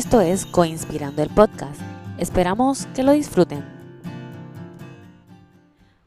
Esto 0.00 0.22
es 0.22 0.46
Coinspirando 0.46 1.22
el 1.22 1.28
Podcast. 1.28 1.78
Esperamos 2.18 2.86
que 2.96 3.02
lo 3.02 3.12
disfruten. 3.12 3.62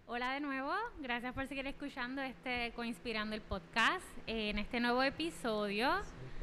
Hola 0.08 0.34
de 0.34 0.40
nuevo, 0.40 0.72
gracias 1.00 1.32
por 1.36 1.46
seguir 1.48 1.68
escuchando 1.68 2.24
este 2.24 2.72
Coinspirando 2.76 3.36
el 3.36 3.42
Podcast. 3.42 4.04
En 4.26 4.58
este 4.58 4.80
nuevo 4.80 5.04
episodio, 5.04 5.92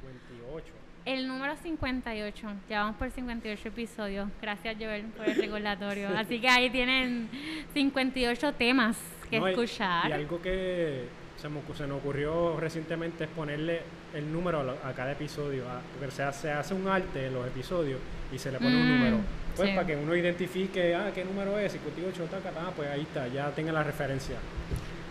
58. 0.01 0.73
el 1.07 1.27
número 1.27 1.57
58, 1.57 2.47
ya 2.69 2.85
vamos 2.85 2.97
por 2.99 3.11
58 3.11 3.67
episodios. 3.67 4.29
Gracias 4.41 4.77
Joel 4.79 5.07
por 5.07 5.29
el 5.29 5.35
recordatorio. 5.35 6.09
Así 6.17 6.41
que 6.41 6.49
ahí 6.49 6.71
tienen 6.71 7.29
58 7.75 8.53
temas 8.53 8.97
que 9.29 9.41
No, 9.41 9.49
escuchar. 9.49 10.09
Y, 10.09 10.13
algo 10.13 10.41
que 10.41 11.09
se, 11.37 11.49
me, 11.49 11.61
se 11.75 11.89
nos 11.89 11.99
ocurrió 11.99 12.61
recientemente 12.61 13.25
es 13.25 13.31
ponerle 13.31 13.83
el 14.15 14.33
número 14.33 14.61
a, 14.61 14.65
lo- 14.65 14.77
a 14.85 14.93
cada 14.95 15.13
episodio. 15.13 15.65
a- 15.69 15.81
porque 15.99 16.11
se 16.15 16.23
hace, 16.23 16.43
se 16.43 16.51
hace 16.53 16.75
un 16.75 16.89
arte 16.89 17.27
en 17.27 17.35
los 17.35 17.47
episodios 17.47 18.01
y 18.33 18.39
se 18.39 18.51
le 18.51 18.59
pone 18.59 18.77
un 18.77 18.87
Mm, 18.87 18.99
número. 18.99 19.17
Pues 19.57 19.69
sí. 19.69 19.75
para 19.75 19.87
que 19.87 19.97
uno 19.97 20.15
identifique, 20.15 20.95
ah, 20.95 21.11
¿qué 21.15 21.25
número 21.25 21.59
es? 21.59 21.73
58, 21.73 22.25
taca, 22.25 22.51
ah, 22.61 22.71
pues 22.75 22.89
ahí 22.89 23.03
está, 23.03 23.27
ya 23.29 23.51
tenga 23.51 23.73
la 23.73 23.83
referencia. 23.83 24.37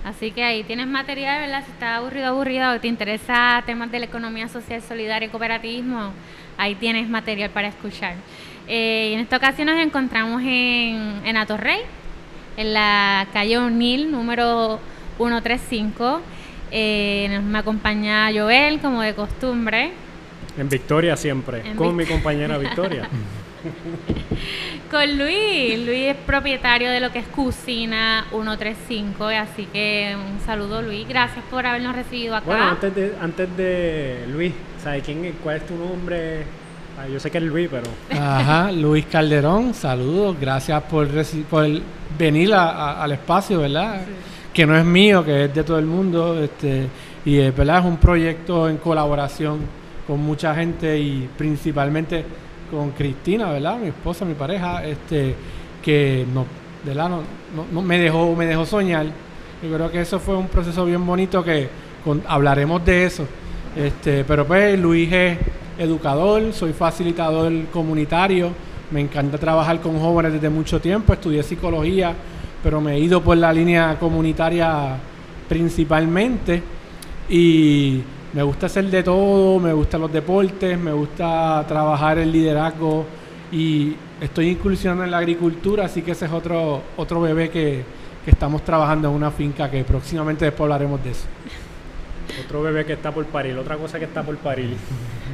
Así 0.03 0.31
que 0.31 0.43
ahí 0.43 0.63
tienes 0.63 0.87
material, 0.87 1.41
¿verdad? 1.41 1.63
Si 1.65 1.71
estás 1.71 1.97
aburrido, 1.97 2.27
aburrido, 2.27 2.71
o 2.71 2.79
te 2.79 2.87
interesa 2.87 3.61
temas 3.65 3.91
de 3.91 3.99
la 3.99 4.05
economía 4.05 4.47
social, 4.47 4.81
solidaria 4.81 5.27
y 5.27 5.29
cooperativismo, 5.29 6.13
ahí 6.57 6.75
tienes 6.75 7.09
material 7.09 7.49
para 7.49 7.67
escuchar. 7.67 8.15
Eh, 8.67 9.09
y 9.11 9.13
en 9.15 9.19
esta 9.19 9.35
ocasión 9.37 9.67
nos 9.67 9.77
encontramos 9.79 10.41
en, 10.41 11.21
en 11.25 11.35
Atorrey, 11.37 11.79
en 12.55 12.73
la 12.73 13.27
calle 13.33 13.57
O'Neill, 13.57 14.09
número 14.09 14.79
135. 15.17 16.21
Eh, 16.71 17.27
nos- 17.31 17.43
me 17.43 17.59
acompaña 17.59 18.29
Joel, 18.33 18.79
como 18.79 19.01
de 19.01 19.13
costumbre. 19.15 19.91
En 20.57 20.67
Victoria 20.69 21.15
siempre, 21.15 21.61
En 21.65 21.75
con 21.75 21.95
Vic- 21.97 22.07
mi 22.07 22.13
compañera 22.13 22.57
Victoria. 22.57 23.07
Con 24.91 25.17
Luis. 25.17 25.77
Luis 25.85 26.07
es 26.07 26.15
propietario 26.15 26.89
de 26.89 26.99
lo 26.99 27.11
que 27.11 27.19
es 27.19 27.27
Cocina 27.27 28.25
135, 28.31 29.25
así 29.25 29.65
que 29.71 30.15
un 30.15 30.39
saludo 30.45 30.81
Luis. 30.81 31.07
Gracias 31.07 31.43
por 31.51 31.65
habernos 31.65 31.95
recibido 31.95 32.35
acá. 32.35 32.45
bueno, 32.45 32.63
antes 32.69 32.95
de, 32.95 33.13
antes 33.21 33.57
de 33.57 34.25
Luis, 34.31 34.53
¿sabes 34.83 35.03
quién 35.03 35.25
es? 35.25 35.33
¿Cuál 35.43 35.57
es 35.57 35.67
tu 35.67 35.75
nombre? 35.75 36.43
Ah, 36.97 37.07
yo 37.07 37.19
sé 37.19 37.29
que 37.31 37.37
es 37.37 37.43
Luis, 37.43 37.69
pero 37.69 37.83
Ajá, 38.19 38.71
Luis 38.71 39.05
Calderón, 39.05 39.73
saludos, 39.73 40.35
gracias 40.39 40.81
por, 40.83 41.07
por 41.49 41.67
venir 42.17 42.53
a- 42.53 42.69
a- 42.71 43.03
al 43.03 43.11
espacio, 43.11 43.59
¿verdad? 43.59 44.01
Que 44.53 44.65
no 44.65 44.75
es 44.75 44.85
mío, 44.85 45.23
que 45.23 45.45
es 45.45 45.53
de 45.53 45.63
todo 45.63 45.79
el 45.79 45.85
mundo, 45.85 46.41
este, 46.43 46.87
y 47.25 47.37
es, 47.37 47.53
un 47.85 47.97
proyecto 47.97 48.67
en 48.69 48.77
colaboración 48.77 49.59
con 50.07 50.19
mucha 50.19 50.55
gente 50.55 50.97
y 50.99 51.29
principalmente 51.37 52.25
con 52.71 52.91
Cristina, 52.91 53.51
¿verdad? 53.51 53.77
Mi 53.77 53.87
esposa, 53.87 54.25
mi 54.25 54.33
pareja, 54.33 54.83
este, 54.85 55.35
que 55.83 56.25
no, 56.33 56.45
¿verdad? 56.85 57.09
No, 57.09 57.21
no- 57.71 57.81
me 57.81 57.99
dejó, 57.99 58.35
me 58.35 58.45
dejó 58.45 58.65
soñar. 58.65 59.05
Yo 59.61 59.75
creo 59.75 59.91
que 59.91 60.01
eso 60.01 60.19
fue 60.19 60.35
un 60.35 60.47
proceso 60.47 60.85
bien 60.85 61.05
bonito 61.05 61.43
que 61.43 61.69
hablaremos 62.27 62.83
de 62.85 63.05
eso. 63.05 63.25
Este, 63.75 64.23
pero 64.23 64.45
pues 64.45 64.79
Luis 64.79 65.11
es 65.11 65.37
educador, 65.77 66.53
soy 66.53 66.73
facilitador 66.73 67.51
comunitario, 67.71 68.49
me 68.91 69.01
encanta 69.01 69.37
trabajar 69.37 69.79
con 69.79 69.99
jóvenes 69.99 70.33
desde 70.33 70.49
mucho 70.49 70.81
tiempo, 70.81 71.13
estudié 71.13 71.43
psicología, 71.43 72.13
pero 72.63 72.81
me 72.81 72.95
he 72.95 72.99
ido 72.99 73.21
por 73.21 73.37
la 73.37 73.51
línea 73.53 73.97
comunitaria 73.99 74.97
principalmente 75.47 76.61
y 77.29 78.01
me 78.33 78.43
gusta 78.43 78.67
hacer 78.67 78.85
de 78.85 79.03
todo, 79.03 79.59
me 79.59 79.73
gustan 79.73 80.01
los 80.01 80.11
deportes, 80.11 80.77
me 80.77 80.91
gusta 80.91 81.65
trabajar 81.67 82.19
el 82.19 82.31
liderazgo 82.31 83.05
y 83.51 83.95
estoy 84.21 84.49
incursionando 84.49 85.03
en 85.03 85.11
la 85.11 85.17
agricultura, 85.17 85.85
así 85.85 86.01
que 86.01 86.11
ese 86.11 86.25
es 86.25 86.31
otro, 86.31 86.81
otro 86.97 87.21
bebé 87.21 87.49
que, 87.49 87.83
que 88.23 88.31
estamos 88.31 88.63
trabajando 88.63 89.09
en 89.09 89.15
una 89.15 89.31
finca 89.31 89.69
que 89.71 89.83
próximamente 89.83 90.45
después 90.45 90.65
hablaremos 90.65 91.03
de 91.03 91.11
eso. 91.11 91.25
otro 92.45 92.61
bebé 92.61 92.85
que 92.85 92.93
está 92.93 93.11
por 93.11 93.25
parir, 93.25 93.57
otra 93.57 93.77
cosa 93.77 93.97
que 93.97 94.05
está 94.05 94.21
por 94.21 94.37
parir. 94.37 94.75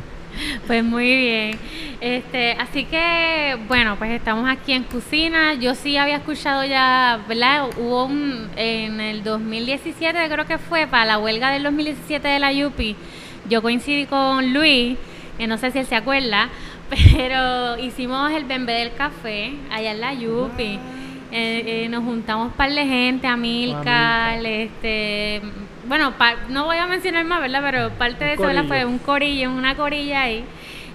Pues 0.68 0.84
muy 0.84 1.06
bien. 1.16 1.60
Este, 2.02 2.54
así 2.54 2.86
que, 2.86 3.56
bueno, 3.68 3.96
pues 3.98 4.12
estamos 4.12 4.50
aquí 4.50 4.74
en 4.74 4.84
Cocina. 4.84 5.54
Yo 5.54 5.76
sí 5.76 5.96
había 5.98 6.18
escuchado 6.18 6.64
ya, 6.66 7.20
¿verdad? 7.28 7.68
Hubo 7.78 8.06
un, 8.06 8.50
en 8.56 9.00
el 9.00 9.24
2017, 9.24 10.18
creo 10.28 10.46
que 10.46 10.58
fue, 10.58 10.88
para 10.88 11.06
la 11.06 11.18
huelga 11.20 11.52
del 11.52 11.64
2017 11.64 12.28
de 12.28 12.40
la 12.40 12.52
UPI, 12.52 12.96
yo 13.48 13.62
coincidí 13.62 14.06
con 14.08 14.54
Luis, 14.54 14.98
que 15.38 15.46
no 15.46 15.58
sé 15.58 15.70
si 15.72 15.80
él 15.80 15.86
se 15.86 15.96
acuerda, 15.96 16.50
pero 17.16 17.78
hicimos 17.78 18.32
el 18.32 18.46
Bembe 18.46 18.74
del 18.74 18.94
Café 18.96 19.54
allá 19.72 19.92
en 19.92 20.02
la 20.02 20.14
UPI. 20.14 20.80
Eh, 21.32 21.84
eh, 21.86 21.90
nos 21.90 22.04
juntamos 22.04 22.48
un 22.48 22.54
par 22.54 22.72
de 22.72 22.86
gente, 22.86 23.28
Amilcar, 23.28 24.36
Amilcar. 24.36 24.46
este, 24.46 25.42
bueno, 25.88 26.14
pa- 26.18 26.36
no 26.50 26.66
voy 26.66 26.78
a 26.78 26.88
mencionar 26.88 27.26
más, 27.26 27.42
¿verdad? 27.42 27.62
Pero 27.64 27.90
parte 27.92 28.24
de 28.26 28.34
eso 28.34 28.44
¿verdad? 28.44 28.64
fue 28.68 28.86
un 28.86 29.00
corillo, 29.00 29.52
una 29.52 29.76
corilla 29.76 30.22
ahí. 30.22 30.46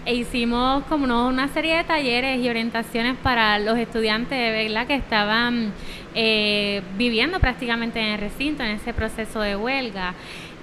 E 0.07 0.15
hicimos 0.15 0.83
como 0.85 1.29
una 1.29 1.49
serie 1.49 1.77
de 1.77 1.85
talleres 1.85 2.43
y 2.43 2.49
orientaciones 2.49 3.17
para 3.23 3.59
los 3.59 3.79
estudiantes, 3.79 4.31
¿verdad? 4.31 4.87
Que 4.87 4.95
estaban 4.95 5.73
eh, 6.15 6.83
viviendo 6.97 7.39
prácticamente 7.39 8.01
en 8.01 8.15
el 8.15 8.19
recinto, 8.19 8.63
en 8.63 8.71
ese 8.71 8.93
proceso 8.95 9.41
de 9.41 9.57
huelga. 9.57 10.15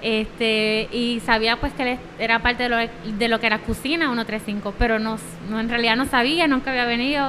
Este, 0.02 0.88
y 0.92 1.20
sabía 1.20 1.56
pues 1.56 1.72
que 1.72 1.92
él 1.92 1.98
era 2.20 2.38
parte 2.40 2.64
de 2.64 2.68
lo, 2.68 2.76
de 2.76 3.28
lo 3.28 3.40
que 3.40 3.46
era 3.46 3.58
Cocina 3.58 4.06
135, 4.06 4.74
pero 4.78 4.98
no, 4.98 5.18
no, 5.50 5.58
en 5.58 5.68
realidad 5.68 5.96
no 5.96 6.06
sabía, 6.06 6.46
nunca 6.46 6.70
había 6.70 6.84
venido, 6.84 7.26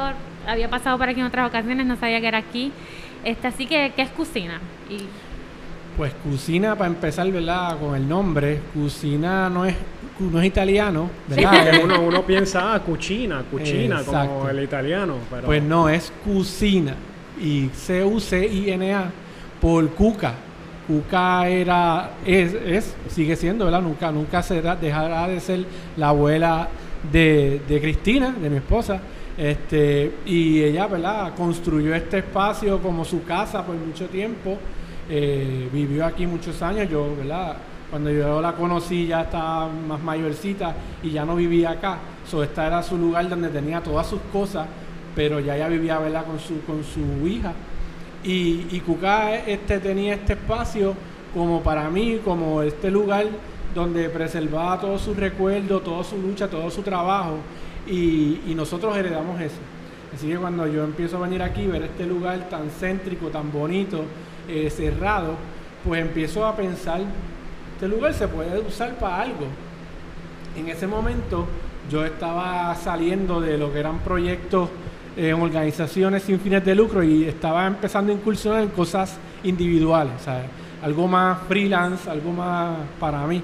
había 0.48 0.70
pasado 0.70 0.98
por 0.98 1.10
aquí 1.10 1.20
en 1.20 1.26
otras 1.26 1.48
ocasiones, 1.48 1.86
no 1.86 1.96
sabía 1.96 2.22
que 2.22 2.28
era 2.28 2.38
aquí. 2.38 2.72
Este, 3.24 3.48
así 3.48 3.66
que, 3.66 3.92
¿qué 3.96 4.04
es 4.04 4.10
Cocina? 4.10 4.60
Y 4.90 5.00
Pues 5.98 6.14
Cocina, 6.24 6.76
para 6.76 6.90
empezar, 6.90 7.30
¿verdad? 7.32 7.78
Con 7.80 7.96
el 7.96 8.08
nombre, 8.08 8.60
Cocina 8.74 9.50
no 9.50 9.66
es, 9.66 9.76
no 10.20 10.40
es 10.40 10.46
italiano, 10.48 11.10
¿verdad? 11.28 11.64
porque 11.64 11.84
uno, 11.84 12.02
uno 12.02 12.26
piensa, 12.26 12.74
ah, 12.74 12.80
cucina, 12.82 13.44
cucina, 13.50 14.04
como 14.04 14.50
el 14.50 14.64
italiano. 14.64 15.16
Pero 15.30 15.46
Pues 15.46 15.64
no, 15.64 15.90
es 15.90 16.12
Cocina. 16.26 16.96
Y 17.42 17.70
C-U-C-I-N-A 17.74 19.12
por 19.62 19.90
Cuca. 19.92 20.34
Cuca 20.88 21.48
era, 21.48 22.12
es, 22.26 22.54
es, 22.54 22.96
sigue 23.08 23.36
siendo, 23.36 23.66
¿verdad? 23.66 23.82
Nunca, 23.82 24.12
nunca 24.12 24.42
será, 24.42 24.76
dejará 24.76 25.28
de 25.28 25.40
ser 25.40 25.66
la 25.96 26.10
abuela 26.10 26.68
de, 27.12 27.62
de 27.68 27.80
Cristina, 27.80 28.32
de 28.32 28.50
mi 28.50 28.58
esposa. 28.58 29.00
Este, 29.38 30.12
y 30.26 30.62
ella, 30.62 30.88
¿verdad? 30.88 31.34
Construyó 31.36 31.96
este 31.96 32.18
espacio 32.18 32.80
como 32.82 33.06
su 33.06 33.24
casa 33.24 33.66
por 33.66 33.76
mucho 33.76 34.08
tiempo. 34.08 34.58
Eh, 35.10 35.70
vivió 35.72 36.06
aquí 36.06 36.28
muchos 36.28 36.62
años. 36.62 36.90
Yo, 36.90 37.16
¿verdad? 37.16 37.56
Cuando 37.90 38.12
yo 38.12 38.42
la 38.42 38.54
conocí 38.54 39.08
ya 39.08 39.22
estaba 39.22 39.68
más 39.68 40.02
mayorcita 40.02 40.76
y 41.02 41.12
ya 41.12 41.26
no 41.26 41.36
vivía 41.36 41.72
acá. 41.72 41.98
So, 42.28 42.44
este 42.44 42.62
era 42.62 42.84
su 42.84 42.98
lugar 42.98 43.28
donde 43.28 43.50
tenía 43.50 43.82
todas 43.82 44.08
sus 44.08 44.20
cosas, 44.32 44.68
pero 45.16 45.40
ya 45.40 45.56
ella 45.56 45.68
vivía, 45.68 45.98
¿verdad? 45.98 46.26
Con 46.26 46.40
su, 46.40 46.62
con 46.62 46.84
su 46.84 47.28
hija. 47.28 47.54
Y, 48.24 48.68
y 48.72 48.82
Cucá 48.86 49.38
este, 49.38 49.80
tenía 49.80 50.14
este 50.14 50.34
espacio 50.34 50.94
como 51.34 51.62
para 51.62 51.90
mí, 51.90 52.20
como 52.24 52.62
este 52.62 52.92
lugar 52.92 53.26
donde 53.74 54.10
preservaba 54.10 54.80
todos 54.80 55.02
sus 55.02 55.18
recuerdos, 55.18 55.84
toda 55.84 56.04
su 56.04 56.18
lucha, 56.18 56.48
todo 56.48 56.70
su 56.70 56.82
trabajo. 56.82 57.38
Y, 57.88 58.42
y 58.48 58.54
nosotros 58.56 58.96
heredamos 58.96 59.40
eso. 59.42 59.58
Así 60.14 60.28
que 60.28 60.38
cuando 60.38 60.68
yo 60.68 60.84
empiezo 60.84 61.18
a 61.18 61.22
venir 61.22 61.42
aquí, 61.42 61.68
ver 61.68 61.84
este 61.84 62.06
lugar 62.06 62.50
tan 62.50 62.70
céntrico, 62.70 63.28
tan 63.28 63.52
bonito, 63.52 64.06
eh, 64.48 64.70
cerrado, 64.70 65.36
pues 65.86 66.02
empiezo 66.02 66.46
a 66.46 66.56
pensar, 66.56 67.02
este 67.80 67.88
lugar 67.88 68.14
se 68.14 68.28
puede 68.28 68.60
usar 68.60 68.94
para 68.96 69.22
algo. 69.22 69.46
En 70.58 70.68
ese 70.68 70.86
momento 70.86 71.48
yo 71.90 72.04
estaba 72.04 72.76
saliendo 72.76 73.40
de 73.40 73.58
lo 73.58 73.72
que 73.72 73.80
eran 73.80 74.00
proyectos 74.00 74.68
eh, 75.16 75.30
en 75.30 75.42
organizaciones 75.42 76.24
sin 76.24 76.42
fines 76.42 76.66
de 76.66 76.76
lucro 76.76 77.02
y 77.02 77.24
estaba 77.24 77.66
empezando 77.66 78.12
a 78.12 78.16
incursionar 78.16 78.64
en 78.64 78.68
cosas 78.68 79.16
individuales, 79.46 80.12
sea, 80.22 80.44
algo 80.84 81.08
más 81.08 81.40
freelance, 81.48 82.10
algo 82.10 82.34
más 82.34 82.80
para 83.00 83.26
mí. 83.26 83.42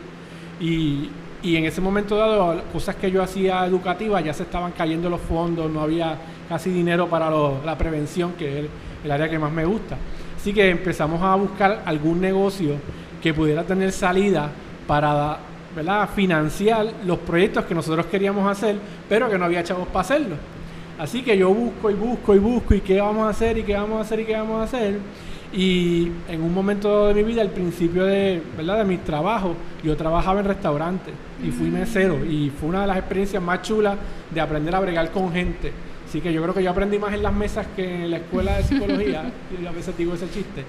Y, 0.59 1.09
y 1.41 1.55
en 1.55 1.63
ese 1.63 1.79
momento 1.79 2.17
dado, 2.17 2.61
cosas 2.73 2.97
que 2.97 3.09
yo 3.09 3.23
hacía 3.23 3.65
educativas 3.65 4.21
ya 4.21 4.33
se 4.33 4.43
estaban 4.43 4.73
cayendo 4.73 5.09
los 5.09 5.21
fondos, 5.21 5.71
no 5.71 5.79
había 5.79 6.17
casi 6.49 6.71
dinero 6.71 7.07
para 7.07 7.31
la 7.63 7.77
prevención, 7.77 8.33
que 8.33 8.49
es 8.49 8.55
el, 8.65 8.69
el 9.05 9.11
área 9.11 9.29
que 9.29 9.39
más 9.39 9.53
me 9.53 9.63
gusta. 9.63 9.95
Así 10.35 10.53
que 10.53 10.69
empezamos 10.69 11.21
a 11.21 11.35
buscar 11.35 11.83
algún 11.85 12.19
negocio 12.19 12.75
que 13.25 13.33
pudiera 13.33 13.63
tener 13.63 13.92
salida 13.92 14.51
para 14.86 15.39
¿verdad? 15.75 16.07
financiar 16.16 16.86
los 17.07 17.18
proyectos 17.18 17.66
que 17.66 17.74
nosotros 17.74 18.06
queríamos 18.06 18.48
hacer, 18.48 18.75
pero 19.10 19.27
que 19.27 19.36
no 19.36 19.45
había 19.45 19.63
chavos 19.63 19.88
para 19.88 20.01
hacerlo. 20.01 20.36
Así 21.00 21.24
que 21.24 21.36
yo 21.36 21.51
busco 21.51 21.89
y 21.89 21.95
busco 21.95 22.36
y 22.36 22.38
busco 22.38 22.75
y 22.75 22.81
qué 22.81 23.01
vamos 23.01 23.25
a 23.25 23.30
hacer 23.30 23.57
y 23.57 23.63
qué 23.63 23.74
vamos 23.74 23.98
a 23.98 24.01
hacer 24.01 24.19
y 24.19 24.25
qué 24.25 24.33
vamos 24.33 24.62
a 24.62 24.63
hacer. 24.66 25.00
Y 25.51 26.12
en 26.30 26.44
un 26.44 26.54
momento 26.54 27.07
de 27.07 27.16
mi 27.16 27.24
vida, 27.24 27.42
al 27.42 27.50
principio 27.50 28.06
de, 28.06 28.44
¿verdad? 28.56 28.77
de 28.77 28.83
mi 28.83 28.98
trabajo, 28.98 29.56
yo 29.83 29.98
trabajaba 29.98 30.42
en 30.42 30.45
restaurantes 30.45 31.16
y 31.44 31.50
fui 31.50 31.72
mesero 31.72 32.24
y 32.24 32.51
fue 32.51 32.69
una 32.69 32.81
de 32.81 32.88
las 32.88 32.98
experiencias 32.98 33.42
más 33.42 33.63
chulas 33.63 33.98
de 34.30 34.39
aprender 34.39 34.75
a 34.75 34.81
bregar 34.81 35.10
con 35.10 35.33
gente. 35.33 35.72
Así 36.07 36.22
que 36.22 36.31
yo 36.31 36.44
creo 36.44 36.54
que 36.54 36.62
yo 36.62 36.69
aprendí 36.69 37.00
más 37.00 37.12
en 37.12 37.24
las 37.24 37.33
mesas 37.33 37.66
que 37.75 38.04
en 38.04 38.12
la 38.12 38.18
escuela 38.18 38.57
de 38.57 38.63
psicología, 38.66 39.31
y 39.60 39.66
a 39.66 39.72
veces 39.72 39.98
digo 39.98 40.13
ese 40.13 40.30
chiste. 40.30 40.63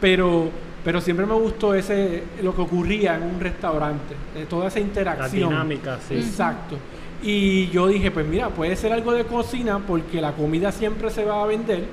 Pero, 0.00 0.50
pero 0.86 1.00
siempre 1.00 1.26
me 1.26 1.34
gustó 1.34 1.74
ese 1.74 2.22
lo 2.42 2.54
que 2.54 2.60
ocurría 2.62 3.16
en 3.16 3.24
un 3.24 3.40
restaurante, 3.40 4.14
de 4.34 4.46
toda 4.46 4.68
esa 4.68 4.78
La 4.78 4.84
interacción. 4.86 5.50
dinámica, 5.50 5.98
sí. 6.08 6.14
Exacto. 6.14 6.76
Y 7.22 7.66
yo 7.70 7.88
dije, 7.88 8.10
pues 8.12 8.24
mira, 8.26 8.50
puede 8.50 8.76
ser 8.76 8.92
algo 8.92 9.12
de 9.12 9.24
cocina 9.24 9.80
porque 9.80 10.20
la 10.20 10.32
comida 10.32 10.70
siempre 10.70 11.10
se 11.10 11.24
va 11.24 11.42
a 11.42 11.46
vender. 11.46 11.84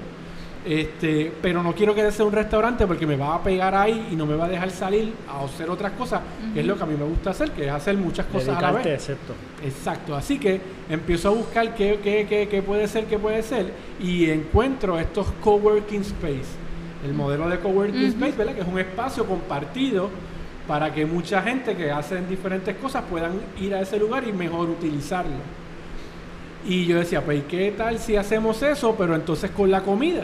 Este, 0.65 1.29
pero 1.41 1.61
no 1.61 1.73
quiero 1.73 1.93
que 1.93 2.09
sea 2.09 2.23
un 2.25 2.31
restaurante 2.31 2.87
porque 2.87 3.05
me 3.05 3.17
va 3.17 3.35
a 3.35 3.43
pegar 3.43 3.75
ahí 3.75 4.07
y 4.11 4.15
no 4.15 4.25
me 4.25 4.35
va 4.35 4.45
a 4.45 4.47
dejar 4.47 4.69
salir 4.71 5.11
a 5.27 5.43
hacer 5.43 5.69
otras 5.69 5.91
cosas, 5.93 6.21
que 6.53 6.61
es 6.61 6.65
lo 6.65 6.77
que 6.77 6.83
a 6.83 6.85
mí 6.85 6.95
me 6.97 7.03
gusta 7.03 7.31
hacer, 7.31 7.51
que 7.51 7.65
es 7.65 7.71
hacer 7.71 7.97
muchas 7.97 8.27
cosas 8.27 8.55
a 8.57 8.61
la 8.61 8.71
vez. 8.71 8.85
excepto. 8.85 9.33
Exacto, 9.65 10.15
así 10.15 10.39
que 10.39 10.61
empiezo 10.89 11.27
a 11.27 11.31
buscar 11.31 11.75
qué, 11.75 11.99
qué, 12.01 12.25
qué- 12.29 12.47
qué 12.47 12.61
puede 12.61 12.87
ser, 12.87 13.05
qué 13.07 13.19
puede 13.19 13.43
ser, 13.43 13.73
y 13.99 14.29
encuentro 14.29 14.97
estos 14.97 15.27
coworking 15.43 16.01
space, 16.01 16.51
el 17.03 17.13
modelo 17.13 17.49
de 17.49 17.59
coworking 17.59 17.95
Ujú. 18.01 18.07
space, 18.07 18.37
¿verdad? 18.37 18.55
Que 18.55 18.61
es 18.61 18.67
un 18.67 18.79
espacio 18.79 19.25
compartido 19.25 20.09
para 20.67 20.93
que 20.93 21.05
mucha 21.05 21.41
gente 21.41 21.75
que 21.75 21.91
hacen 21.91 22.29
diferentes 22.29 22.75
cosas 22.77 23.03
puedan 23.09 23.33
ir 23.59 23.73
a 23.75 23.81
ese 23.81 23.99
lugar 23.99 24.25
y 24.27 24.31
mejor 24.31 24.69
utilizarlo. 24.69 25.31
Y 26.65 26.85
yo 26.85 26.97
decía, 26.97 27.21
pues 27.21 27.39
¿y 27.39 27.41
qué 27.41 27.73
tal 27.77 27.99
si 27.99 28.15
hacemos 28.15 28.61
eso, 28.63 28.95
pero 28.97 29.15
entonces 29.15 29.51
con 29.51 29.69
la 29.69 29.81
comida? 29.81 30.23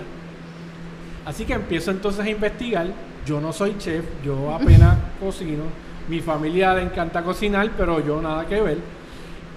Así 1.25 1.43
que 1.43 1.53
empiezo 1.53 1.91
entonces 1.91 2.25
a 2.25 2.29
investigar. 2.29 2.87
Yo 3.25 3.41
no 3.41 3.51
soy 3.51 3.75
chef, 3.77 4.05
yo 4.25 4.55
apenas 4.55 4.97
cocino. 5.19 5.63
Mi 6.07 6.21
familia 6.21 6.73
le 6.73 6.83
encanta 6.83 7.21
cocinar, 7.21 7.69
pero 7.77 8.03
yo 8.03 8.21
nada 8.21 8.47
que 8.47 8.61
ver. 8.61 8.77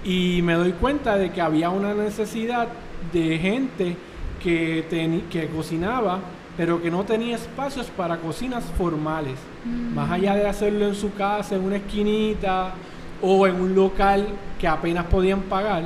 Y 0.03 0.41
me 0.43 0.53
doy 0.53 0.73
cuenta 0.73 1.17
de 1.17 1.31
que 1.31 1.39
había 1.41 1.69
una 1.69 1.93
necesidad 1.93 2.67
de 3.13 3.39
gente 3.39 3.95
que, 4.43 5.23
que 5.31 5.47
cocinaba, 5.47 6.19
pero 6.57 6.81
que 6.81 6.91
no 6.91 7.03
tenía 7.03 7.35
espacios 7.35 7.87
para 7.87 8.17
cocinas 8.17 8.63
formales. 8.77 9.37
Más 9.65 10.11
allá 10.11 10.35
de 10.35 10.47
hacerlo 10.47 10.87
en 10.87 10.95
su 10.95 11.13
casa, 11.13 11.55
en 11.55 11.63
una 11.63 11.77
esquinita 11.77 12.73
o 13.21 13.47
en 13.47 13.55
un 13.55 13.73
local 13.73 14.27
que 14.59 14.67
apenas 14.67 15.05
podían 15.05 15.41
pagar, 15.41 15.83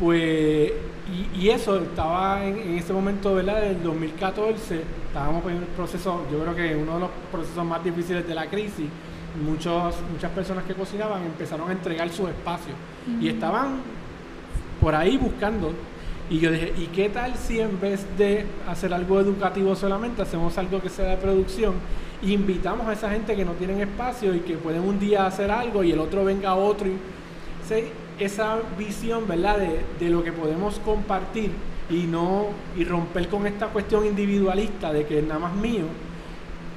pues, 0.00 0.72
y, 1.34 1.40
y 1.40 1.50
eso 1.50 1.76
estaba 1.78 2.44
en, 2.44 2.58
en 2.58 2.74
ese 2.74 2.92
momento, 2.92 3.34
¿verdad? 3.34 3.62
Del 3.62 3.82
2014, 3.82 4.82
estábamos 5.06 5.44
en 5.46 5.58
el 5.58 5.62
proceso, 5.64 6.24
yo 6.30 6.40
creo 6.40 6.54
que 6.54 6.76
uno 6.76 6.94
de 6.94 7.00
los 7.00 7.10
procesos 7.32 7.64
más 7.64 7.82
difíciles 7.82 8.26
de 8.26 8.34
la 8.34 8.46
crisis, 8.46 8.86
muchos, 9.44 9.94
muchas 10.12 10.30
personas 10.32 10.64
que 10.64 10.74
cocinaban 10.74 11.22
empezaron 11.24 11.68
a 11.70 11.72
entregar 11.72 12.08
sus 12.10 12.28
espacios 12.28 12.76
y 13.20 13.28
estaban 13.28 13.80
por 14.80 14.94
ahí 14.94 15.16
buscando. 15.16 15.72
Y 16.28 16.40
yo 16.40 16.50
dije, 16.50 16.72
¿y 16.76 16.86
qué 16.86 17.08
tal 17.08 17.36
si 17.36 17.60
en 17.60 17.80
vez 17.80 18.04
de 18.18 18.44
hacer 18.68 18.92
algo 18.92 19.20
educativo 19.20 19.76
solamente, 19.76 20.22
hacemos 20.22 20.58
algo 20.58 20.80
que 20.80 20.88
sea 20.88 21.10
de 21.10 21.16
producción? 21.16 21.74
e 22.22 22.30
invitamos 22.30 22.86
a 22.86 22.94
esa 22.94 23.10
gente 23.10 23.36
que 23.36 23.44
no 23.44 23.52
tienen 23.52 23.80
espacio 23.80 24.34
y 24.34 24.40
que 24.40 24.54
pueden 24.56 24.82
un 24.82 24.98
día 24.98 25.26
hacer 25.26 25.50
algo 25.50 25.84
y 25.84 25.92
el 25.92 25.98
otro 25.98 26.24
venga 26.24 26.54
otro. 26.54 26.88
Y, 26.88 26.96
sí, 27.68 27.88
esa 28.18 28.58
visión, 28.78 29.26
¿verdad? 29.28 29.58
De, 29.58 29.80
de 30.00 30.10
lo 30.10 30.24
que 30.24 30.32
podemos 30.32 30.78
compartir 30.78 31.50
y 31.90 32.04
no 32.04 32.46
y 32.76 32.84
romper 32.84 33.28
con 33.28 33.46
esta 33.46 33.68
cuestión 33.68 34.06
individualista 34.06 34.92
de 34.92 35.04
que 35.04 35.18
es 35.18 35.24
nada 35.24 35.40
más 35.40 35.54
mío 35.54 35.84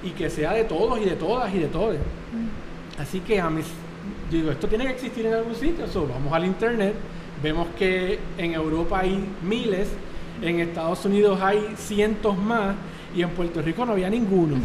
y 0.04 0.12
que 0.12 0.30
sea 0.30 0.54
de 0.54 0.66
todos 0.66 1.00
y 1.00 1.06
de 1.06 1.16
todas 1.16 1.54
y 1.54 1.60
de 1.60 1.68
todos. 1.68 1.96
Así 2.98 3.22
que 3.22 3.40
a 3.40 3.50
mis, 3.50 3.66
digo, 4.30 4.52
esto 4.52 4.68
tiene 4.68 4.86
que 4.86 4.92
existir 4.92 5.26
en 5.26 5.34
algún 5.34 5.56
sitio. 5.56 5.88
So, 5.88 6.06
vamos 6.06 6.32
al 6.34 6.46
internet, 6.46 6.94
vemos 7.42 7.68
que 7.78 8.20
en 8.38 8.54
Europa 8.54 9.00
hay 9.00 9.24
miles, 9.44 9.90
en 10.42 10.60
Estados 10.60 11.06
Unidos 11.06 11.40
hay 11.42 11.74
cientos 11.78 12.38
más 12.38 12.76
y 13.16 13.22
en 13.22 13.30
Puerto 13.30 13.62
Rico 13.62 13.86
no 13.86 13.94
había 13.94 14.10
ninguno. 14.10 14.58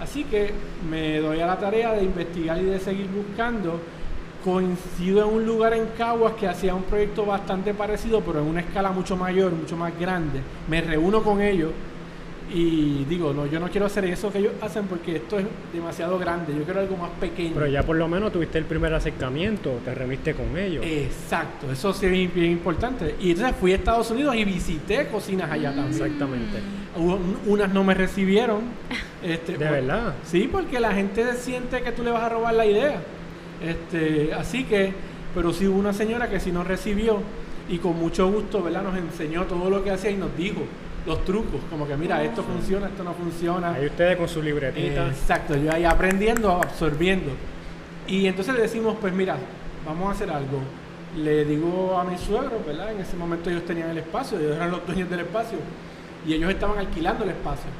Así 0.00 0.24
que 0.24 0.52
me 0.90 1.18
doy 1.18 1.40
a 1.40 1.46
la 1.46 1.58
tarea 1.58 1.92
de 1.92 2.02
investigar 2.02 2.58
y 2.58 2.64
de 2.64 2.80
seguir 2.80 3.06
buscando. 3.08 3.80
Coincido 4.44 5.28
en 5.28 5.36
un 5.36 5.46
lugar 5.46 5.72
en 5.74 5.86
Caguas 5.96 6.32
que 6.32 6.48
hacía 6.48 6.74
un 6.74 6.82
proyecto 6.82 7.24
bastante 7.24 7.72
parecido, 7.74 8.20
pero 8.22 8.40
en 8.40 8.46
una 8.46 8.60
escala 8.60 8.90
mucho 8.90 9.16
mayor, 9.16 9.52
mucho 9.52 9.76
más 9.76 9.96
grande. 10.00 10.40
Me 10.68 10.80
reúno 10.80 11.22
con 11.22 11.40
ellos 11.40 11.70
y 12.54 13.04
digo, 13.08 13.32
no, 13.32 13.46
yo 13.46 13.58
no 13.60 13.68
quiero 13.68 13.86
hacer 13.86 14.04
eso 14.04 14.30
que 14.30 14.38
ellos 14.38 14.52
hacen 14.60 14.84
porque 14.86 15.16
esto 15.16 15.38
es 15.38 15.46
demasiado 15.72 16.18
grande. 16.18 16.54
Yo 16.56 16.64
quiero 16.64 16.80
algo 16.80 16.96
más 16.96 17.10
pequeño. 17.20 17.52
Pero 17.54 17.66
ya 17.66 17.82
por 17.82 17.96
lo 17.96 18.08
menos 18.08 18.30
tuviste 18.32 18.58
el 18.58 18.64
primer 18.64 18.92
acercamiento, 18.92 19.78
te 19.84 19.94
reuniste 19.94 20.34
con 20.34 20.56
ellos. 20.58 20.84
Exacto, 20.86 21.70
eso 21.72 21.92
sí 21.94 22.06
es 22.06 22.12
bien, 22.12 22.30
bien 22.34 22.50
importante. 22.52 23.14
Y 23.20 23.30
entonces 23.30 23.56
fui 23.58 23.72
a 23.72 23.76
Estados 23.76 24.10
Unidos 24.10 24.34
y 24.36 24.44
visité 24.44 25.06
cocinas 25.08 25.50
allá 25.50 25.74
también. 25.74 25.92
Exactamente. 26.02 26.58
Un- 26.96 27.38
unas 27.46 27.72
no 27.72 27.84
me 27.84 27.94
recibieron. 27.94 28.60
Este, 29.22 29.52
¿De 29.52 29.70
verdad? 29.70 30.14
Sí, 30.24 30.48
porque 30.50 30.78
la 30.80 30.92
gente 30.92 31.34
siente 31.36 31.80
que 31.82 31.92
tú 31.92 32.02
le 32.02 32.10
vas 32.10 32.22
a 32.24 32.28
robar 32.28 32.54
la 32.54 32.66
idea. 32.66 33.00
Este, 33.64 34.34
así 34.34 34.64
que, 34.64 34.92
pero 35.34 35.52
sí 35.52 35.66
hubo 35.66 35.78
una 35.78 35.92
señora 35.92 36.28
que 36.28 36.40
sí 36.40 36.50
nos 36.52 36.66
recibió 36.66 37.20
y 37.68 37.78
con 37.78 37.96
mucho 37.98 38.30
gusto, 38.30 38.62
¿verdad? 38.62 38.82
Nos 38.82 38.96
enseñó 38.98 39.44
todo 39.44 39.70
lo 39.70 39.84
que 39.84 39.90
hacía 39.92 40.10
y 40.10 40.16
nos 40.16 40.36
dijo 40.36 40.62
los 41.06 41.24
trucos, 41.24 41.60
como 41.70 41.86
que 41.86 41.96
mira, 41.96 42.22
esto 42.22 42.42
funciona, 42.42 42.86
esto 42.86 43.02
no 43.02 43.12
funciona. 43.14 43.74
Ahí 43.74 43.86
ustedes 43.86 44.16
con 44.16 44.28
su 44.28 44.42
libretita. 44.42 45.08
Exacto, 45.08 45.56
yo 45.56 45.72
ahí 45.72 45.84
aprendiendo, 45.84 46.50
absorbiendo. 46.50 47.32
Y 48.06 48.26
entonces 48.26 48.54
le 48.54 48.62
decimos, 48.62 48.96
pues 49.00 49.12
mira, 49.12 49.36
vamos 49.86 50.08
a 50.08 50.12
hacer 50.12 50.30
algo. 50.30 50.60
Le 51.16 51.44
digo 51.44 51.98
a 51.98 52.04
mis 52.04 52.20
suegros, 52.20 52.64
¿verdad? 52.66 52.92
En 52.92 53.00
ese 53.00 53.16
momento 53.16 53.50
ellos 53.50 53.64
tenían 53.64 53.90
el 53.90 53.98
espacio, 53.98 54.38
ellos 54.38 54.56
eran 54.56 54.70
los 54.70 54.86
dueños 54.86 55.10
del 55.10 55.20
espacio 55.20 55.58
y 56.26 56.34
ellos 56.34 56.50
estaban 56.50 56.78
alquilando 56.78 57.24
el 57.24 57.30
espacio. 57.30 57.70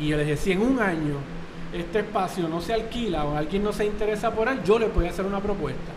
Y 0.00 0.08
yo 0.08 0.16
les 0.16 0.26
decía, 0.26 0.44
si 0.44 0.52
en 0.52 0.62
un 0.62 0.80
año 0.80 1.14
este 1.72 2.00
espacio 2.00 2.48
no 2.48 2.60
se 2.60 2.74
alquila 2.74 3.24
o 3.24 3.36
alguien 3.36 3.62
no 3.62 3.72
se 3.72 3.86
interesa 3.86 4.30
por 4.32 4.48
él, 4.48 4.60
yo 4.64 4.78
le 4.78 4.88
voy 4.88 5.06
a 5.06 5.10
hacer 5.10 5.24
una 5.24 5.40
propuesta. 5.40 5.92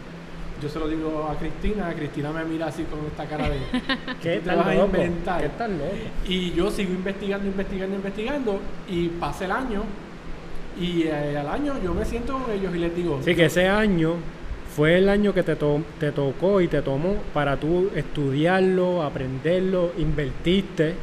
Yo 0.62 0.68
se 0.70 0.80
lo 0.80 0.88
digo 0.88 1.30
a 1.32 1.36
Cristina, 1.38 1.94
Cristina 1.96 2.32
me 2.32 2.44
mira 2.44 2.68
así 2.68 2.84
con 2.84 3.00
esta 3.06 3.25
cara 3.25 3.50
de... 3.50 3.60
¿Qué 4.22 4.39
te 4.39 4.56
vas 4.56 4.68
a 4.68 4.74
loco? 4.75 4.86
inventar? 4.98 5.42
¿Qué 5.42 5.50
tal 5.58 5.72
loco? 5.78 5.92
Y 6.28 6.51
yo 6.51 6.70
sigo 6.70 6.92
investigando, 6.94 7.48
investigando, 7.48 7.96
investigando 7.96 8.60
y 8.89 9.08
pasa 9.08 9.46
el 9.46 9.51
año 9.51 9.84
y 10.80 11.04
eh, 11.04 11.38
al 11.38 11.48
año 11.48 11.75
yo 11.84 11.94
me 11.94 12.06
siento 12.06 12.38
con 12.39 12.51
ellos 12.54 12.74
y 12.75 12.80
les 12.80 12.96
digo, 12.96 13.18
Así 13.22 13.36
que 13.36 13.46
ese 13.46 13.68
año 13.68 14.16
fue 14.75 14.98
el 14.98 15.10
año 15.10 15.34
que 15.34 15.44
te, 15.44 15.56
to- 15.56 15.82
te 16.00 16.12
tocó 16.12 16.62
y 16.62 16.68
te 16.68 16.82
tomó 16.82 17.16
para 17.34 17.58
tú 17.58 17.89
estudiarlo, 17.96 19.01
aprenderlo, 19.04 19.92
invertiste. 19.98 20.96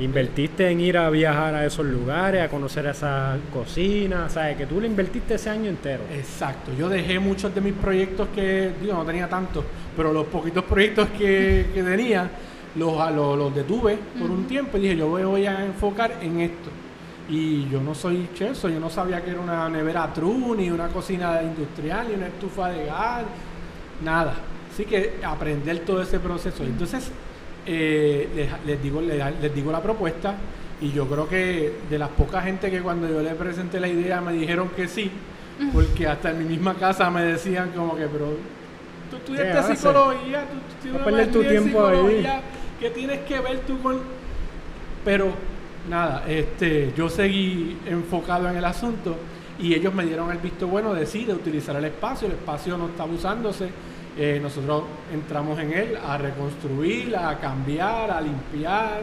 Invertiste 0.00 0.70
en 0.70 0.80
ir 0.80 0.96
a 0.96 1.10
viajar 1.10 1.54
a 1.54 1.66
esos 1.66 1.84
lugares, 1.84 2.42
a 2.42 2.48
conocer 2.48 2.86
esas 2.86 3.38
cocinas, 3.52 4.32
¿sabes? 4.32 4.56
Que 4.56 4.66
tú 4.66 4.80
le 4.80 4.86
invertiste 4.86 5.34
ese 5.34 5.50
año 5.50 5.68
entero. 5.68 6.02
exacto, 6.12 6.72
yo 6.78 6.88
dejé 6.88 7.18
muchos 7.18 7.54
de 7.54 7.60
mis 7.60 7.74
proyectos 7.74 8.28
que, 8.34 8.72
digo, 8.80 8.94
no 8.94 9.04
tenía 9.04 9.28
tantos, 9.28 9.62
pero 9.96 10.12
los 10.12 10.26
poquitos 10.26 10.64
proyectos 10.68 11.08
que, 11.18 11.66
que 11.74 11.82
tenía, 11.82 12.30
los, 12.76 12.98
a- 12.98 13.10
los, 13.10 13.36
los 13.36 13.54
detuve 13.54 13.98
por 14.18 14.30
un 14.30 14.46
tiempo 14.46 14.78
y 14.78 14.82
dije, 14.82 14.96
yo 14.96 15.10
me 15.10 15.24
voy 15.24 15.44
a 15.46 15.64
enfocar 15.66 16.14
en 16.22 16.40
esto. 16.40 16.70
Y 17.28 17.68
yo 17.68 17.80
no 17.80 17.94
soy 17.94 18.28
chef, 18.34 18.60
yo 18.62 18.80
no 18.80 18.90
sabía 18.90 19.22
que 19.22 19.30
era 19.30 19.40
una 19.40 19.68
nevera 19.68 20.12
true, 20.12 20.56
ni 20.56 20.68
una 20.70 20.88
cocina 20.88 21.40
industrial, 21.42 22.06
ni 22.08 22.14
una 22.14 22.26
estufa 22.26 22.70
de 22.70 22.86
gas, 22.86 23.22
nada. 24.04 24.34
Así 24.72 24.84
que 24.84 25.20
aprender 25.22 25.80
todo 25.80 26.02
ese 26.02 26.18
proceso. 26.18 26.64
Entonces, 26.64 27.10
eh, 27.72 28.28
les, 28.34 28.48
les 28.66 28.82
digo, 28.82 29.00
les, 29.00 29.40
les 29.40 29.54
digo 29.54 29.70
la 29.70 29.80
propuesta 29.80 30.34
y 30.80 30.90
yo 30.90 31.06
creo 31.06 31.28
que 31.28 31.72
de 31.88 31.98
las 31.98 32.08
pocas 32.08 32.42
gente 32.44 32.70
que 32.70 32.80
cuando 32.80 33.08
yo 33.08 33.22
le 33.22 33.30
presenté 33.30 33.78
la 33.78 33.86
idea 33.86 34.20
me 34.20 34.32
dijeron 34.32 34.70
que 34.70 34.88
sí, 34.88 35.10
porque 35.72 36.08
hasta 36.08 36.30
en 36.30 36.38
mi 36.38 36.44
misma 36.44 36.74
casa 36.74 37.08
me 37.10 37.22
decían 37.22 37.70
como 37.70 37.94
que, 37.94 38.06
pero 38.06 38.32
tú 39.10 39.16
estudiaste 39.16 39.76
psicología, 39.76 40.44
tú, 40.82 40.88
tú 40.88 41.04
perder 41.04 41.30
tu 41.30 41.42
tiempo 41.42 41.86
ahí. 41.86 42.26
¿qué 42.80 42.90
tienes 42.90 43.20
que 43.20 43.38
ver 43.38 43.60
tú 43.60 43.78
con...? 43.80 44.00
Pero 45.04 45.28
nada, 45.88 46.24
este, 46.26 46.92
yo 46.96 47.08
seguí 47.08 47.78
enfocado 47.86 48.48
en 48.48 48.56
el 48.56 48.64
asunto 48.64 49.16
y 49.60 49.74
ellos 49.74 49.92
me 49.94 50.04
dieron 50.04 50.30
el 50.30 50.38
visto 50.38 50.66
bueno 50.66 50.94
de 50.94 51.06
sí, 51.06 51.24
de 51.24 51.34
utilizar 51.34 51.76
el 51.76 51.84
espacio, 51.84 52.26
el 52.26 52.34
espacio 52.34 52.76
no 52.76 52.86
estaba 52.86 53.12
usándose, 53.12 53.68
eh, 54.18 54.38
nosotros 54.42 54.84
entramos 55.12 55.58
en 55.58 55.72
él 55.72 55.98
a 56.06 56.18
reconstruir, 56.18 57.16
a 57.16 57.38
cambiar, 57.38 58.10
a 58.10 58.20
limpiar 58.20 59.00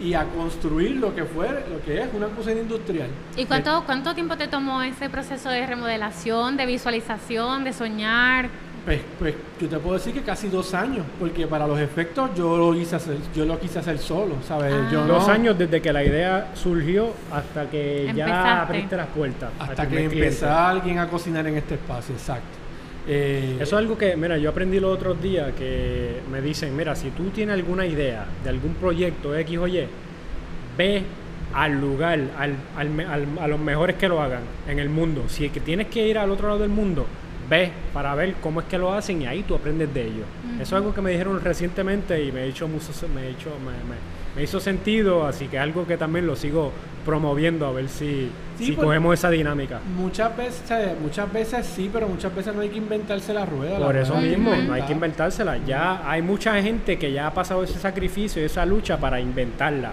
y 0.00 0.14
a 0.14 0.24
construir 0.24 0.92
lo 0.96 1.14
que 1.14 1.24
fue, 1.24 1.48
lo 1.48 1.82
que 1.84 2.02
es 2.02 2.08
una 2.14 2.28
cocina 2.28 2.60
industrial. 2.60 3.08
¿Y 3.36 3.44
cuánto, 3.46 3.82
cuánto 3.84 4.14
tiempo 4.14 4.36
te 4.36 4.46
tomó 4.46 4.82
ese 4.82 5.10
proceso 5.10 5.48
de 5.50 5.66
remodelación, 5.66 6.56
de 6.56 6.66
visualización, 6.66 7.64
de 7.64 7.72
soñar? 7.72 8.48
Pues, 8.84 9.00
pues 9.18 9.34
yo 9.60 9.68
te 9.68 9.76
puedo 9.78 9.94
decir 9.98 10.14
que 10.14 10.22
casi 10.22 10.48
dos 10.48 10.72
años, 10.72 11.04
porque 11.18 11.46
para 11.46 11.66
los 11.66 11.78
efectos 11.78 12.30
yo 12.34 12.56
lo 12.56 12.74
hice 12.74 12.96
hacer, 12.96 13.18
yo 13.34 13.44
lo 13.44 13.58
quise 13.58 13.80
hacer 13.80 13.98
solo, 13.98 14.36
¿sabes? 14.46 14.72
Ah. 14.72 14.88
Yo 14.90 15.04
Dos 15.06 15.26
no- 15.26 15.32
años 15.32 15.58
desde 15.58 15.82
que 15.82 15.92
la 15.92 16.02
idea 16.04 16.52
surgió 16.54 17.12
hasta 17.30 17.68
que 17.68 18.10
ya 18.14 18.62
abriste 18.62 18.96
las 18.96 19.08
puertas. 19.08 19.50
hasta 19.58 19.86
que 19.86 20.04
empezó 20.04 20.48
alguien 20.50 21.00
a 21.00 21.08
cocinar 21.08 21.46
en 21.48 21.56
este 21.56 21.74
espacio, 21.74 22.14
exacto. 22.14 22.56
Eh, 23.08 23.54
Eso 23.56 23.76
es 23.76 23.80
algo 23.80 23.96
que, 23.96 24.16
mira, 24.16 24.36
yo 24.38 24.50
aprendí 24.50 24.78
los 24.80 24.94
otros 24.94 25.20
días 25.22 25.52
que 25.56 26.20
me 26.30 26.40
dicen, 26.42 26.76
mira, 26.76 26.94
si 26.94 27.10
tú 27.10 27.30
tienes 27.30 27.54
alguna 27.54 27.86
idea 27.86 28.26
de 28.44 28.50
algún 28.50 28.74
proyecto 28.74 29.34
X 29.36 29.58
o 29.58 29.66
Y, 29.66 29.84
ve 30.76 31.02
al 31.54 31.80
lugar, 31.80 32.20
al, 32.38 32.54
al 32.76 33.38
a 33.40 33.48
los 33.48 33.58
mejores 33.58 33.96
que 33.96 34.08
lo 34.08 34.20
hagan 34.20 34.42
en 34.68 34.78
el 34.78 34.90
mundo. 34.90 35.24
Si 35.28 35.46
es 35.46 35.52
que 35.52 35.60
tienes 35.60 35.86
que 35.86 36.06
ir 36.06 36.18
al 36.18 36.30
otro 36.30 36.48
lado 36.48 36.60
del 36.60 36.68
mundo, 36.68 37.06
ve 37.48 37.70
para 37.94 38.14
ver 38.14 38.34
cómo 38.42 38.60
es 38.60 38.66
que 38.66 38.76
lo 38.76 38.92
hacen 38.92 39.22
y 39.22 39.26
ahí 39.26 39.42
tú 39.42 39.54
aprendes 39.54 39.92
de 39.94 40.02
ellos. 40.02 40.26
Eso 40.56 40.62
es 40.62 40.72
algo 40.74 40.92
que 40.94 41.00
me 41.00 41.10
dijeron 41.10 41.40
recientemente 41.42 42.22
y 42.22 42.30
me, 42.30 42.40
ha 42.40 42.44
hecho 42.44 42.68
mucho, 42.68 42.88
me, 43.14 43.22
ha 43.22 43.26
hecho, 43.28 43.48
me, 43.64 43.72
me- 43.72 44.18
me 44.36 44.42
hizo 44.42 44.60
sentido, 44.60 45.26
así 45.26 45.46
que 45.48 45.56
es 45.56 45.62
algo 45.62 45.86
que 45.86 45.96
también 45.96 46.26
lo 46.26 46.36
sigo 46.36 46.70
promoviendo 47.08 47.64
a 47.66 47.72
ver 47.72 47.88
si, 47.88 48.28
Sí, 48.58 48.66
si 48.66 48.72
porque- 48.72 48.86
cogemos 48.86 49.14
esa 49.18 49.30
dinámica. 49.30 49.80
Muchas 49.96 50.36
veces, 50.36 50.62
muchas 51.00 51.32
veces 51.32 51.64
sí, 51.66 51.88
pero 51.90 52.06
muchas 52.06 52.34
veces 52.36 52.54
no 52.54 52.60
hay 52.60 52.68
que 52.68 52.76
inventarse 52.76 53.32
la 53.32 53.46
rueda. 53.46 53.78
la 53.78 53.86
Por 53.86 53.96
eso 53.96 54.12
rueda 54.12 54.26
mismo, 54.28 54.54
no 54.54 54.74
hay 54.74 54.82
que 54.82 54.92
inventársela. 54.92 55.56
Ya 55.66 56.02
hay 56.08 56.20
mucha 56.20 56.60
gente 56.60 56.98
que 56.98 57.10
ya 57.10 57.28
ha 57.28 57.32
pasado 57.32 57.64
ese 57.64 57.78
sacrificio 57.78 58.42
y 58.42 58.44
esa 58.44 58.66
lucha 58.66 58.98
para 58.98 59.20
inventarla. 59.20 59.92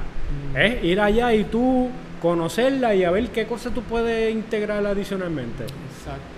Mm. 0.54 0.58
Es 0.58 0.84
ir 0.84 1.00
allá 1.00 1.34
y 1.34 1.46
tú 1.46 1.90
conocerla 2.22 2.94
y 2.94 3.06
a 3.06 3.12
ver 3.12 3.30
qué 3.30 3.46
cosas 3.46 3.74
tú 3.74 3.82
puedes 3.84 4.34
integrar 4.36 4.86
adicionalmente. 4.86 5.64
Exacto. 5.64 6.36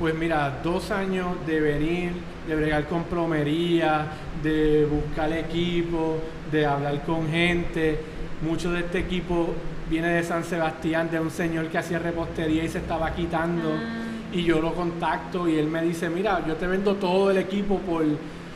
Pues 0.00 0.12
mira, 0.16 0.58
dos 0.64 0.90
años 0.90 1.28
de 1.46 1.60
venir, 1.60 2.10
de 2.48 2.56
bregar 2.56 2.86
con 2.88 3.04
plomería, 3.04 4.06
de 4.42 4.86
buscar 4.90 5.32
equipo, 5.32 6.16
de 6.50 6.66
hablar 6.66 7.04
con 7.04 7.28
gente. 7.30 8.00
Mucho 8.42 8.72
de 8.72 8.80
este 8.80 8.98
equipo 8.98 9.54
viene 9.90 10.08
de 10.08 10.24
San 10.24 10.44
Sebastián, 10.44 11.08
de 11.10 11.20
un 11.20 11.30
señor 11.30 11.66
que 11.68 11.78
hacía 11.78 11.98
repostería 11.98 12.64
y 12.64 12.68
se 12.68 12.78
estaba 12.78 13.10
quitando. 13.12 13.70
Ah. 13.72 14.02
Y 14.32 14.42
yo 14.42 14.60
lo 14.60 14.74
contacto 14.74 15.48
y 15.48 15.56
él 15.56 15.68
me 15.68 15.82
dice, 15.82 16.10
mira, 16.10 16.44
yo 16.46 16.56
te 16.56 16.66
vendo 16.66 16.96
todo 16.96 17.30
el 17.30 17.38
equipo 17.38 17.78
por 17.78 18.04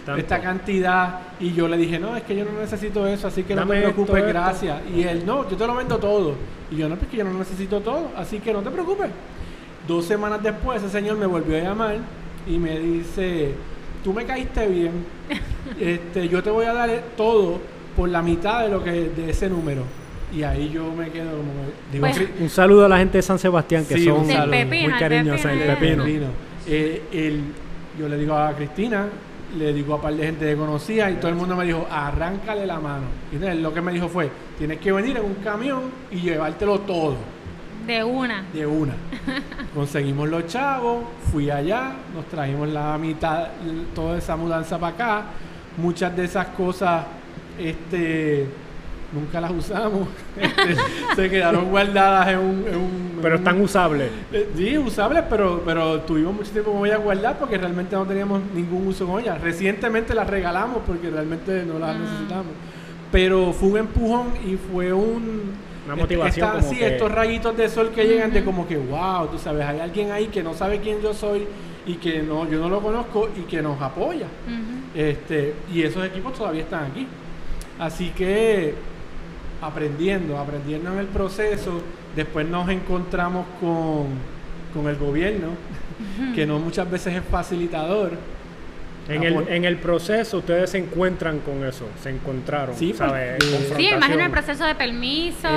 Tanto. 0.05 0.21
esta 0.21 0.41
cantidad. 0.41 1.21
Y 1.39 1.53
yo 1.53 1.69
le 1.69 1.77
dije, 1.77 1.99
no, 1.99 2.17
es 2.17 2.23
que 2.25 2.37
yo 2.37 2.45
no 2.45 2.61
necesito 2.61 3.07
eso, 3.07 3.29
así 3.29 3.45
que 3.45 3.55
no 3.55 3.67
te 3.67 3.81
preocupes, 3.81 4.17
esto. 4.17 4.29
gracias. 4.29 4.83
Y 4.95 5.03
él, 5.03 5.25
no, 5.25 5.49
yo 5.49 5.57
te 5.57 5.67
lo 5.67 5.75
vendo 5.75 5.99
todo. 5.99 6.35
Y 6.71 6.77
yo, 6.77 6.89
no, 6.89 6.97
pues 6.97 7.11
que 7.11 7.19
yo 7.19 7.25
no 7.25 7.33
necesito 7.33 7.81
todo, 7.81 8.11
así 8.17 8.41
que 8.41 8.53
no 8.53 8.61
te 8.61 8.71
preocupes. 8.71 9.11
Dos 9.87 10.05
semanas 10.05 10.43
después, 10.43 10.83
ese 10.83 10.91
señor 10.91 11.17
me 11.17 11.27
volvió 11.27 11.57
a 11.57 11.61
llamar 11.61 11.97
y 12.47 12.59
me 12.59 12.79
dice, 12.79 13.55
tú 14.05 14.13
me 14.13 14.25
caíste 14.25 14.67
bien, 14.69 15.05
este, 15.81 16.29
yo 16.29 16.43
te 16.43 16.51
voy 16.51 16.67
a 16.67 16.73
dar 16.73 16.91
todo 17.17 17.59
por 17.97 18.09
la 18.09 18.23
mitad 18.23 18.63
de 18.63 18.69
lo 18.69 18.83
que 18.83 18.91
de 18.91 19.31
ese 19.31 19.49
número. 19.49 19.85
Y 20.33 20.43
ahí 20.45 20.71
yo 20.73 20.93
me 20.93 21.09
quedo 21.11 21.31
como, 21.31 21.53
digo, 21.93 22.01
Pues- 22.07 22.19
"Cri- 22.21 22.41
Un 22.41 22.49
saludo 22.51 22.87
a 22.87 22.89
la 22.89 22.99
gente 22.99 23.19
de 23.19 23.23
San 23.23 23.39
Sebastián 23.39 23.85
que 23.85 23.95
Sí, 23.97 24.05
son 24.05 24.23
muy 24.25 24.31
el 24.33 24.37
cariñosos. 24.99 25.41
pepino, 25.43 25.63
El 25.63 25.77
pepino. 25.77 26.05
Pepino. 26.05 26.27
Eh, 26.69 27.03
el- 27.13 27.43
yo 27.99 28.09
le 28.09 28.17
digo 28.17 28.35
a 28.37 28.53
Cristina, 28.55 29.07
le 29.59 29.73
digo 29.73 29.95
a 29.95 29.97
un 29.97 30.03
par 30.03 30.15
de 30.15 30.25
gente 30.27 30.47
que 30.47 30.55
conocía 30.57 31.11
y 31.11 31.15
todo 31.15 31.29
el 31.29 31.35
mundo 31.35 31.57
me 31.57 31.65
dijo, 31.65 31.85
arráncale 31.91 32.65
la 32.67 32.79
mano. 32.79 33.07
Y 33.33 33.35
entonces 33.37 33.59
lo 33.61 33.75
que 33.75 33.81
me 33.81 33.93
dijo 33.93 34.09
fue, 34.09 34.31
tienes 34.57 34.79
que 34.79 34.93
venir 34.93 35.17
en 35.17 35.25
un 35.25 35.35
camión 35.43 35.81
y 36.13 36.21
llevártelo 36.21 36.79
todo. 36.81 37.17
De 37.87 38.05
una. 38.05 38.45
de 38.53 38.67
una. 38.67 38.93
Conseguimos 39.75 40.29
los 40.29 40.47
chavos, 40.47 41.05
fui 41.33 41.51
allá, 41.51 41.93
nos 42.15 42.27
trajimos 42.27 42.69
la 42.69 42.97
mitad, 42.99 43.49
toda 43.95 44.19
esa 44.19 44.37
mudanza 44.37 44.79
para 44.79 44.95
acá. 44.95 45.23
Muchas 45.77 46.15
de 46.17 46.25
esas 46.25 46.47
cosas, 46.49 47.05
este, 47.59 48.47
nunca 49.13 49.41
las 49.41 49.51
usamos. 49.51 50.09
Este, 50.41 50.77
se 51.17 51.31
quedaron 51.31 51.67
guardadas 51.71 52.29
en 52.29 52.39
un, 52.39 52.65
en 52.69 52.77
un- 52.77 53.11
Pero 53.21 53.35
en 53.37 53.41
un- 53.43 53.47
están 53.47 53.61
usables. 53.61 54.11
eh, 54.33 54.49
Sí, 54.57 54.79
usables, 54.79 55.25
pero, 55.29 55.63
pero 55.65 56.01
tuvimos 56.01 56.35
mucho 56.35 56.51
tiempo 56.51 56.73
con 56.73 56.87
ellas 56.87 57.01
guardar 57.03 57.39
porque 57.39 57.59
realmente 57.59 57.95
no 57.97 58.05
teníamos 58.07 58.41
ningún 58.55 58.87
uso 58.87 59.07
con 59.07 59.21
ellas. 59.21 59.41
Recientemente 59.41 60.15
las 60.15 60.29
regalamos 60.29 60.79
porque 60.87 61.11
realmente 61.11 61.65
no 61.65 61.79
las 61.79 61.97
Ah. 61.97 61.99
necesitamos. 61.99 62.53
Pero 63.13 63.53
fue 63.53 63.69
un 63.71 63.79
empujón 63.79 64.27
y 64.47 64.57
fue 64.57 64.93
un... 64.93 65.69
Una 65.87 65.97
motivación 65.97 66.47
esta- 66.49 66.59
como 66.61 66.73
sí, 66.73 66.79
que- 66.79 66.87
estos 66.87 67.11
rayitos 67.11 67.57
de 67.57 67.69
sol 67.69 67.91
que 67.95 68.05
llegan 68.05 68.33
de 68.33 68.45
como 68.45 68.69
que, 68.69 68.77
wow, 68.77 69.27
tú 69.29 69.39
sabes, 69.39 69.67
hay 69.67 69.81
alguien 69.81 70.13
ahí 70.13 70.27
que 70.27 70.43
no 70.43 70.55
sabe 70.55 70.79
quién 70.79 71.01
yo 71.03 71.13
soy 71.15 71.47
y 71.87 71.95
que 71.95 72.23
no, 72.23 72.49
yo 72.49 72.61
no 72.61 72.69
lo 72.69 72.81
conozco 72.81 73.29
y 73.37 73.41
que 73.43 73.61
nos 73.63 73.81
apoya. 73.83 74.27
Este, 74.95 75.55
y 75.73 75.83
esos 75.83 76.05
equipos 76.05 76.35
todavía 76.35 76.63
están 76.63 76.85
aquí. 76.85 77.07
Así 77.79 78.11
que 78.11 78.75
aprendiendo, 79.63 80.39
aprendiendo 80.39 80.93
en 80.93 80.99
el 80.99 81.07
proceso, 81.07 81.83
después 82.17 82.47
nos 82.47 82.69
encontramos 82.69 83.47
con, 83.61 84.07
con 84.75 84.89
el 84.89 84.97
gobierno, 84.97 85.49
que 86.35 86.47
no 86.47 86.59
muchas 86.59 86.91
veces 86.91 87.15
es 87.17 87.23
facilitador. 87.31 88.13
En 89.09 89.25
el, 89.25 89.49
en 89.49 89.65
el 89.65 89.77
proceso 89.79 90.39
ustedes 90.39 90.71
se 90.71 90.79
encuentran 90.79 91.41
con 91.41 91.65
eso, 91.67 91.87
se 92.01 92.11
encontraron, 92.11 92.77
Sí, 92.77 92.93
¿sabes? 92.97 93.43
Sí, 93.77 93.89
imagino 93.89 94.25
el 94.25 94.31
proceso 94.31 94.65
de 94.65 94.75
permiso, 94.77 95.49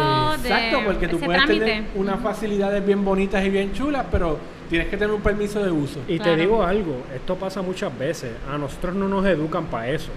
Exacto, 0.41 0.77
de 0.79 0.83
porque 0.85 1.07
tú 1.07 1.19
puedes 1.19 1.43
trámite. 1.43 1.65
tener 1.65 1.83
unas 1.95 2.19
facilidades 2.21 2.83
bien 2.83 3.05
bonitas 3.05 3.45
y 3.45 3.49
bien 3.49 3.71
chulas, 3.73 4.05
pero 4.09 4.39
tienes 4.73 4.89
que 4.89 4.97
tener 4.97 5.13
un 5.13 5.21
permiso 5.21 5.63
de 5.63 5.69
uso. 5.69 5.99
Y 6.07 6.17
Claro. 6.17 6.31
te 6.31 6.41
digo 6.41 6.63
algo, 6.63 7.03
esto 7.13 7.35
pasa 7.35 7.61
muchas 7.61 7.95
veces. 7.95 8.31
A 8.51 8.57
nosotros 8.57 8.95
no 8.95 9.07
nos 9.07 9.23
educan 9.23 9.65
para 9.65 9.87
eso. 9.89 10.09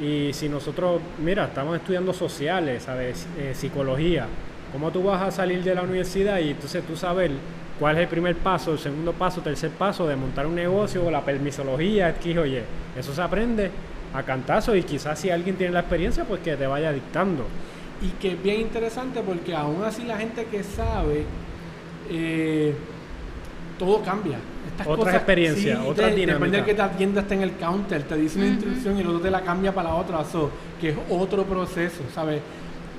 Y 0.00 0.32
si 0.32 0.48
nosotros, 0.48 1.00
mira, 1.20 1.46
estamos 1.46 1.74
estudiando 1.74 2.12
sociales, 2.12 2.84
¿sabes? 2.84 3.26
Eh, 3.36 3.50
psicología, 3.52 4.26
¿cómo 4.70 4.92
tú 4.92 5.02
vas 5.02 5.20
a 5.22 5.32
salir 5.32 5.64
de 5.64 5.74
la 5.74 5.82
universidad 5.82 6.38
y 6.38 6.50
entonces 6.50 6.84
tú 6.84 6.94
sabes 6.94 7.32
cuál 7.80 7.96
es 7.96 8.02
el 8.02 8.08
primer 8.08 8.36
paso, 8.36 8.70
el 8.74 8.78
segundo 8.78 9.12
paso, 9.12 9.40
tercer 9.40 9.70
paso 9.70 10.06
de 10.06 10.14
montar 10.14 10.46
un 10.46 10.54
negocio 10.54 11.04
o 11.04 11.10
la 11.10 11.22
permisología, 11.22 12.10
X 12.10 12.36
o 12.36 12.46
Y? 12.46 12.60
Eso 12.96 13.12
se 13.12 13.22
aprende 13.22 13.72
a 14.14 14.22
cantazo 14.22 14.76
y 14.76 14.84
quizás 14.84 15.18
si 15.18 15.30
alguien 15.30 15.56
tiene 15.56 15.72
la 15.72 15.80
experiencia, 15.80 16.24
pues 16.24 16.40
que 16.42 16.54
te 16.54 16.68
vaya 16.68 16.92
dictando. 16.92 17.44
Y 18.00 18.10
que 18.20 18.34
es 18.34 18.40
bien 18.40 18.60
interesante 18.60 19.20
porque 19.20 19.52
aún 19.52 19.82
así 19.82 20.04
la 20.04 20.16
gente 20.16 20.44
que 20.44 20.62
sabe, 20.62 21.24
eh, 22.08 22.72
todo 23.78 24.02
cambia. 24.02 24.38
Estas 24.70 24.86
Otras 24.86 25.14
experiencias, 25.14 25.78
sí, 25.78 25.86
otras 25.86 26.14
Depende 26.14 26.58
de 26.58 26.64
que 26.64 26.74
te 26.74 26.82
atienda 26.82 27.20
está 27.20 27.34
en 27.34 27.42
el 27.42 27.56
counter, 27.56 28.02
te 28.02 28.16
dice 28.16 28.38
una 28.38 28.48
instrucción 28.48 28.96
y 28.96 29.00
el 29.00 29.06
otro 29.06 29.20
te 29.20 29.30
la 29.30 29.42
cambia 29.42 29.72
para 29.72 29.90
la 29.90 29.94
otra, 29.94 30.24
so, 30.24 30.50
que 30.80 30.90
es 30.90 30.96
otro 31.10 31.44
proceso, 31.44 32.02
¿sabes? 32.12 32.40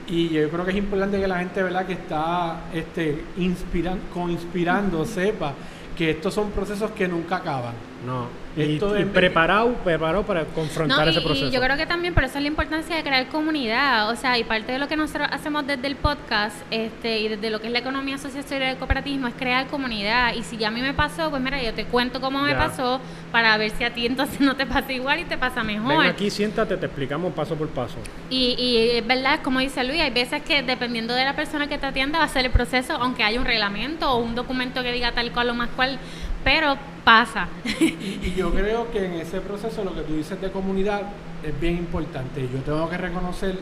Y 0.07 0.29
yo 0.29 0.49
creo 0.49 0.63
que 0.63 0.71
es 0.71 0.77
importante 0.77 1.19
que 1.19 1.27
la 1.27 1.39
gente, 1.39 1.63
¿verdad?, 1.63 1.85
que 1.85 1.93
está 1.93 2.61
este, 2.73 3.23
inspiran, 3.37 3.99
co-inspirando, 4.13 5.03
sepa 5.03 5.53
que 5.97 6.11
estos 6.11 6.33
son 6.33 6.51
procesos 6.51 6.91
que 6.91 7.07
nunca 7.07 7.37
acaban. 7.37 7.73
No. 8.05 8.27
Y, 8.57 8.75
Esto 8.75 8.97
y 8.97 9.01
es- 9.01 9.07
preparado, 9.07 9.73
preparado 9.83 10.23
para 10.23 10.45
confrontar 10.45 10.99
No, 10.99 11.05
y, 11.05 11.09
ese 11.09 11.19
proceso. 11.21 11.47
y 11.47 11.51
yo 11.51 11.59
creo 11.59 11.75
que 11.75 11.85
también 11.85 12.13
por 12.13 12.23
eso 12.23 12.37
es 12.37 12.41
la 12.41 12.47
importancia 12.47 12.95
de 12.95 13.03
crear 13.03 13.27
comunidad, 13.27 14.09
o 14.09 14.15
sea, 14.15 14.37
y 14.37 14.45
parte 14.45 14.71
de 14.71 14.79
lo 14.79 14.87
que 14.87 14.95
nosotros 14.95 15.27
hacemos 15.31 15.67
desde 15.67 15.87
el 15.87 15.97
podcast 15.97 16.55
este, 16.71 17.19
y 17.19 17.27
desde 17.27 17.49
lo 17.49 17.59
que 17.59 17.67
es 17.67 17.73
la 17.73 17.79
economía 17.79 18.17
social 18.17 18.45
y 18.49 18.55
el 18.63 18.77
cooperativismo 18.77 19.27
es 19.27 19.33
crear 19.33 19.67
comunidad. 19.67 20.33
Y 20.35 20.43
si 20.43 20.55
ya 20.55 20.69
a 20.69 20.71
mí 20.71 20.81
me 20.81 20.93
pasó, 20.93 21.29
pues 21.29 21.41
mira, 21.41 21.61
yo 21.61 21.73
te 21.73 21.83
cuento 21.85 22.21
cómo 22.21 22.39
me 22.41 22.51
Ya. 22.51 22.57
pasó 22.57 23.01
para 23.33 23.57
ver 23.57 23.71
si 23.71 23.83
a 23.83 23.93
ti 23.93 24.05
entonces 24.05 24.39
no 24.39 24.55
te 24.55 24.65
pasa 24.65 24.93
igual 24.93 25.19
y 25.19 25.25
te 25.25 25.37
pasa 25.37 25.61
mejor. 25.63 25.97
Ven 25.97 26.07
aquí, 26.11 26.29
siéntate, 26.29 26.77
te 26.77 26.85
explicamos 26.85 27.33
paso 27.33 27.55
por 27.55 27.67
paso. 27.69 27.95
Y, 28.29 28.55
y 28.57 28.97
es 28.99 29.05
verdad, 29.05 29.41
como 29.43 29.59
dice 29.59 29.83
Luis, 29.83 29.99
hay 29.99 30.11
veces 30.11 30.41
que 30.43 30.61
dependiendo 30.63 31.13
de 31.13 31.25
la 31.25 31.35
persona 31.35 31.67
que 31.67 31.77
te 31.77 31.87
atienda 31.87 32.19
va 32.19 32.25
a 32.25 32.29
ser 32.29 32.45
el 32.45 32.51
proceso, 32.51 32.93
aunque 32.93 33.23
haya 33.23 33.37
un 33.39 33.45
reglamento 33.45 34.09
o 34.11 34.17
un 34.19 34.33
documento 34.33 34.81
que 34.81 34.93
diga 34.93 35.11
tal 35.11 35.31
cual 35.33 35.49
o 35.49 35.53
más 35.55 35.69
cual, 35.75 35.99
pero 36.45 36.77
pasa. 37.03 37.47
Y, 37.81 37.83
y 38.23 38.35
yo 38.37 38.51
creo 38.51 38.89
que 38.91 39.03
en 39.03 39.13
ese 39.15 39.41
proceso 39.41 39.83
lo 39.83 39.93
que 39.93 40.01
tú 40.01 40.15
dices 40.15 40.39
de 40.39 40.51
comunidad 40.51 41.01
es 41.43 41.59
bien 41.59 41.75
importante. 41.77 42.41
Yo 42.41 42.59
tengo 42.59 42.87
que 42.87 42.97
reconocer, 42.97 43.57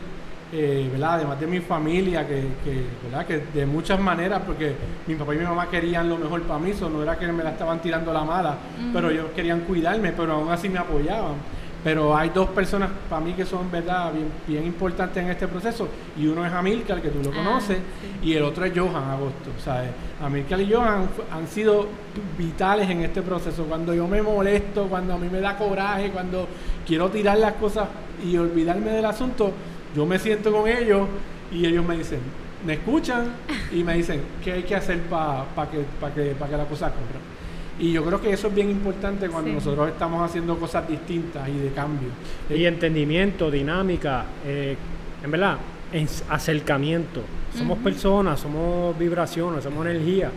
eh, 0.52 0.88
¿verdad? 0.92 1.14
Además 1.14 1.40
de 1.40 1.46
mi 1.46 1.60
familia, 1.60 2.28
que, 2.28 2.42
que, 2.62 2.84
¿verdad? 3.04 3.26
que 3.26 3.38
de 3.58 3.66
muchas 3.66 3.98
maneras, 3.98 4.42
porque 4.46 4.74
mi 5.06 5.14
papá 5.14 5.34
y 5.34 5.38
mi 5.38 5.44
mamá 5.44 5.68
querían 5.68 6.08
lo 6.08 6.18
mejor 6.18 6.42
para 6.42 6.60
mí, 6.60 6.70
eso 6.70 6.88
no 6.90 7.02
era 7.02 7.18
que 7.18 7.26
me 7.28 7.42
la 7.42 7.50
estaban 7.50 7.80
tirando 7.80 8.12
la 8.12 8.22
mala, 8.22 8.56
pero 8.92 9.10
ellos 9.10 9.26
querían 9.34 9.60
cuidarme, 9.60 10.12
pero 10.12 10.34
aún 10.34 10.52
así 10.52 10.68
me 10.68 10.78
apoyaban. 10.78 11.34
Pero 11.84 12.16
hay 12.16 12.30
dos 12.30 12.48
personas 12.48 12.88
para 13.10 13.20
mí 13.20 13.34
que 13.34 13.44
son, 13.44 13.70
¿verdad?, 13.70 14.10
bien, 14.12 14.28
bien 14.48 14.64
importantes 14.64 15.22
en 15.22 15.28
este 15.28 15.46
proceso. 15.46 15.86
Y 16.18 16.26
uno 16.26 16.44
es 16.46 16.50
Amilcar, 16.50 17.02
que 17.02 17.10
tú 17.10 17.22
lo 17.22 17.30
Ah, 17.30 17.34
conoces, 17.44 17.78
y 18.22 18.32
el 18.32 18.42
otro 18.42 18.64
es 18.64 18.72
Johan 18.74 19.10
Agosto. 19.10 19.50
¿sabes? 19.62 19.90
Amilcar 20.22 20.60
y 20.62 20.72
Johan 20.72 21.06
han 21.30 21.46
sido 21.46 21.86
vitales 22.38 22.88
en 22.88 23.02
este 23.02 23.20
proceso. 23.20 23.64
Cuando 23.64 23.92
yo 23.94 24.08
me 24.08 24.22
molesto, 24.22 24.86
cuando 24.86 25.12
a 25.12 25.18
mí 25.18 25.28
me 25.30 25.40
da 25.40 25.58
coraje, 25.58 26.10
cuando 26.10 26.48
quiero 26.86 27.10
tirar 27.10 27.36
las 27.36 27.52
cosas 27.54 27.86
y 28.24 28.34
olvidarme 28.38 28.90
del 28.90 29.04
asunto, 29.04 29.52
yo 29.94 30.06
me 30.06 30.18
siento 30.18 30.50
con 30.52 30.66
ellos 30.66 31.06
y 31.52 31.66
ellos 31.66 31.84
me 31.84 31.98
dicen, 31.98 32.20
me 32.66 32.74
escuchan 32.74 33.26
y 33.70 33.84
me 33.84 33.94
dicen 33.94 34.22
qué 34.42 34.52
hay 34.52 34.62
que 34.62 34.74
hacer 34.74 35.00
para 35.02 35.44
que, 35.70 35.84
pa 36.00 36.10
que, 36.14 36.34
pa 36.38 36.48
que 36.48 36.56
la 36.56 36.64
cosa 36.64 36.86
corra. 36.86 37.20
Y 37.78 37.92
yo 37.92 38.04
creo 38.04 38.20
que 38.20 38.32
eso 38.32 38.48
es 38.48 38.54
bien 38.54 38.70
importante 38.70 39.28
cuando 39.28 39.48
Sí. 39.50 39.54
nosotros 39.56 39.88
estamos 39.88 40.22
haciendo 40.22 40.56
cosas 40.56 40.86
distintas 40.88 41.48
y 41.48 41.58
de 41.58 41.70
cambio. 41.70 42.08
Y 42.48 42.64
entendimiento, 42.66 43.50
dinámica, 43.50 44.24
eh, 44.46 44.76
en 45.22 45.30
verdad, 45.30 45.56
en 45.92 46.06
acercamiento. 46.30 47.20
Somos 47.56 47.78
personas, 47.78 48.38
somos 48.40 48.96
vibraciones, 48.98 49.64
somos 49.64 49.86
energía. 49.86 50.30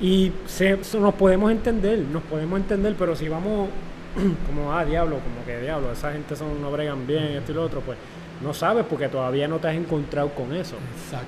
Y 0.00 0.32
se- 0.46 0.82
so- 0.84 1.00
nos 1.00 1.14
podemos 1.14 1.50
entender, 1.50 1.98
nos 2.12 2.22
podemos 2.22 2.58
entender, 2.60 2.94
pero 2.98 3.14
si 3.16 3.28
vamos 3.28 3.68
como, 4.46 4.72
ah, 4.72 4.84
diablo, 4.84 5.16
como 5.18 5.44
que 5.46 5.60
diablo, 5.60 5.92
esa 5.92 6.12
gente 6.12 6.34
son, 6.36 6.60
no 6.62 6.70
bregan 6.70 7.06
bien, 7.06 7.24
esto 7.36 7.52
y 7.52 7.54
lo 7.54 7.62
otro, 7.64 7.80
pues 7.80 7.96
no 8.42 8.54
sabes 8.54 8.84
porque 8.88 9.08
todavía 9.08 9.46
no 9.46 9.58
te 9.58 9.68
has 9.68 9.74
encontrado 9.76 10.30
con 10.30 10.52
eso. 10.54 10.76
Exacto. 11.04 11.26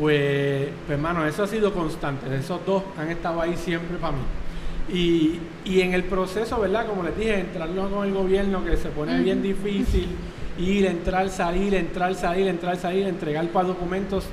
Pues, 0.00 0.68
pues 0.86 0.96
hermano, 0.96 1.26
eso 1.26 1.42
ha 1.42 1.46
sido 1.46 1.72
constante. 1.72 2.34
Esos 2.34 2.64
dos 2.64 2.82
han 2.98 3.10
estado 3.10 3.40
ahí 3.42 3.56
siempre 3.56 3.98
para 3.98 4.12
mí. 4.14 4.22
Y, 4.92 5.38
y 5.64 5.80
en 5.80 5.94
el 5.94 6.04
proceso, 6.04 6.60
¿verdad? 6.60 6.86
Como 6.86 7.02
les 7.02 7.16
dije, 7.16 7.40
entrarlo 7.40 7.88
con 7.88 8.06
el 8.06 8.12
gobierno 8.14 8.64
que 8.64 8.76
se 8.76 8.88
pone 8.88 9.20
bien 9.20 9.42
difícil, 9.42 10.08
ir, 10.58 10.86
entrar, 10.86 11.28
salir, 11.28 11.74
entrar, 11.74 12.14
salir, 12.14 12.48
entrar, 12.48 12.76
salir, 12.76 13.06
entregar 13.06 13.46
para 13.48 13.68
documentos, 13.68 14.24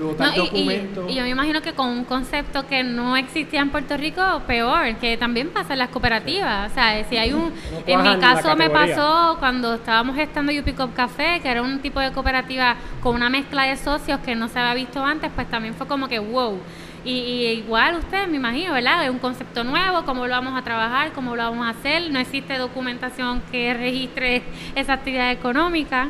votar 0.00 0.28
No, 0.28 0.32
y- 0.34 0.36
y, 0.36 0.46
documentos. 0.50 1.10
y 1.10 1.14
yo 1.14 1.22
me 1.22 1.28
imagino 1.30 1.62
que 1.62 1.72
con 1.74 1.86
un 1.88 2.04
concepto 2.04 2.66
que 2.66 2.82
no 2.82 3.16
existía 3.16 3.60
en 3.60 3.70
Puerto 3.70 3.96
Rico, 3.96 4.22
peor, 4.46 4.96
que 4.96 5.16
también 5.16 5.50
pasa 5.50 5.74
en 5.74 5.78
las 5.78 5.90
cooperativas. 5.90 6.70
O 6.72 6.74
sea, 6.74 7.04
si 7.08 7.16
hay 7.16 7.32
un... 7.32 7.44
No 7.50 7.82
en 7.86 8.02
mi 8.02 8.16
caso 8.18 8.56
me 8.56 8.68
pasó 8.70 9.36
cuando 9.38 9.74
estábamos 9.74 10.16
gestando 10.16 10.50
Yupi 10.50 10.72
Cup 10.72 10.92
Café, 10.94 11.38
que 11.42 11.48
era 11.48 11.62
un 11.62 11.78
tipo 11.78 12.00
de 12.00 12.10
cooperativa 12.10 12.74
con 13.02 13.14
una 13.14 13.30
mezcla 13.30 13.64
de 13.64 13.76
socios 13.76 14.18
que 14.20 14.34
no 14.34 14.48
se 14.48 14.58
había 14.58 14.74
visto 14.74 15.02
antes, 15.04 15.30
pues 15.34 15.48
también 15.48 15.74
fue 15.74 15.86
como 15.86 16.08
que 16.08 16.18
wow. 16.18 16.58
Y, 17.04 17.46
igual 17.64 17.96
ustedes, 17.96 18.28
me 18.28 18.36
imagino, 18.36 18.72
¿verdad? 18.72 19.04
Es 19.04 19.10
un 19.10 19.18
concepto 19.18 19.64
nuevo, 19.64 20.04
cómo 20.04 20.26
lo 20.26 20.32
vamos 20.34 20.56
a 20.56 20.62
trabajar, 20.62 21.12
cómo 21.12 21.34
lo 21.34 21.42
vamos 21.42 21.66
a 21.66 21.70
hacer. 21.70 22.10
No 22.12 22.18
existe 22.20 22.56
documentación 22.58 23.42
que 23.50 23.74
registre 23.74 24.42
esa 24.76 24.92
actividad 24.94 25.32
económica. 25.32 26.08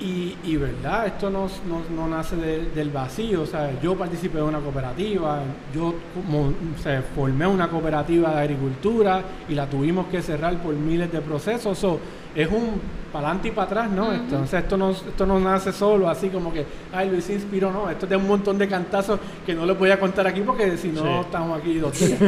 Y, 0.00 0.34
y 0.44 0.56
verdad, 0.56 1.06
esto 1.06 1.30
no, 1.30 1.46
no, 1.68 1.82
no 1.94 2.08
nace 2.08 2.34
de- 2.36 2.70
del 2.70 2.90
vacío, 2.90 3.42
o 3.42 3.46
sea, 3.46 3.70
yo 3.80 3.94
participé 3.96 4.38
de 4.38 4.42
una 4.42 4.58
cooperativa, 4.58 5.40
yo 5.74 5.94
como, 6.14 6.46
o 6.48 6.82
sea, 6.82 7.00
formé 7.14 7.46
una 7.46 7.68
cooperativa 7.68 8.34
de 8.34 8.40
agricultura 8.40 9.22
y 9.48 9.54
la 9.54 9.66
tuvimos 9.68 10.06
que 10.06 10.20
cerrar 10.20 10.56
por 10.58 10.74
miles 10.74 11.12
de 11.12 11.20
procesos, 11.20 11.78
so, 11.78 12.00
es 12.34 12.48
un 12.50 12.80
para 13.14 13.28
adelante 13.28 13.46
y 13.48 13.50
para 13.52 13.66
atrás, 13.68 13.90
¿no? 13.92 14.06
Ujú. 14.06 14.12
Entonces 14.14 14.60
esto 14.64 14.76
no, 14.76 14.90
esto 14.90 15.24
no 15.24 15.38
nace 15.38 15.72
solo, 15.72 16.08
así 16.08 16.30
como 16.30 16.52
que, 16.52 16.66
ay, 16.92 17.08
Luis 17.10 17.22
se 17.22 17.34
inspiró, 17.34 17.70
no, 17.70 17.88
esto 17.88 18.06
es 18.06 18.10
de 18.10 18.16
un 18.16 18.26
montón 18.26 18.58
de 18.58 18.66
cantazos 18.66 19.20
que 19.46 19.54
no 19.54 19.64
les 19.64 19.78
voy 19.78 19.92
a 19.92 20.00
contar 20.00 20.26
aquí 20.26 20.40
porque 20.40 20.76
si 20.76 20.88
no 20.88 21.02
Sí. 21.02 21.08
estamos 21.20 21.56
aquí 21.60 21.78
dos 21.78 21.96
días. 21.96 22.20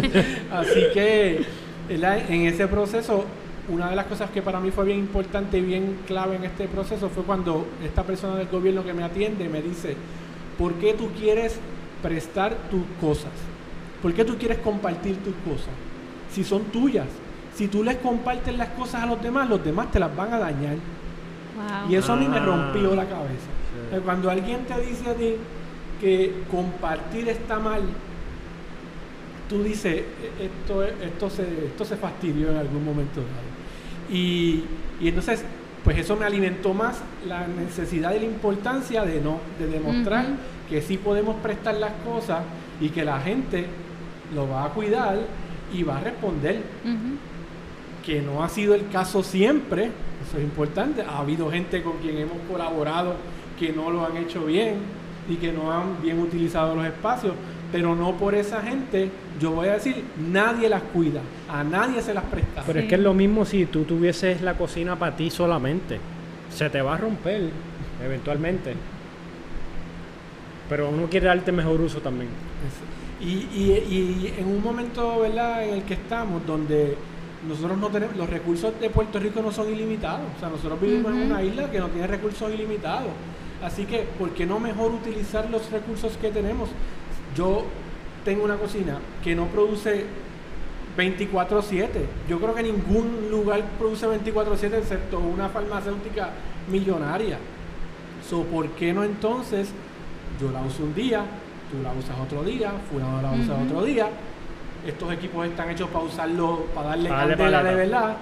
así 0.52 0.81
que 0.95 1.45
¿verdad? 1.88 2.31
en 2.31 2.47
ese 2.47 2.69
proceso 2.69 3.25
una 3.69 3.90
de 3.90 3.97
las 3.97 4.07
cosas 4.07 4.31
que 4.31 4.43
para 4.43 4.61
mí 4.61 4.71
fue 4.71 4.85
bien 4.85 5.00
importante 5.00 5.59
y 5.59 5.62
bien 5.62 5.99
clave 6.07 6.37
en 6.37 6.45
este 6.45 6.69
proceso 6.69 7.09
fue 7.09 7.25
cuando 7.25 7.66
esta 7.85 8.05
persona 8.05 8.37
del 8.37 8.47
gobierno 8.47 8.85
que 8.85 8.95
me 8.95 9.02
atiende 9.02 9.49
me 9.49 9.61
dice, 9.61 9.97
¿por 10.57 10.75
qué 10.75 10.95
tú 10.95 11.09
quieres 11.19 11.59
prestar 12.00 12.55
tus 12.71 12.83
cosas? 13.00 13.33
¿Por 14.00 14.14
qué 14.14 14.25
tú 14.25 14.37
quieres 14.38 14.59
compartir 14.59 15.16
tus 15.16 15.34
cosas? 15.45 15.75
Si 16.30 16.45
son 16.45 16.63
tuyas. 16.67 17.06
Si 17.56 17.69
tú 17.69 17.82
les 17.82 17.97
compartes 17.97 18.56
las 18.56 18.69
cosas 18.71 19.02
a 19.02 19.06
los 19.06 19.21
demás, 19.23 19.49
los 19.49 19.64
demás 19.64 19.90
te 19.90 19.99
las 19.99 20.14
van 20.14 20.32
a 20.32 20.38
dañar. 20.38 20.76
Wow. 21.56 21.90
Y 21.90 21.97
eso 21.97 22.12
a 22.12 22.16
mí 22.16 22.28
me 22.28 22.36
Ah. 22.38 22.45
rompió 22.45 22.95
la 22.95 23.04
cabeza. 23.06 23.50
Sí. 23.92 23.99
Cuando 24.04 24.30
alguien 24.30 24.64
te 24.66 24.78
dice 24.80 25.08
a 25.10 25.14
ti 25.14 25.34
que 26.00 26.42
compartir 26.50 27.28
está 27.30 27.58
mal, 27.58 27.80
tú 29.49 29.62
dices, 29.62 29.95
"E- 29.95 30.45
esto, 30.47 30.82
es- 30.84 30.92
esto, 31.02 31.30
se, 31.30 31.42
esto 31.66 31.84
se 31.84 31.97
fastidió 31.97 32.50
en 32.50 32.56
algún 32.58 32.84
momento 32.84 33.21
dado. 33.21 34.10
Y, 34.10 34.64
y 35.00 35.08
entonces, 35.08 35.45
pues 35.84 35.97
eso 35.99 36.16
me 36.16 36.26
alimentó 36.26 36.75
más 36.75 37.00
la 37.26 37.47
necesidad 37.47 38.12
y 38.14 38.19
la 38.19 38.25
importancia 38.26 39.02
de 39.04 39.21
no, 39.21 39.40
de 39.58 39.66
demostrar 39.69 40.26
que 40.69 40.82
sí 40.82 40.97
podemos 40.99 41.36
prestar 41.36 41.76
las 41.76 41.92
cosas 42.04 42.40
y 42.80 42.88
que 42.90 43.04
la 43.04 43.21
gente 43.21 43.66
lo 44.34 44.49
va 44.49 44.64
a 44.64 44.69
cuidar 44.71 45.16
y 45.73 45.82
va 45.84 45.99
a 45.99 46.00
responder. 46.00 46.60
Que 48.06 48.23
no 48.23 48.42
ha 48.45 48.49
sido 48.49 48.75
el 48.76 48.88
caso 48.88 49.23
siempre, 49.25 49.86
eso 50.26 50.38
es 50.38 50.45
importante, 50.45 51.02
ha 51.02 51.19
habido 51.19 51.50
gente 51.50 51.82
con 51.82 51.99
quien 51.99 52.16
hemos 52.19 52.38
colaborado 52.50 53.14
que 53.58 53.73
no 53.73 53.90
lo 53.90 54.06
han 54.06 54.16
hecho 54.16 54.45
bien 54.47 54.76
y 55.28 55.34
que 55.34 55.52
no 55.52 55.73
han 55.73 56.00
bien 56.00 56.21
utilizado 56.21 56.76
los 56.76 56.86
espacios, 56.86 57.32
pero 57.73 57.97
no 57.97 58.12
por 58.16 58.36
esa 58.36 58.62
gente, 58.62 59.10
yo 59.40 59.50
voy 59.50 59.66
a 59.69 59.73
decir, 59.73 60.04
nadie 60.30 60.69
las 60.69 60.82
cuida, 60.82 61.21
a 61.49 61.64
nadie 61.64 62.00
se 62.00 62.14
las 62.14 62.23
presta. 62.25 62.62
Pero 62.64 62.78
es 62.78 62.86
que 62.86 62.95
es 62.95 63.00
lo 63.00 63.12
mismo 63.12 63.45
si 63.45 63.66
tú 63.66 63.82
tuvieses 63.82 64.40
la 64.40 64.54
cocina 64.56 64.97
para 64.97 65.16
ti 65.16 65.28
solamente. 65.30 65.99
Se 66.49 66.71
te 66.71 66.80
va 66.80 66.95
a 66.95 66.97
romper 66.99 67.50
eventualmente. 68.04 68.75
Pero 70.69 70.90
uno 70.90 71.06
quiere 71.08 71.26
darte 71.26 71.50
mejor 71.52 71.80
uso 71.80 71.99
también. 72.00 72.28
Y, 73.21 73.26
y- 73.52 73.84
y 73.90 74.34
en 74.38 74.47
un 74.47 74.62
momento 74.62 75.21
¿verdad? 75.21 75.64
en 75.66 75.75
el 75.75 75.82
que 75.82 75.95
estamos, 75.95 76.47
donde 76.47 76.97
nosotros 77.46 77.78
no 77.78 77.88
tenemos, 77.88 78.16
los 78.16 78.28
recursos 78.28 78.78
de 78.80 78.90
Puerto 78.90 79.18
Rico 79.18 79.40
no 79.42 79.52
son 79.52 79.72
ilimitados. 79.72 80.26
O 80.36 80.40
sea, 80.40 80.49
nosotros 80.49 80.80
vivimos 80.80 81.12
en 81.12 81.22
una 81.22 81.42
isla 81.42 81.70
que 81.70 81.78
no 81.78 81.88
tiene 81.88 82.06
recursos 82.06 82.52
ilimitados. 82.52 83.10
Así 83.62 83.84
que, 83.84 84.06
¿por 84.18 84.30
qué 84.30 84.46
no 84.46 84.60
mejor 84.60 84.92
utilizar 84.92 85.49
los 85.50 85.70
recursos 85.70 86.16
que 86.16 86.30
tenemos? 86.30 86.70
Yo 87.34 87.64
tengo 88.25 88.44
una 88.44 88.56
cocina 88.56 88.99
que 89.22 89.34
no 89.34 89.46
produce 89.46 90.06
24/7. 90.96 92.06
Yo 92.28 92.40
creo 92.40 92.54
que 92.54 92.62
ningún 92.62 93.28
lugar 93.30 93.62
produce 93.78 94.06
24/7 94.06 94.78
excepto 94.78 95.18
una 95.18 95.49
farmacéutica 95.49 96.30
millonaria. 96.70 97.38
So, 98.28 98.42
¿Por 98.44 98.68
qué 98.70 98.92
no 98.92 99.04
entonces 99.04 99.70
yo 100.40 100.50
la 100.50 100.60
uso 100.62 100.82
un 100.82 100.94
día, 100.94 101.25
tú 101.70 101.82
la 101.82 101.92
usas 101.92 102.18
otro 102.18 102.42
día, 102.42 102.72
fulano 102.90 103.22
la 103.22 103.32
usa 103.32 103.56
otro 103.62 103.84
día? 103.84 104.08
Estos 104.86 105.12
equipos 105.12 105.46
están 105.46 105.70
hechos 105.70 105.88
para 105.88 106.04
usarlo, 106.04 106.66
para 106.75 106.90
darle 106.90 107.08
darle 107.08 107.36
candela 107.36 107.62
de 107.62 107.75
verdad. 107.75 108.16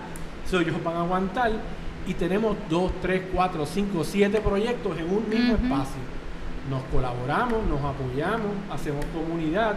So, 0.51 0.61
ellos 0.61 0.83
van 0.83 0.97
a 0.97 1.01
aguantar. 1.01 1.53
Y 2.07 2.15
tenemos 2.15 2.57
dos, 2.69 2.93
tres, 3.01 3.23
cuatro, 3.33 3.65
cinco, 3.67 4.05
siete 4.05 4.41
proyectos 4.41 4.99
en 4.99 5.05
un 5.05 5.29
mismo 5.29 5.55
espacio. 5.55 6.01
Nos 6.71 6.83
colaboramos, 6.85 7.65
nos 7.67 7.81
apoyamos, 7.83 8.53
hacemos 8.71 9.05
comunidad 9.07 9.77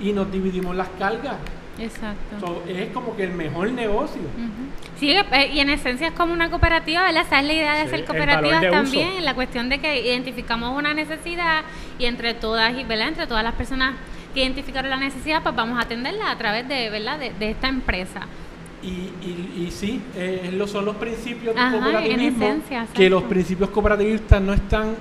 y 0.00 0.12
nos 0.12 0.30
dividimos 0.32 0.74
las 0.76 0.88
cargas. 0.98 1.36
Exacto. 1.78 2.40
So, 2.40 2.62
es 2.68 2.88
como 2.90 3.16
que 3.16 3.24
el 3.24 3.32
mejor 3.32 3.70
negocio. 3.72 4.20
Sí, 4.98 5.12
eh, 5.12 5.50
y 5.52 5.60
en 5.60 5.70
esencia 5.70 6.08
es 6.08 6.14
como 6.14 6.32
una 6.34 6.50
cooperativa, 6.50 7.04
¿verdad? 7.04 7.22
Esa 7.26 7.40
es 7.40 7.46
la 7.46 7.52
idea 7.52 7.74
de 7.76 7.84
Sí, 7.84 7.90
ser 7.90 8.04
cooperativas 8.04 8.60
de 8.60 8.70
también, 8.70 9.08
uso. 9.14 9.20
la 9.20 9.34
cuestión 9.34 9.68
de 9.70 9.78
que 9.80 10.06
identificamos 10.06 10.76
una 10.76 10.92
necesidad 10.92 11.62
y 11.98 12.04
entre 12.04 12.34
todas, 12.34 12.72
y, 12.78 12.84
¿verdad? 12.84 13.08
Entre 13.08 13.26
todas 13.26 13.44
las 13.44 13.54
personas 13.54 13.94
que 14.34 14.40
identificaron 14.42 14.90
la 14.90 14.96
necesidad, 14.96 15.42
pues 15.42 15.54
vamos 15.54 15.78
a 15.78 15.82
atenderla 15.82 16.30
a 16.30 16.38
través 16.38 16.66
de, 16.68 16.90
¿verdad? 16.90 17.18
De, 17.18 17.32
de 17.38 17.50
esta 17.50 17.68
empresa. 17.68 18.20
Y, 18.82 18.86
y, 18.88 19.64
y 19.66 19.70
sí, 19.70 20.00
eh, 20.16 20.50
lo 20.54 20.66
son 20.66 20.84
los 20.86 20.96
principios 20.96 21.54
Ajá, 21.56 21.72
cooperativismo, 21.78 22.44
esencia, 22.46 22.86
que 22.94 23.10
los 23.10 23.22
principios 23.24 23.68
cooperativistas 23.70 24.40
no 24.40 24.54
están 24.54 24.94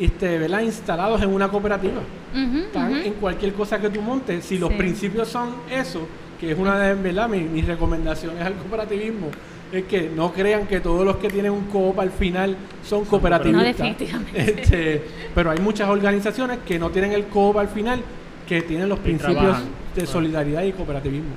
este, 0.00 0.38
¿verdad? 0.38 0.60
instalados 0.60 1.20
en 1.22 1.30
una 1.32 1.48
cooperativa. 1.48 2.00
Están 2.34 2.96
en 2.96 3.12
cualquier 3.14 3.52
cosa 3.54 3.80
que 3.80 3.90
tú 3.90 4.00
montes. 4.02 4.44
Si 4.44 4.58
los 4.58 4.70
Sí. 4.70 4.76
principios 4.76 5.28
son 5.28 5.50
eso, 5.70 6.06
que 6.40 6.50
es 6.52 6.58
una 6.58 6.78
de 6.78 6.94
¿verdad? 6.94 7.28
Mi- 7.28 7.40
mis 7.40 7.66
recomendaciones 7.66 8.40
al 8.44 8.54
cooperativismo, 8.54 9.28
es 9.72 9.84
que 9.84 10.10
no 10.14 10.32
crean 10.32 10.66
que 10.68 10.78
todos 10.80 11.04
los 11.04 11.16
que 11.16 11.28
tienen 11.28 11.50
un 11.52 11.64
coop 11.64 11.98
al 11.98 12.10
final 12.10 12.56
son 12.84 13.04
cooperativistas. 13.04 13.62
No, 13.62 13.66
definitivamente. 13.66 14.60
Este, 14.62 15.04
pero 15.34 15.50
hay 15.50 15.58
muchas 15.58 15.88
organizaciones 15.88 16.58
que 16.66 16.78
no 16.78 16.90
tienen 16.90 17.12
el 17.12 17.24
coop 17.26 17.58
al 17.58 17.68
final, 17.68 18.00
que 18.48 18.62
tienen 18.62 18.88
los 18.88 18.98
principios 18.98 19.36
trabajan. 19.38 19.64
de 19.94 20.02
Ah. 20.02 20.06
solidaridad 20.06 20.62
y 20.64 20.72
cooperativismo. 20.72 21.34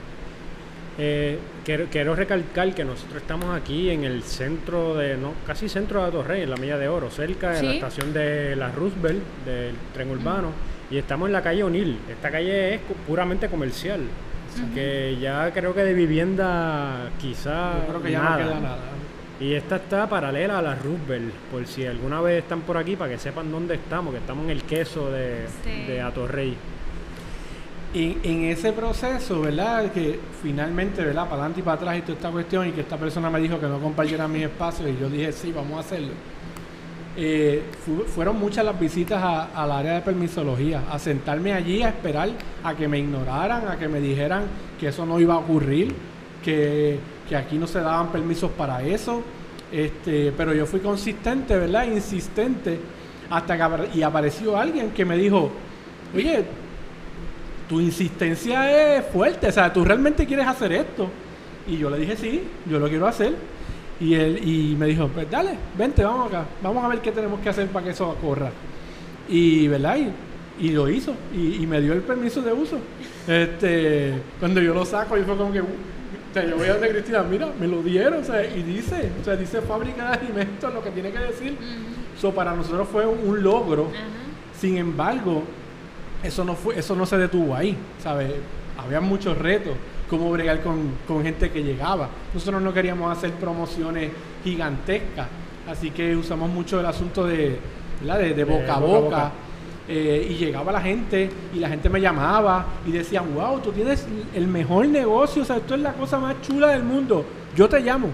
Eh, 1.00 1.38
quiero, 1.64 1.86
quiero 1.92 2.16
recalcar 2.16 2.74
que 2.74 2.84
nosotros 2.84 3.22
estamos 3.22 3.56
aquí 3.56 3.92
en 3.92 4.04
el 4.04 4.24
centro 4.24 4.96
de, 4.96 5.16
no, 5.16 5.34
casi 5.46 5.70
centro 5.70 6.04
de 6.04 6.12
Torrey, 6.12 6.42
en 6.42 6.50
la 6.50 6.56
Milla 6.58 6.78
de 6.78 6.88
Oro, 6.90 7.12
cerca 7.12 7.52
de 7.52 7.62
la 7.64 7.74
estación 7.76 8.14
de 8.14 8.56
la 8.56 8.72
Roosevelt, 8.72 9.22
del 9.46 9.76
tren 9.94 10.10
urbano, 10.10 10.52
y 10.90 10.98
estamos 10.98 11.28
en 11.28 11.34
la 11.34 11.44
calle 11.44 11.64
O'Neill. 11.64 12.00
Esta 12.10 12.32
calle 12.32 12.74
es 12.76 12.82
puramente 13.06 13.48
comercial, 13.48 14.02
que 14.74 15.18
ya 15.22 15.52
creo 15.54 15.76
que 15.76 15.84
de 15.84 15.94
vivienda 15.94 17.12
quizá 17.22 17.74
Yo 17.82 17.88
creo 17.90 18.02
que 18.02 18.12
ya 18.12 18.20
nada. 18.24 18.38
no 18.40 18.50
queda 18.50 18.60
nada. 18.60 18.78
Y 19.40 19.54
esta 19.54 19.76
está 19.76 20.10
paralela 20.10 20.58
a 20.58 20.62
la 20.64 20.74
Roosevelt, 20.74 21.32
por 21.52 21.68
si 21.68 21.86
alguna 21.86 22.22
vez 22.22 22.40
están 22.42 22.62
por 22.62 22.76
aquí, 22.76 22.96
para 22.96 23.12
que 23.12 23.20
sepan 23.20 23.52
dónde 23.52 23.76
estamos, 23.76 24.12
que 24.16 24.20
estamos 24.20 24.46
en 24.46 24.50
el 24.50 24.64
queso 24.64 25.12
de, 25.12 25.46
Sí. 25.64 25.86
de 25.86 26.02
Atorrey. 26.02 26.56
En, 27.94 28.18
en 28.24 28.44
ese 28.46 28.74
proceso, 28.74 29.42
¿verdad? 29.42 29.92
Que 29.92 30.20
finalmente, 30.44 31.02
¿verdad? 31.04 31.24
Para 31.24 31.36
adelante 31.36 31.62
y 31.62 31.64
para 31.64 31.78
atrás 31.78 31.98
y 31.98 32.02
toda 32.02 32.14
esta 32.14 32.30
cuestión 32.32 32.68
y 32.68 32.72
que 32.72 32.82
esta 32.82 32.98
persona 32.98 33.30
me 33.30 33.40
dijo 33.40 33.60
que 33.60 33.66
no 33.68 33.80
compartiera 33.80 34.28
mis 34.28 34.44
espacios 34.44 34.90
y 34.90 34.98
yo 35.02 35.10
dije, 35.10 35.32
sí, 35.32 35.52
vamos 35.56 35.78
a 35.78 35.80
hacerlo. 35.80 36.10
eh, 37.16 37.64
fu- 37.86 38.04
fueron 38.04 38.38
muchas 38.40 38.64
las 38.66 38.80
visitas 38.80 39.24
al 39.56 39.72
área 39.72 39.94
de 39.96 40.02
permisología, 40.02 40.84
a 40.92 41.00
sentarme 41.00 41.54
allí 41.54 41.82
a 41.82 41.90
esperar 41.90 42.30
a 42.64 42.76
que 42.76 42.88
me 42.88 43.00
ignoraran, 43.00 43.68
a 43.68 43.78
que 43.78 43.88
me 43.88 44.00
dijeran 44.00 44.44
que 44.80 44.90
eso 44.90 45.06
no 45.06 45.20
iba 45.20 45.34
a 45.34 45.38
ocurrir, 45.38 45.96
que, 46.44 47.00
que 47.28 47.36
aquí 47.36 47.58
no 47.58 47.66
se 47.68 47.80
daban 47.80 48.12
permisos 48.12 48.52
para 48.52 48.84
eso. 48.84 49.24
Este, 49.72 50.32
pero 50.38 50.54
yo 50.54 50.66
fui 50.66 50.80
consistente, 50.82 51.58
¿verdad? 51.58 51.86
Insistente, 51.88 52.80
hasta 53.30 53.58
que 53.58 53.98
y 53.98 54.04
apareció 54.04 54.56
alguien 54.58 54.92
que 54.92 55.04
me 55.04 55.18
dijo, 55.18 55.50
oye, 56.16 56.46
tu 57.68 57.80
insistencia 57.82 58.98
es 58.98 59.06
fuerte, 59.08 59.48
o 59.48 59.52
sea, 59.52 59.72
tú 59.72 59.84
realmente 59.84 60.26
quieres 60.26 60.48
hacer 60.48 60.72
esto. 60.72 61.10
Y 61.68 61.78
yo 61.78 61.90
le 61.90 61.98
dije, 61.98 62.16
sí, 62.16 62.44
yo 62.66 62.80
lo 62.80 62.88
quiero 62.88 63.08
hacer. 63.08 63.36
Y 64.00 64.14
él 64.14 64.40
y 64.48 64.76
me 64.76 64.86
dijo, 64.86 65.08
pues 65.08 65.30
dale, 65.30 65.52
vente, 65.78 66.04
vamos 66.04 66.28
acá, 66.28 66.46
vamos 66.62 66.84
a 66.84 66.88
ver 66.88 67.00
qué 67.00 67.12
tenemos 67.12 67.40
que 67.40 67.50
hacer 67.50 67.68
para 67.68 67.86
que 67.86 67.92
eso 67.92 68.16
corra. 68.22 68.52
Y, 69.28 69.68
¿verdad? 69.68 69.98
Y, 69.98 70.68
y 70.68 70.70
lo 70.72 70.90
hizo, 70.90 71.14
y, 71.36 71.64
y 71.64 71.68
me 71.68 71.82
dio 71.82 71.94
el 71.94 72.02
permiso 72.02 72.42
de 72.42 72.54
uso. 72.54 72.80
Este, 73.28 74.14
cuando 74.40 74.62
yo 74.62 74.74
lo 74.74 74.86
saco, 74.86 75.18
y 75.18 75.24
fue 75.24 75.36
como 75.36 75.52
que, 75.52 75.62
o 75.62 75.66
sea, 76.34 76.46
yo 76.46 76.58
voy 76.58 76.68
a 76.68 76.74
donde 76.74 76.90
Cristina, 76.90 77.24
mira, 77.24 77.50
me 77.60 77.68
lo 77.68 77.82
dieron, 77.82 78.22
o 78.22 78.24
sea, 78.24 78.46
y 78.46 78.64
dice, 78.64 79.10
o 79.20 79.26
sea, 79.26 79.36
dice 79.36 79.62
fábrica 79.62 80.12
de 80.12 80.26
alimentos, 80.26 80.74
lo 80.74 80.84
que 80.84 80.92
tiene 80.92 81.12
que 81.12 81.20
decir. 81.20 81.58
Eso 82.18 82.34
para 82.34 82.54
nosotros 82.56 82.88
fue 82.92 83.06
un, 83.06 83.28
un 83.28 83.44
logro. 83.44 83.92
Sin 84.60 84.78
embargo, 84.78 85.44
eso 86.28 86.44
no 86.44 86.56
fue, 86.56 86.78
eso 86.78 86.96
no 86.96 87.06
se 87.06 87.18
detuvo 87.18 87.56
ahí, 87.56 87.76
¿sabes? 88.02 88.32
Había 88.78 89.02
muchos 89.02 89.38
retos, 89.38 89.74
cómo 90.10 90.32
bregar 90.32 90.62
con, 90.62 90.92
con 91.08 91.24
gente 91.24 91.50
que 91.52 91.64
llegaba. 91.64 92.10
Nosotros 92.34 92.62
no 92.62 92.74
queríamos 92.74 93.16
hacer 93.16 93.32
promociones 93.32 94.12
gigantescas, 94.44 95.28
así 95.68 95.92
que 95.92 96.16
usamos 96.16 96.50
mucho 96.50 96.80
el 96.80 96.86
asunto 96.86 97.26
de, 97.26 97.58
¿verdad? 98.02 98.20
de, 98.20 98.34
de 98.34 98.44
boca 98.44 98.76
a 98.76 98.80
boca 98.80 98.80
a 98.80 98.80
boca. 98.80 99.16
boca. 99.18 99.32
eh, 99.90 100.28
y 100.30 100.34
llegaba 100.36 100.72
la 100.72 100.82
gente 100.82 101.30
y 101.54 101.60
la 101.60 101.70
gente 101.70 101.90
me 101.90 102.00
llamaba 102.02 102.66
y 102.86 102.92
decían, 102.92 103.34
wow, 103.34 103.60
tú 103.60 103.72
tienes 103.72 104.06
el 104.34 104.48
mejor 104.48 104.88
negocio, 104.88 105.42
o 105.42 105.46
sea, 105.46 105.58
esto 105.58 105.76
es 105.76 105.82
la 105.82 105.94
cosa 105.94 106.20
más 106.20 106.36
chula 106.42 106.68
del 106.70 106.84
mundo, 106.84 107.26
yo 107.56 107.68
te 107.68 107.80
llamo. 107.80 108.10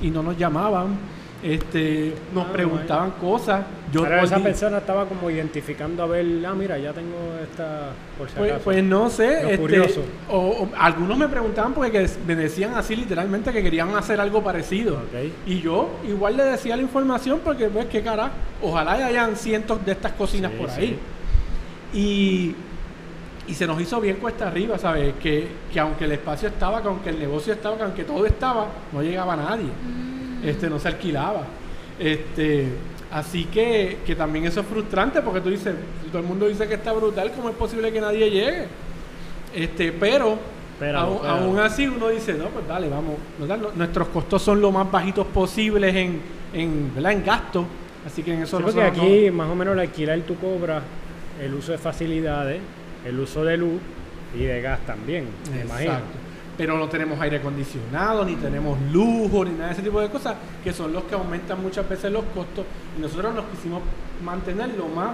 Y 0.00 0.10
no 0.10 0.22
nos 0.22 0.38
llamaban, 0.38 0.96
este, 1.42 2.14
nos 2.34 2.46
Ah, 2.46 2.52
preguntaban 2.52 3.10
cosas. 3.12 3.64
Yo 3.92 4.02
Pero 4.02 4.20
esa 4.22 4.38
persona 4.40 4.78
estaba 4.78 5.06
como 5.06 5.30
identificando 5.30 6.02
a 6.02 6.06
ver, 6.06 6.26
ah, 6.46 6.54
mira, 6.54 6.76
ya 6.78 6.92
tengo 6.92 7.16
esta, 7.42 7.90
por 8.18 8.28
si 8.28 8.36
Pues, 8.36 8.50
acaso. 8.50 8.64
pues 8.64 8.84
no 8.84 9.08
sé, 9.08 9.42
este, 9.44 9.58
curioso. 9.58 10.02
o, 10.30 10.36
o 10.36 10.68
algunos 10.76 11.16
me 11.16 11.28
preguntaban 11.28 11.72
porque 11.72 11.90
que 11.92 12.08
me 12.26 12.34
decían 12.34 12.74
así 12.74 12.96
literalmente 12.96 13.50
que 13.52 13.62
querían 13.62 13.94
hacer 13.96 14.20
algo 14.20 14.42
parecido. 14.42 14.98
Y 15.46 15.60
yo 15.60 15.88
igual 16.06 16.36
le 16.36 16.44
decía 16.44 16.76
la 16.76 16.82
información 16.82 17.40
porque 17.44 17.68
pues 17.68 17.86
qué 17.86 18.02
cara, 18.02 18.30
ojalá 18.60 18.92
hayan 18.92 19.36
cientos 19.36 19.84
de 19.86 19.92
estas 19.92 20.12
cocinas 20.12 20.50
Sí, 20.52 20.58
por 20.58 20.70
sí. 20.70 20.80
ahí. 20.80 20.98
Y, 21.94 22.54
y 23.50 23.54
se 23.54 23.66
nos 23.66 23.80
hizo 23.80 23.98
bien 24.00 24.16
cuesta 24.16 24.48
arriba, 24.48 24.76
¿sabes? 24.76 25.14
Que, 25.22 25.48
que 25.72 25.80
aunque 25.80 26.04
el 26.04 26.12
espacio 26.12 26.48
estaba, 26.48 26.82
que 26.82 26.88
aunque 26.88 27.08
el 27.10 27.18
negocio 27.18 27.54
estaba, 27.54 27.76
que 27.78 27.82
aunque 27.84 28.04
todo 28.04 28.26
estaba, 28.26 28.66
no 28.92 29.02
llegaba 29.02 29.34
nadie. 29.36 29.64
Mm. 29.64 30.17
Este, 30.44 30.68
no 30.70 30.78
se 30.78 30.88
alquilaba. 30.88 31.44
Este, 31.98 32.68
así 33.10 33.44
que, 33.46 33.98
que 34.06 34.14
también 34.14 34.46
eso 34.46 34.60
es 34.60 34.66
frustrante 34.66 35.20
porque 35.22 35.40
tú 35.40 35.50
dices, 35.50 35.74
si 36.04 36.08
todo 36.10 36.20
el 36.20 36.26
mundo 36.28 36.46
dice 36.48 36.66
que 36.68 36.74
está 36.74 36.92
brutal, 36.92 37.32
¿cómo 37.34 37.48
es 37.48 37.56
posible 37.56 37.92
que 37.92 38.00
nadie 38.00 38.30
llegue? 38.30 38.66
Este, 39.54 39.92
pero 39.92 40.38
Espéralo, 40.74 41.20
aún, 41.26 41.58
así 41.58 41.88
uno 41.88 42.08
dice, 42.08 42.34
no, 42.34 42.46
pues 42.50 42.68
dale, 42.68 42.88
vamos, 42.88 43.14
nuestros 43.74 44.08
costos 44.08 44.40
son 44.42 44.60
lo 44.60 44.70
más 44.70 44.88
bajitos 44.90 45.26
posibles 45.26 45.94
en, 45.96 46.20
en, 46.54 46.94
¿verdad? 46.94 47.12
en 47.12 47.24
gasto. 47.24 47.66
Así 48.06 48.22
que 48.22 48.32
en 48.32 48.42
eso 48.42 48.58
Sí, 48.58 48.62
porque 48.62 48.80
no- 48.80 48.86
aquí 48.86 49.30
más 49.32 49.50
o 49.50 49.56
menos 49.56 49.74
el 49.74 49.80
alquiler 49.80 50.22
tú 50.22 50.36
cobras 50.36 50.82
el 51.42 51.52
uso 51.52 51.72
de 51.72 51.78
facilidades, 51.78 52.60
el 53.04 53.18
uso 53.18 53.44
de 53.44 53.56
luz 53.56 53.80
y 54.38 54.44
de 54.44 54.60
gas 54.60 54.78
también, 54.86 55.26
me 55.52 55.62
imagino. 55.62 55.92
Pero 56.58 56.76
no 56.76 56.88
tenemos 56.88 57.18
aire 57.20 57.36
acondicionado, 57.38 58.24
ni 58.24 58.34
tenemos 58.34 58.78
lujo, 58.92 59.44
ni 59.44 59.52
nada 59.52 59.68
de 59.68 59.72
ese 59.74 59.82
tipo 59.82 60.00
de 60.00 60.10
cosas, 60.10 60.34
que 60.62 60.72
son 60.72 60.92
los 60.92 61.04
que 61.04 61.14
aumentan 61.14 61.62
muchas 61.62 61.88
veces 61.88 62.12
los 62.12 62.24
costos. 62.34 62.66
Y 62.98 63.00
nosotros 63.00 63.34
nos 63.34 63.44
quisimos 63.46 63.80
mantener 64.22 64.74
lo 64.76 64.88
más 64.88 65.10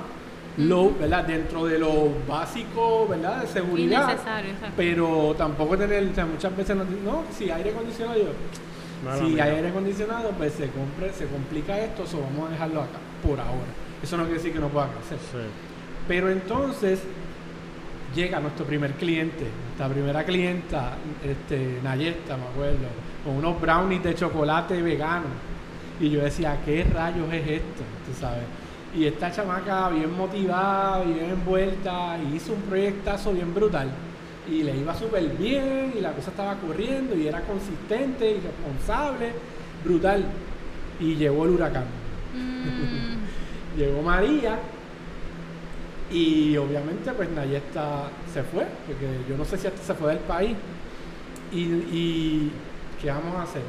low, 0.57 0.97
¿verdad? 0.99 1.25
Dentro 1.25 1.67
de 1.67 1.79
lo 1.79 2.11
básico, 2.27 3.07
¿verdad? 3.09 3.43
De 3.43 3.47
seguridad. 3.49 4.09
Innecesario, 4.09 4.51
exacto. 4.53 4.75
Pero 4.77 5.35
tampoco 5.37 5.77
tener, 5.77 6.09
o 6.09 6.15
sea, 6.15 6.27
muchas 6.27 6.57
veces 6.57 6.77
nos 6.77 6.89
dicen, 6.89 7.05
no, 7.05 7.25
si 7.31 7.51
aire 7.51 7.71
acondicionado, 7.71 8.19
yo, 8.19 8.29
Mala 9.05 9.19
si 9.19 9.25
mía. 9.25 9.45
hay 9.45 9.51
aire 9.57 9.69
acondicionado, 9.69 10.31
pues 10.31 10.55
se, 10.55 10.69
compre, 10.69 11.13
se 11.13 11.27
complica 11.27 11.79
esto, 11.79 12.07
so 12.07 12.21
vamos 12.21 12.49
a 12.49 12.53
dejarlo 12.53 12.81
acá, 12.81 12.99
por 13.23 13.39
ahora. 13.39 13.69
Eso 14.03 14.17
no 14.17 14.25
quiere 14.25 14.39
decir 14.39 14.53
que 14.53 14.61
no 14.61 14.69
pueda 14.69 14.89
crecer. 14.89 15.19
Sí. 15.19 15.47
Pero 16.07 16.31
entonces 16.31 17.01
llega 18.15 18.41
nuestro 18.41 18.65
primer 18.65 18.93
cliente, 18.93 19.47
nuestra 19.77 19.93
primera 19.93 20.23
clienta, 20.25 20.93
este, 21.25 21.81
Nayesta, 21.83 22.37
me 22.37 22.45
acuerdo, 22.45 22.87
con 23.25 23.35
unos 23.39 23.61
brownies 23.61 24.05
de 24.05 24.15
chocolate 24.15 24.81
vegano. 24.81 25.27
Y 25.99 26.11
yo 26.11 26.23
decía, 26.23 26.61
¿qué 26.65 26.85
rayos 26.85 27.27
es 27.33 27.43
esto? 27.45 27.83
Tú 28.07 28.21
sabes. 28.21 28.45
Y 28.97 29.05
esta 29.05 29.33
chamaca 29.33 29.89
bien 29.89 30.17
motivada, 30.17 31.03
bien 31.03 31.31
envuelta, 31.31 32.17
y 32.23 32.37
hizo 32.37 32.53
un 32.53 32.61
proyectazo 32.63 33.33
bien 33.33 33.53
brutal. 33.53 33.89
Y 34.49 34.63
le 34.63 34.77
iba 34.77 34.95
súper 34.95 35.25
bien, 35.31 35.93
y 35.99 36.01
la 36.01 36.13
cosa 36.13 36.31
estaba 36.31 36.55
corriendo, 36.55 37.17
y 37.17 37.27
era 37.27 37.41
consistente 37.41 38.31
y 38.31 38.41
responsable, 38.41 39.33
brutal. 39.85 40.25
Y 41.01 41.17
llegó 41.17 41.47
el 41.47 41.51
huracán. 41.51 41.87
Mm. 42.33 43.77
Llegó 43.77 44.03
María 44.03 44.57
y 46.11 46.57
obviamente 46.57 47.13
pues 47.13 47.31
Nayesta 47.31 48.09
se 48.33 48.43
fue, 48.43 48.67
porque 48.87 49.07
yo 49.29 49.37
no 49.37 49.45
sé 49.45 49.57
si 49.59 49.67
hasta 49.67 49.83
se 49.83 49.95
fue 49.95 50.11
del 50.11 50.21
país. 50.21 50.57
Y, 51.53 51.61
y 51.61 52.53
¿qué 53.01 53.09
vamos 53.09 53.35
a 53.37 53.43
hacer? 53.43 53.63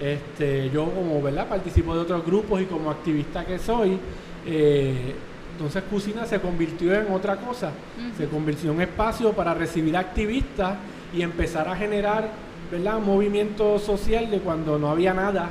Este, 0.00 0.70
yo 0.70 0.86
como 0.86 1.20
verdad 1.20 1.46
participo 1.46 1.94
de 1.94 2.00
otros 2.00 2.24
grupos 2.24 2.62
y 2.62 2.64
como 2.64 2.90
activista 2.90 3.44
que 3.44 3.58
soy, 3.58 3.98
eh, 4.46 5.14
entonces 5.52 5.82
Cocina 5.90 6.24
se 6.24 6.40
convirtió 6.40 6.94
en 6.94 7.12
otra 7.12 7.36
cosa, 7.36 7.70
se 8.16 8.26
convirtió 8.26 8.70
en 8.70 8.76
un 8.76 8.82
espacio 8.82 9.32
para 9.32 9.52
recibir 9.52 9.94
activistas 9.94 10.78
y 11.14 11.20
empezar 11.20 11.68
a 11.68 11.76
generar 11.76 12.30
¿verdad? 12.70 12.96
un 12.96 13.04
movimiento 13.04 13.78
social 13.78 14.30
de 14.30 14.38
cuando 14.38 14.78
no 14.78 14.88
había 14.88 15.12
nada 15.12 15.50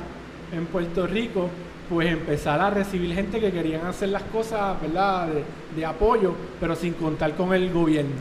en 0.52 0.66
Puerto 0.66 1.06
Rico, 1.06 1.48
pues 1.90 2.08
empezar 2.08 2.60
a 2.60 2.70
recibir 2.70 3.12
gente 3.14 3.40
que 3.40 3.50
querían 3.50 3.84
hacer 3.84 4.10
las 4.10 4.22
cosas 4.22 4.80
¿verdad? 4.80 5.26
De, 5.26 5.44
de 5.76 5.84
apoyo, 5.84 6.34
pero 6.60 6.76
sin 6.76 6.94
contar 6.94 7.34
con 7.34 7.52
el 7.52 7.70
gobierno. 7.72 8.14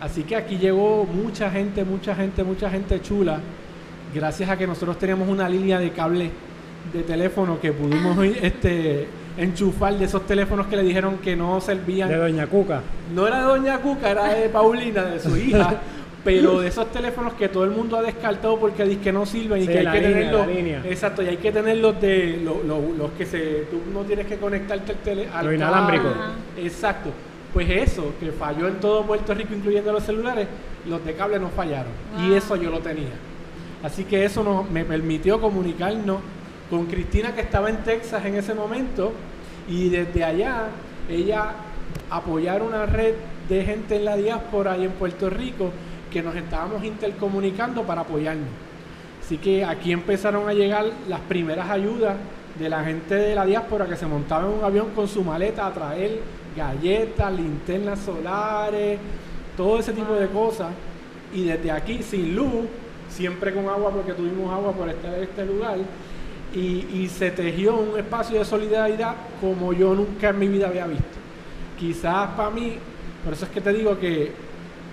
Así 0.00 0.22
que 0.22 0.36
aquí 0.36 0.56
llegó 0.56 1.04
mucha 1.04 1.50
gente, 1.50 1.84
mucha 1.84 2.14
gente, 2.14 2.44
mucha 2.44 2.70
gente 2.70 3.02
chula, 3.02 3.40
gracias 4.14 4.48
a 4.48 4.56
que 4.56 4.66
nosotros 4.66 4.98
teníamos 4.98 5.28
una 5.28 5.48
línea 5.48 5.78
de 5.80 5.90
cable 5.90 6.30
de 6.92 7.02
teléfono 7.02 7.60
que 7.60 7.72
pudimos 7.72 8.16
este, 8.40 9.08
enchufar 9.36 9.94
de 9.94 10.04
esos 10.04 10.26
teléfonos 10.26 10.66
que 10.66 10.76
le 10.76 10.82
dijeron 10.82 11.18
que 11.18 11.36
no 11.36 11.60
servían. 11.60 12.08
De 12.08 12.16
Doña 12.16 12.46
Cuca. 12.46 12.82
No 13.14 13.26
era 13.26 13.38
de 13.38 13.44
Doña 13.44 13.78
Cuca, 13.78 14.10
era 14.10 14.28
de 14.34 14.48
Paulina, 14.48 15.02
de 15.02 15.20
su 15.20 15.36
hija. 15.36 15.80
Pero 16.26 16.60
de 16.60 16.68
esos 16.68 16.90
teléfonos 16.92 17.32
que 17.34 17.48
todo 17.48 17.64
el 17.64 17.70
mundo 17.70 17.96
ha 17.96 18.02
descartado 18.02 18.58
porque 18.58 18.84
dice 18.84 19.00
que 19.00 19.12
no 19.12 19.24
sirven 19.24 19.62
y 19.62 19.66
Sí, 19.66 19.72
que 19.72 19.78
hay 19.78 19.86
que 20.00 20.08
línea, 20.08 20.30
tenerlos. 20.44 20.86
Exacto, 20.86 21.22
y 21.22 21.28
hay 21.28 21.36
que 21.38 21.52
tenerlos 21.52 22.00
de 22.00 22.40
lo- 22.44 22.62
lo- 22.62 22.92
los 22.98 23.10
que 23.12 23.24
se. 23.24 23.66
Tú 23.70 23.80
no 23.92 24.00
tienes 24.02 24.26
que 24.26 24.36
conectarte 24.36 24.92
al 25.12 25.26
al 25.34 25.46
Lo 25.46 25.52
inalámbrico. 25.52 26.08
Exacto. 26.58 27.10
Pues 27.52 27.70
eso, 27.70 28.12
que 28.20 28.32
falló 28.32 28.68
en 28.68 28.74
todo 28.80 29.02
Puerto 29.04 29.32
Rico, 29.32 29.54
incluyendo 29.54 29.90
los 29.92 30.02
celulares, 30.02 30.46
los 30.86 31.02
de 31.04 31.14
cable 31.14 31.38
no 31.38 31.48
fallaron. 31.48 31.92
Y 32.20 32.34
eso 32.34 32.56
yo 32.56 32.70
lo 32.70 32.80
tenía. 32.80 33.08
Así 33.82 34.04
que 34.04 34.24
eso 34.24 34.42
nos, 34.42 34.68
me 34.70 34.84
permitió 34.84 35.40
comunicarnos 35.40 36.18
con 36.68 36.86
Cristina, 36.86 37.34
que 37.34 37.40
estaba 37.42 37.70
en 37.70 37.78
Texas 37.78 38.24
en 38.26 38.34
ese 38.34 38.52
momento, 38.52 39.12
y 39.68 39.88
desde 39.88 40.24
allá 40.24 40.64
ella 41.08 41.52
apoyar 42.10 42.62
una 42.62 42.84
red 42.86 43.14
de 43.48 43.64
gente 43.64 43.96
en 43.96 44.04
la 44.04 44.16
diáspora 44.16 44.76
y 44.76 44.84
en 44.84 44.90
Puerto 44.92 45.30
Rico 45.30 45.70
que 46.16 46.22
nos 46.22 46.34
estábamos 46.34 46.82
intercomunicando 46.82 47.82
para 47.82 48.00
apoyarnos. 48.00 48.48
Así 49.22 49.36
que 49.36 49.62
aquí 49.62 49.92
empezaron 49.92 50.48
a 50.48 50.54
llegar 50.54 50.86
las 51.10 51.20
primeras 51.20 51.68
ayudas 51.68 52.16
de 52.58 52.70
la 52.70 52.82
gente 52.84 53.14
de 53.14 53.34
la 53.34 53.44
diáspora 53.44 53.84
que 53.84 53.96
se 53.96 54.06
montaba 54.06 54.46
en 54.46 54.58
un 54.58 54.64
avión 54.64 54.88
con 54.94 55.06
su 55.08 55.22
maleta 55.22 55.66
a 55.66 55.74
traer 55.74 56.20
galletas, 56.56 57.30
linternas 57.34 57.98
solares, 57.98 58.98
todo 59.58 59.78
ese 59.78 59.92
tipo 59.92 60.14
de 60.14 60.26
cosas. 60.28 60.68
Y 61.34 61.44
desde 61.44 61.70
aquí, 61.70 62.02
sin 62.02 62.34
luz, 62.34 62.64
siempre 63.10 63.52
con 63.52 63.68
agua 63.68 63.90
porque 63.90 64.14
tuvimos 64.14 64.50
agua 64.50 64.72
por 64.72 64.88
estar 64.88 65.12
en 65.16 65.22
este 65.22 65.44
lugar, 65.44 65.76
y, 66.54 66.86
y 66.94 67.10
se 67.12 67.30
tejió 67.30 67.76
un 67.76 67.98
espacio 67.98 68.38
de 68.38 68.44
solidaridad 68.46 69.16
como 69.38 69.74
yo 69.74 69.94
nunca 69.94 70.30
en 70.30 70.38
mi 70.38 70.48
vida 70.48 70.68
había 70.68 70.86
visto. 70.86 71.04
Quizás 71.78 72.30
para 72.30 72.48
mí, 72.48 72.78
por 73.22 73.34
eso 73.34 73.44
es 73.44 73.50
que 73.50 73.60
te 73.60 73.74
digo 73.74 73.98
que, 73.98 74.46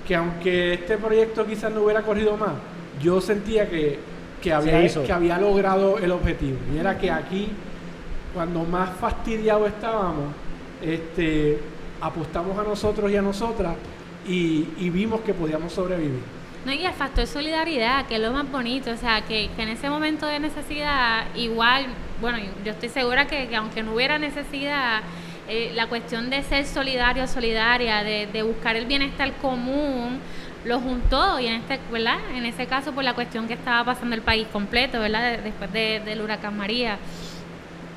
que 0.07 0.15
aunque 0.15 0.73
este 0.73 0.97
proyecto 0.97 1.45
quizás 1.45 1.71
no 1.71 1.81
hubiera 1.81 2.01
corrido 2.01 2.37
más, 2.37 2.53
yo 3.01 3.21
sentía 3.21 3.69
que, 3.69 3.99
que, 4.41 4.53
había, 4.53 4.87
que 4.87 5.11
había 5.11 5.37
logrado 5.37 5.97
el 5.97 6.11
objetivo. 6.11 6.57
Y 6.73 6.77
era 6.77 6.97
que 6.97 7.09
aquí 7.09 7.49
cuando 8.33 8.63
más 8.63 8.89
fastidiados 8.97 9.67
estábamos, 9.67 10.33
este, 10.81 11.59
apostamos 12.01 12.57
a 12.57 12.63
nosotros 12.63 13.11
y 13.11 13.15
a 13.15 13.21
nosotras 13.21 13.75
y, 14.27 14.67
y 14.77 14.89
vimos 14.89 15.21
que 15.21 15.33
podíamos 15.33 15.71
sobrevivir. 15.73 16.21
No, 16.65 16.71
y 16.71 16.85
el 16.85 16.93
factor 16.93 17.27
solidaridad, 17.27 18.05
que 18.05 18.15
es 18.15 18.21
lo 18.21 18.31
más 18.31 18.49
bonito, 18.49 18.91
o 18.91 18.97
sea, 18.97 19.21
que, 19.21 19.49
que 19.55 19.63
en 19.63 19.69
ese 19.69 19.89
momento 19.89 20.25
de 20.25 20.39
necesidad, 20.39 21.25
igual, 21.35 21.87
bueno, 22.21 22.37
yo, 22.37 22.51
yo 22.63 22.71
estoy 22.71 22.87
segura 22.87 23.27
que, 23.27 23.49
que 23.49 23.55
aunque 23.57 23.83
no 23.83 23.93
hubiera 23.93 24.17
necesidad, 24.17 25.01
eh, 25.47 25.71
la 25.75 25.87
cuestión 25.87 26.29
de 26.29 26.41
ser 26.43 26.65
solidario, 26.65 27.27
solidaria, 27.27 28.03
de, 28.03 28.43
buscar 28.43 28.75
el 28.75 28.85
bienestar 28.85 29.31
común, 29.41 30.19
lo 30.65 30.79
juntó 30.79 31.39
y 31.39 31.47
en 31.47 31.55
este, 31.55 31.79
¿verdad? 31.91 32.17
En 32.35 32.45
ese 32.45 32.65
caso 32.67 32.93
por 32.93 33.03
la 33.03 33.13
cuestión 33.13 33.47
que 33.47 33.53
estaba 33.53 33.83
pasando 33.83 34.15
el 34.15 34.21
país 34.21 34.47
completo, 34.51 34.99
¿verdad? 34.99 35.31
De- 35.33 35.37
después 35.41 35.71
de- 35.73 35.99
del 36.05 36.21
huracán 36.21 36.55
María, 36.57 36.97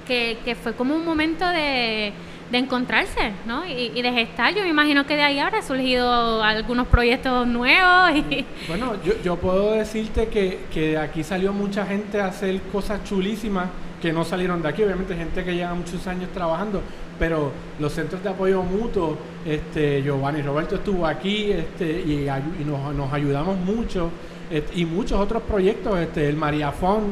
que, 0.06 0.38
que 0.44 0.54
fue 0.54 0.72
como 0.74 0.94
un 0.94 1.04
momento 1.04 1.46
de, 1.48 2.12
de 2.50 2.58
encontrarse, 2.58 3.32
¿no? 3.46 3.66
Y, 3.66 3.92
y 3.94 4.02
de 4.02 4.12
gestar. 4.12 4.54
Yo 4.54 4.62
me 4.62 4.68
imagino 4.68 5.04
que 5.06 5.16
de 5.16 5.22
ahí 5.22 5.38
habrá 5.38 5.62
surgido 5.62 6.42
algunos 6.42 6.86
proyectos 6.88 7.46
nuevos 7.46 8.10
y 8.30 8.44
Bueno, 8.68 8.94
yo, 9.04 9.14
yo 9.24 9.36
puedo 9.36 9.72
decirte 9.72 10.28
que, 10.28 10.60
que 10.72 10.90
de 10.90 10.98
aquí 10.98 11.24
salió 11.24 11.52
mucha 11.52 11.84
gente 11.86 12.20
a 12.20 12.26
hacer 12.26 12.60
cosas 12.72 13.02
chulísimas 13.04 13.66
que 14.00 14.12
no 14.12 14.24
salieron 14.24 14.62
de 14.62 14.68
aquí, 14.68 14.82
obviamente 14.82 15.16
gente 15.16 15.42
que 15.42 15.54
lleva 15.54 15.74
muchos 15.74 16.06
años 16.06 16.30
trabajando, 16.32 16.82
pero 17.18 17.50
los 17.78 17.92
centros 17.92 18.22
de 18.22 18.28
apoyo 18.28 18.62
mutuo, 18.62 19.16
este, 19.44 20.02
Giovanni 20.02 20.42
Roberto 20.42 20.76
estuvo 20.76 21.06
aquí 21.06 21.50
este, 21.52 22.00
y, 22.00 22.26
nos, 22.66 23.12
ayudamos 23.12 23.56
mucho, 23.58 24.10
este, 24.50 24.80
y 24.80 24.84
muchos 24.84 25.18
otros 25.20 25.42
proyectos, 25.42 25.98
este, 25.98 26.28
el 26.28 26.36
María 26.36 26.72
Fon, 26.72 27.04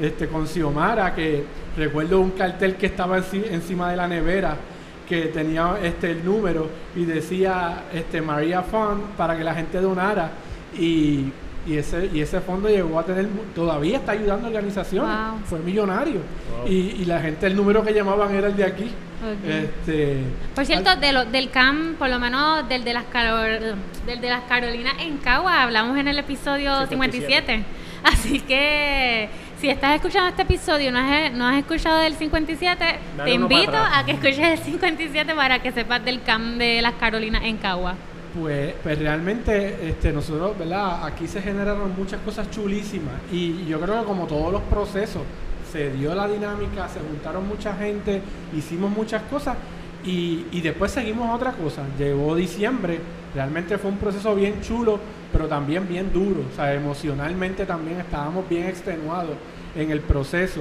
este, 0.00 0.26
con 0.28 0.46
Xiomara, 0.46 1.14
que 1.14 1.44
recuerdo 1.76 2.20
un 2.20 2.30
cartel 2.32 2.74
que 2.76 2.86
estaba 2.86 3.18
enci- 3.18 3.46
encima 3.50 3.90
de 3.90 3.96
la 3.96 4.08
nevera, 4.08 4.56
que 5.08 5.26
tenía 5.26 5.76
este 5.82 6.10
el 6.12 6.24
número 6.24 6.66
y 6.96 7.04
decía 7.04 7.84
este 7.92 8.22
María 8.22 8.62
Fund 8.62 9.02
para 9.16 9.36
que 9.36 9.44
la 9.44 9.54
gente 9.54 9.78
donara 9.80 10.30
y, 10.78 11.26
y 11.66 11.76
ese 11.78 12.10
y 12.12 12.20
ese 12.20 12.40
fondo 12.40 12.68
llegó 12.68 12.98
a 12.98 13.04
tener 13.04 13.24
mu- 13.26 13.42
todavía 13.54 13.96
está 13.98 14.12
ayudando 14.12 14.46
a 14.46 14.50
organizaciones 14.50 15.10
Wow. 15.16 15.38
fue 15.44 15.58
millonario 15.60 16.20
Wow. 16.60 16.68
y, 16.68 16.96
y 17.00 17.04
la 17.06 17.20
gente 17.20 17.46
el 17.46 17.56
número 17.56 17.82
que 17.84 17.92
llamaban 17.94 18.34
era 18.34 18.48
el 18.48 18.56
de 18.56 18.64
aquí 18.64 18.90
este 19.48 20.18
Por 20.54 20.66
cierto, 20.66 20.96
de 20.96 21.12
lo- 21.12 21.24
del 21.24 21.50
CAM, 21.50 21.94
por 21.98 22.08
lo 22.10 22.18
menos 22.18 22.68
del 22.68 22.84
de 22.84 22.92
las 22.92 23.04
Carol- 23.12 23.74
del 24.06 24.20
de 24.20 24.28
las 24.28 24.42
Carolinas 24.44 24.94
en 25.00 25.16
Cagua, 25.18 25.62
hablamos 25.62 25.96
en 25.98 26.08
el 26.08 26.18
episodio 26.18 26.86
57. 26.86 27.46
57. 27.46 27.64
Así 28.04 28.40
que 28.40 29.30
si 29.58 29.70
estás 29.70 29.94
escuchando 29.94 30.28
este 30.28 30.42
episodio 30.42 30.90
y 30.90 30.92
no 30.92 30.98
has, 30.98 31.32
no 31.32 31.46
has 31.48 31.56
escuchado 31.56 32.00
del 32.00 32.12
57, 32.14 32.84
Dale 33.16 33.30
te 33.30 33.34
invito 33.34 33.72
a 33.78 34.04
que 34.04 34.12
escuches 34.12 34.38
el 34.40 34.58
57 34.58 35.34
para 35.34 35.60
que 35.60 35.72
sepas 35.72 36.04
del 36.04 36.20
CAM 36.22 36.58
de 36.58 36.82
las 36.82 36.92
Carolinas 36.94 37.42
en 37.44 37.56
Cagua. 37.56 37.94
Pues, 38.40 38.74
pues 38.82 38.98
realmente 38.98 39.88
este, 39.88 40.12
nosotros, 40.12 40.58
¿verdad? 40.58 41.06
Aquí 41.06 41.28
se 41.28 41.40
generaron 41.40 41.94
muchas 41.96 42.20
cosas 42.22 42.50
chulísimas 42.50 43.14
y 43.30 43.64
yo 43.66 43.80
creo 43.80 44.00
que 44.00 44.06
como 44.06 44.26
todos 44.26 44.52
los 44.52 44.62
procesos, 44.62 45.22
se 45.70 45.90
dio 45.92 46.14
la 46.14 46.26
dinámica, 46.26 46.88
se 46.88 46.98
juntaron 47.00 47.46
mucha 47.46 47.74
gente, 47.76 48.20
hicimos 48.56 48.90
muchas 48.90 49.22
cosas 49.22 49.56
y, 50.04 50.46
y 50.50 50.60
después 50.60 50.90
seguimos 50.90 51.32
otra 51.34 51.52
cosa. 51.52 51.82
Llegó 51.96 52.34
diciembre, 52.34 52.98
realmente 53.34 53.78
fue 53.78 53.90
un 53.90 53.98
proceso 53.98 54.34
bien 54.34 54.60
chulo, 54.62 54.98
pero 55.32 55.46
también 55.46 55.88
bien 55.88 56.12
duro. 56.12 56.42
O 56.52 56.56
sea, 56.56 56.74
emocionalmente 56.74 57.66
también 57.66 58.00
estábamos 58.00 58.48
bien 58.48 58.66
extenuados 58.66 59.36
en 59.76 59.92
el 59.92 60.00
proceso 60.00 60.60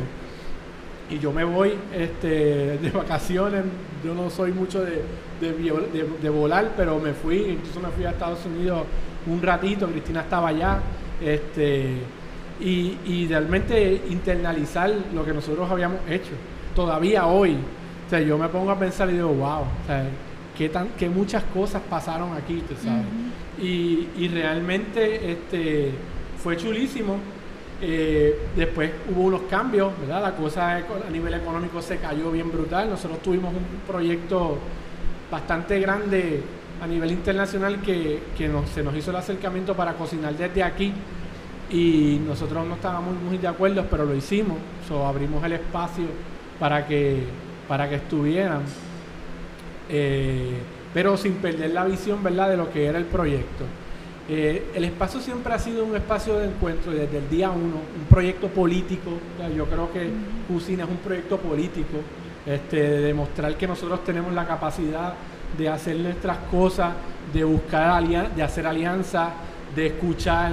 y 1.09 1.19
yo 1.19 1.31
me 1.31 1.43
voy 1.43 1.73
este, 1.93 2.77
de 2.77 2.89
vacaciones. 2.93 3.63
Yo 4.03 4.13
no 4.13 4.29
soy 4.29 4.51
mucho 4.51 4.81
de, 4.83 5.01
de, 5.41 5.53
viol- 5.57 5.91
de- 5.91 6.07
de 6.21 6.29
volar, 6.29 6.71
pero 6.75 6.99
me 6.99 7.13
fui, 7.13 7.37
incluso 7.37 7.79
me 7.79 7.89
fui 7.89 8.05
a 8.05 8.11
Estados 8.11 8.45
Unidos 8.45 8.83
un 9.27 9.41
ratito. 9.41 9.87
Cristina 9.87 10.21
estaba 10.21 10.49
allá. 10.49 10.79
Este, 11.21 11.97
y, 12.59 12.97
y 13.05 13.27
realmente 13.27 14.01
internalizar 14.09 14.91
lo 15.13 15.25
que 15.25 15.33
nosotros 15.33 15.69
habíamos 15.69 15.99
hecho. 16.09 16.31
Todavía 16.75 17.25
hoy, 17.27 17.55
o 18.07 18.09
sea, 18.09 18.19
yo 18.19 18.37
me 18.37 18.47
pongo 18.49 18.71
a 18.71 18.79
pensar 18.79 19.09
y 19.09 19.13
digo, 19.13 19.29
wow, 19.29 19.61
o 19.61 19.87
sea, 19.87 20.05
qué, 20.57 20.69
tan, 20.69 20.89
qué 20.97 21.09
muchas 21.09 21.43
cosas 21.53 21.81
pasaron 21.89 22.33
aquí, 22.33 22.63
tú 22.67 22.75
sabes. 22.83 23.05
y, 23.61 24.07
y 24.17 24.27
realmente 24.29 25.31
este, 25.31 25.91
fue 26.37 26.57
chulísimo. 26.57 27.17
Eh, 27.85 28.39
después 28.55 28.91
hubo 29.13 29.23
unos 29.23 29.41
cambios, 29.49 29.91
¿verdad? 29.99 30.21
La 30.21 30.35
cosa 30.37 30.77
a 30.77 31.09
nivel 31.11 31.33
económico 31.33 31.81
se 31.81 31.97
cayó 31.97 32.31
bien 32.31 32.49
brutal. 32.49 32.89
Nosotros 32.89 33.21
tuvimos 33.21 33.53
un 33.53 33.81
proyecto 33.85 34.57
bastante 35.29 35.81
grande 35.81 36.41
a 36.81 36.87
nivel 36.87 37.11
internacional 37.11 37.81
que, 37.81 38.21
que 38.37 38.49
se 38.73 38.83
nos 38.83 38.95
hizo 38.95 39.11
el 39.11 39.17
acercamiento 39.17 39.75
para 39.75 39.95
cocinar 39.95 40.33
desde 40.33 40.63
aquí 40.63 40.93
y 41.69 42.21
nosotros 42.25 42.65
no 42.65 42.75
estábamos 42.75 43.15
muy 43.21 43.37
de 43.37 43.49
acuerdo, 43.49 43.85
pero 43.91 44.05
lo 44.05 44.15
hicimos. 44.15 44.59
Abrimos 45.05 45.43
el 45.43 45.51
espacio 45.53 46.05
para 46.59 46.87
que, 46.87 47.23
para 47.67 47.89
que 47.89 47.95
estuvieran, 47.95 48.61
eh, 49.89 50.53
pero 50.93 51.17
sin 51.17 51.33
perder 51.33 51.71
la 51.71 51.83
visión 51.83 52.23
¿verdad? 52.23 52.49
de 52.49 52.55
lo 52.55 52.71
que 52.71 52.85
era 52.85 52.97
el 52.97 53.05
proyecto. 53.05 53.65
Eh, 54.29 54.71
el 54.73 54.85
espacio 54.85 55.19
siempre 55.19 55.53
ha 55.53 55.59
sido 55.59 55.83
un 55.83 55.95
espacio 55.95 56.37
de 56.39 56.45
encuentro 56.47 56.91
desde 56.93 57.17
el 57.17 57.29
día 57.29 57.49
uno, 57.51 57.75
un 57.99 58.05
proyecto 58.09 58.47
político. 58.47 59.09
O 59.11 59.37
sea, 59.37 59.49
Yo 59.49 59.65
creo 59.65 59.91
que 59.91 60.09
Cusina 60.47 60.83
es 60.85 60.89
un 60.89 60.97
proyecto 60.97 61.37
político, 61.37 61.97
este, 62.45 62.77
de 62.77 63.01
demostrar 63.01 63.55
que 63.57 63.67
nosotros 63.67 64.03
tenemos 64.05 64.33
la 64.33 64.45
capacidad 64.47 65.13
de 65.57 65.69
hacer 65.69 65.97
nuestras 65.97 66.37
cosas, 66.49 66.93
de 67.33 67.43
buscar 67.43 67.83
alianzas, 67.91 68.35
de 68.35 68.43
hacer 68.43 68.65
alianzas, 68.67 69.29
de 69.75 69.87
escuchar. 69.87 70.51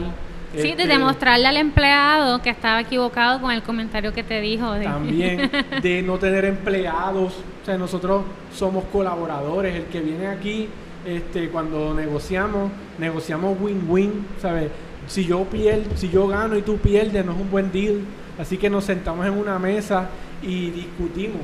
Sí, 0.52 0.62
de 0.62 0.68
este, 0.70 0.86
demostrarle 0.88 1.46
al 1.46 1.56
empleado 1.56 2.42
que 2.42 2.50
estaba 2.50 2.80
equivocado 2.80 3.40
con 3.40 3.52
el 3.52 3.62
comentario 3.62 4.12
que 4.12 4.24
te 4.24 4.40
dijo. 4.40 4.72
de- 4.72 4.84
también 4.84 5.48
de 5.80 6.02
no 6.06 6.18
tener 6.18 6.44
empleados. 6.44 7.34
O 7.62 7.64
sea, 7.66 7.78
nosotros 7.78 8.24
somos 8.52 8.82
colaboradores. 8.92 9.76
El 9.76 9.84
que 9.84 10.00
viene 10.00 10.26
aquí, 10.26 10.68
este, 11.06 11.48
cuando 11.48 11.94
negociamos, 11.94 12.70
negociamos 12.98 13.56
win-win, 13.60 14.26
¿sabes? 14.40 14.70
Si 15.06 15.24
yo 15.24 15.44
pierdo, 15.44 15.96
si 15.96 16.08
yo 16.08 16.26
gano 16.28 16.56
y 16.56 16.62
tú 16.62 16.76
pierdes, 16.78 17.24
no 17.24 17.32
es 17.32 17.38
un 17.40 17.50
buen 17.50 17.72
deal. 17.72 18.00
Así 18.38 18.56
que 18.56 18.70
nos 18.70 18.84
sentamos 18.84 19.26
en 19.26 19.34
una 19.34 19.58
mesa 19.58 20.08
y 20.42 20.70
discutimos 20.70 21.40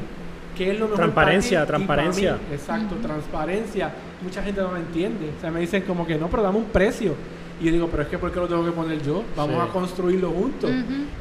qué 0.57 0.71
es 0.71 0.79
lo 0.79 0.87
mejor 0.87 0.97
Transparencia, 0.97 1.67
para 1.67 1.77
ti 1.79 1.85
y 1.85 1.87
para 1.87 2.03
transparencia. 2.03 2.33
mí. 2.33 2.55
Exacto, 2.55 2.95
transparencia. 2.97 3.91
Mucha 4.23 4.43
gente 4.43 4.61
no 4.61 4.71
lo 4.71 4.77
entiende. 4.79 5.31
O 5.37 5.41
sea, 5.41 5.51
me 5.51 5.61
dicen 5.61 5.83
como 5.83 6.07
que 6.07 6.17
no, 6.17 6.29
pero 6.29 6.43
dame 6.43 6.59
un 6.59 6.65
precio. 6.65 7.15
Y 7.61 7.65
yo 7.65 7.73
digo, 7.73 7.89
pero 7.91 8.03
es 8.03 8.09
que 8.09 8.19
¿por 8.19 8.31
qué 8.31 8.39
lo 8.39 8.47
tengo 8.49 8.65
que 8.65 8.71
poner 8.73 9.03
yo? 9.03 9.23
Vamos 9.35 9.57
Sí. 9.63 9.69
a 9.69 9.73
construirlo 9.73 10.31
juntos. 10.31 10.71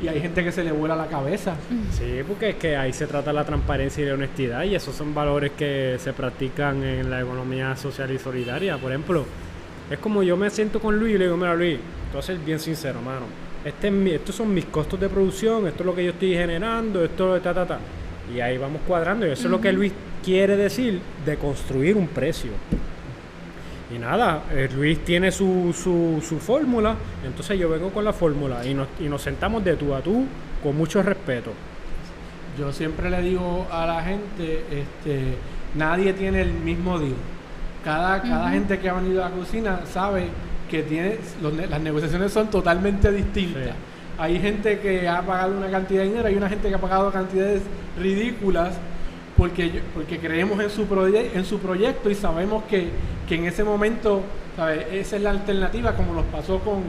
Y 0.01 0.07
hay 0.09 0.19
gente 0.19 0.43
que 0.43 0.51
se 0.51 0.63
le 0.65 0.71
vuela 0.73 0.95
la 0.95 1.07
cabeza. 1.07 1.55
Sí, 1.91 2.21
porque 2.27 2.49
es 2.49 2.55
que 2.55 2.75
ahí 2.75 2.91
se 2.91 3.07
trata 3.07 3.31
la 3.31 3.45
transparencia 3.45 4.03
y 4.03 4.07
la 4.07 4.15
honestidad 4.15 4.63
y 4.63 4.75
esos 4.75 4.93
son 4.95 5.13
valores 5.15 5.51
que 5.57 5.95
se 5.99 6.11
practican 6.13 6.83
en 6.83 7.09
la 7.09 7.21
economía 7.21 7.75
social 7.77 8.11
y 8.11 8.19
solidaria. 8.19 8.77
Por 8.77 8.91
ejemplo, 8.91 9.23
es 9.89 9.97
como 9.99 10.23
yo 10.23 10.35
me 10.35 10.49
siento 10.49 10.81
con 10.81 10.99
Luis 10.99 11.15
y 11.15 11.17
le 11.17 11.25
digo, 11.25 11.37
mira 11.37 11.55
Luis, 11.55 11.77
tú 12.11 12.17
vas 12.17 12.25
a 12.25 12.33
ser 12.33 12.37
bien 12.39 12.59
sincero, 12.59 12.99
mano. 13.01 13.25
Este 13.63 13.87
es 13.87 13.93
mi- 13.93 14.11
estos 14.11 14.35
son 14.35 14.53
mis 14.53 14.65
costos 14.65 14.99
de 14.99 15.07
producción, 15.09 15.65
esto 15.67 15.83
es 15.83 15.85
lo 15.87 15.95
que 15.95 16.03
yo 16.03 16.11
estoy 16.11 16.33
generando, 16.33 17.03
esto 17.03 17.39
ta, 17.39 17.53
ta, 17.53 17.65
ta. 17.65 17.79
Y 18.35 18.39
ahí 18.41 18.57
vamos 18.57 18.81
cuadrando 18.85 19.25
y 19.25 19.31
eso 19.31 19.45
es 19.45 19.51
lo 19.51 19.61
que 19.61 19.71
Luis 19.71 19.93
quiere 20.23 20.57
decir 20.57 20.99
de 21.25 21.37
construir 21.37 21.95
un 21.95 22.07
precio. 22.07 22.51
Y 23.93 23.99
nada, 23.99 24.43
eh, 24.51 24.67
Luis 24.75 25.03
tiene 25.05 25.31
su, 25.31 25.71
su, 25.73 26.23
su 26.27 26.39
fórmula, 26.39 26.95
entonces 27.23 27.59
yo 27.59 27.69
vengo 27.69 27.91
con 27.91 28.03
la 28.03 28.13
fórmula 28.13 28.65
y 28.65 28.73
nos, 28.73 28.87
y 28.99 29.03
nos 29.03 29.21
sentamos 29.21 29.63
de 29.63 29.75
tú 29.75 29.93
a 29.93 30.01
tú 30.01 30.25
con 30.63 30.75
mucho 30.75 31.03
respeto. 31.03 31.51
Yo 32.57 32.71
siempre 32.71 33.09
le 33.09 33.21
digo 33.21 33.67
a 33.71 33.85
la 33.85 34.01
gente, 34.01 34.63
este, 34.71 35.35
nadie 35.75 36.13
tiene 36.13 36.41
el 36.41 36.53
mismo 36.53 36.97
deal. 36.97 37.13
Cada, 37.83 38.21
cada 38.23 38.49
gente 38.49 38.79
que 38.79 38.89
ha 38.89 38.93
venido 38.93 39.23
a 39.23 39.29
la 39.29 39.35
cocina 39.35 39.81
sabe 39.85 40.29
que 40.71 40.81
tiene, 40.81 41.19
los 41.43 41.53
las 41.53 41.79
negociaciones 41.79 42.31
son 42.31 42.49
totalmente 42.49 43.11
distintas. 43.11 43.65
Sí. 43.65 43.69
Hay 44.17 44.39
gente 44.39 44.79
que 44.79 45.07
ha 45.07 45.21
pagado 45.21 45.57
una 45.57 45.69
cantidad 45.69 46.01
de 46.01 46.07
dinero, 46.07 46.27
hay 46.27 46.35
una 46.35 46.49
gente 46.49 46.69
que 46.69 46.75
ha 46.75 46.79
pagado 46.79 47.11
cantidades 47.11 47.61
ridículas 47.99 48.75
porque, 49.37 49.69
yo- 49.71 49.81
porque 49.93 50.19
creemos 50.19 50.59
en 50.61 50.69
su, 50.69 50.85
proye- 50.87 51.31
en 51.33 51.45
su 51.45 51.59
proyecto 51.59 52.09
y 52.09 52.15
sabemos 52.15 52.63
que, 52.65 52.89
que 53.27 53.35
en 53.35 53.45
ese 53.45 53.63
momento, 53.63 54.21
¿sabes? 54.55 54.85
esa 54.91 55.15
es 55.17 55.21
la 55.21 55.31
alternativa, 55.31 55.93
como 55.95 56.13
nos 56.13 56.25
pasó 56.25 56.59
con, 56.59 56.83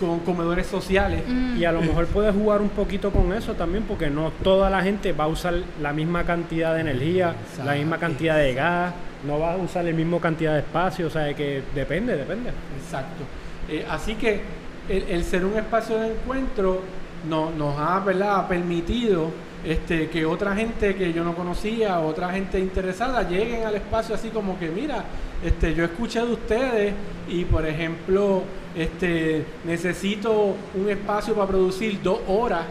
con 0.00 0.18
comedores 0.20 0.66
sociales. 0.66 1.22
Mm. 1.26 1.56
Y 1.58 1.64
a 1.64 1.72
lo 1.72 1.80
mejor 1.80 2.06
puedes 2.06 2.34
jugar 2.34 2.60
un 2.60 2.68
poquito 2.70 3.10
con 3.10 3.32
eso 3.32 3.52
también, 3.54 3.84
porque 3.84 4.10
no 4.10 4.30
toda 4.42 4.68
la 4.68 4.82
gente 4.82 5.12
va 5.12 5.24
a 5.24 5.28
usar 5.28 5.54
la 5.80 5.92
misma 5.92 6.24
cantidad 6.24 6.74
de 6.74 6.80
energía, 6.80 7.34
la 7.64 7.74
misma 7.74 7.98
cantidad 7.98 8.36
de 8.36 8.52
gas, 8.54 8.92
no 9.26 9.38
va 9.38 9.54
a 9.54 9.56
usar 9.56 9.84
la 9.84 9.92
misma 9.92 10.18
cantidad 10.20 10.52
de 10.54 10.60
espacio, 10.60 11.06
o 11.06 11.10
sea, 11.10 11.32
que 11.34 11.62
depende, 11.74 12.16
depende. 12.16 12.50
Exacto. 12.82 13.22
Eh, 13.68 13.84
así 13.90 14.14
que 14.16 14.40
el, 14.88 15.02
el 15.08 15.24
ser 15.24 15.44
un 15.44 15.56
espacio 15.56 15.98
de 15.98 16.08
encuentro 16.12 16.82
no- 17.28 17.50
nos 17.50 17.76
ha 17.78 17.98
¿verdad? 18.00 18.46
permitido 18.46 19.30
este, 19.66 20.08
que 20.08 20.24
otra 20.24 20.54
gente 20.54 20.94
que 20.94 21.12
yo 21.12 21.24
no 21.24 21.34
conocía, 21.34 21.98
otra 21.98 22.30
gente 22.30 22.60
interesada, 22.60 23.28
lleguen 23.28 23.64
al 23.64 23.74
espacio 23.74 24.14
así 24.14 24.28
como 24.28 24.56
que, 24.58 24.68
mira, 24.68 25.04
este, 25.44 25.74
yo 25.74 25.84
escuché 25.84 26.20
de 26.20 26.32
ustedes 26.32 26.94
y, 27.28 27.44
por 27.44 27.66
ejemplo, 27.66 28.44
este, 28.76 29.44
necesito 29.64 30.54
un 30.74 30.88
espacio 30.88 31.34
para 31.34 31.48
producir 31.48 32.00
dos 32.00 32.20
horas. 32.28 32.62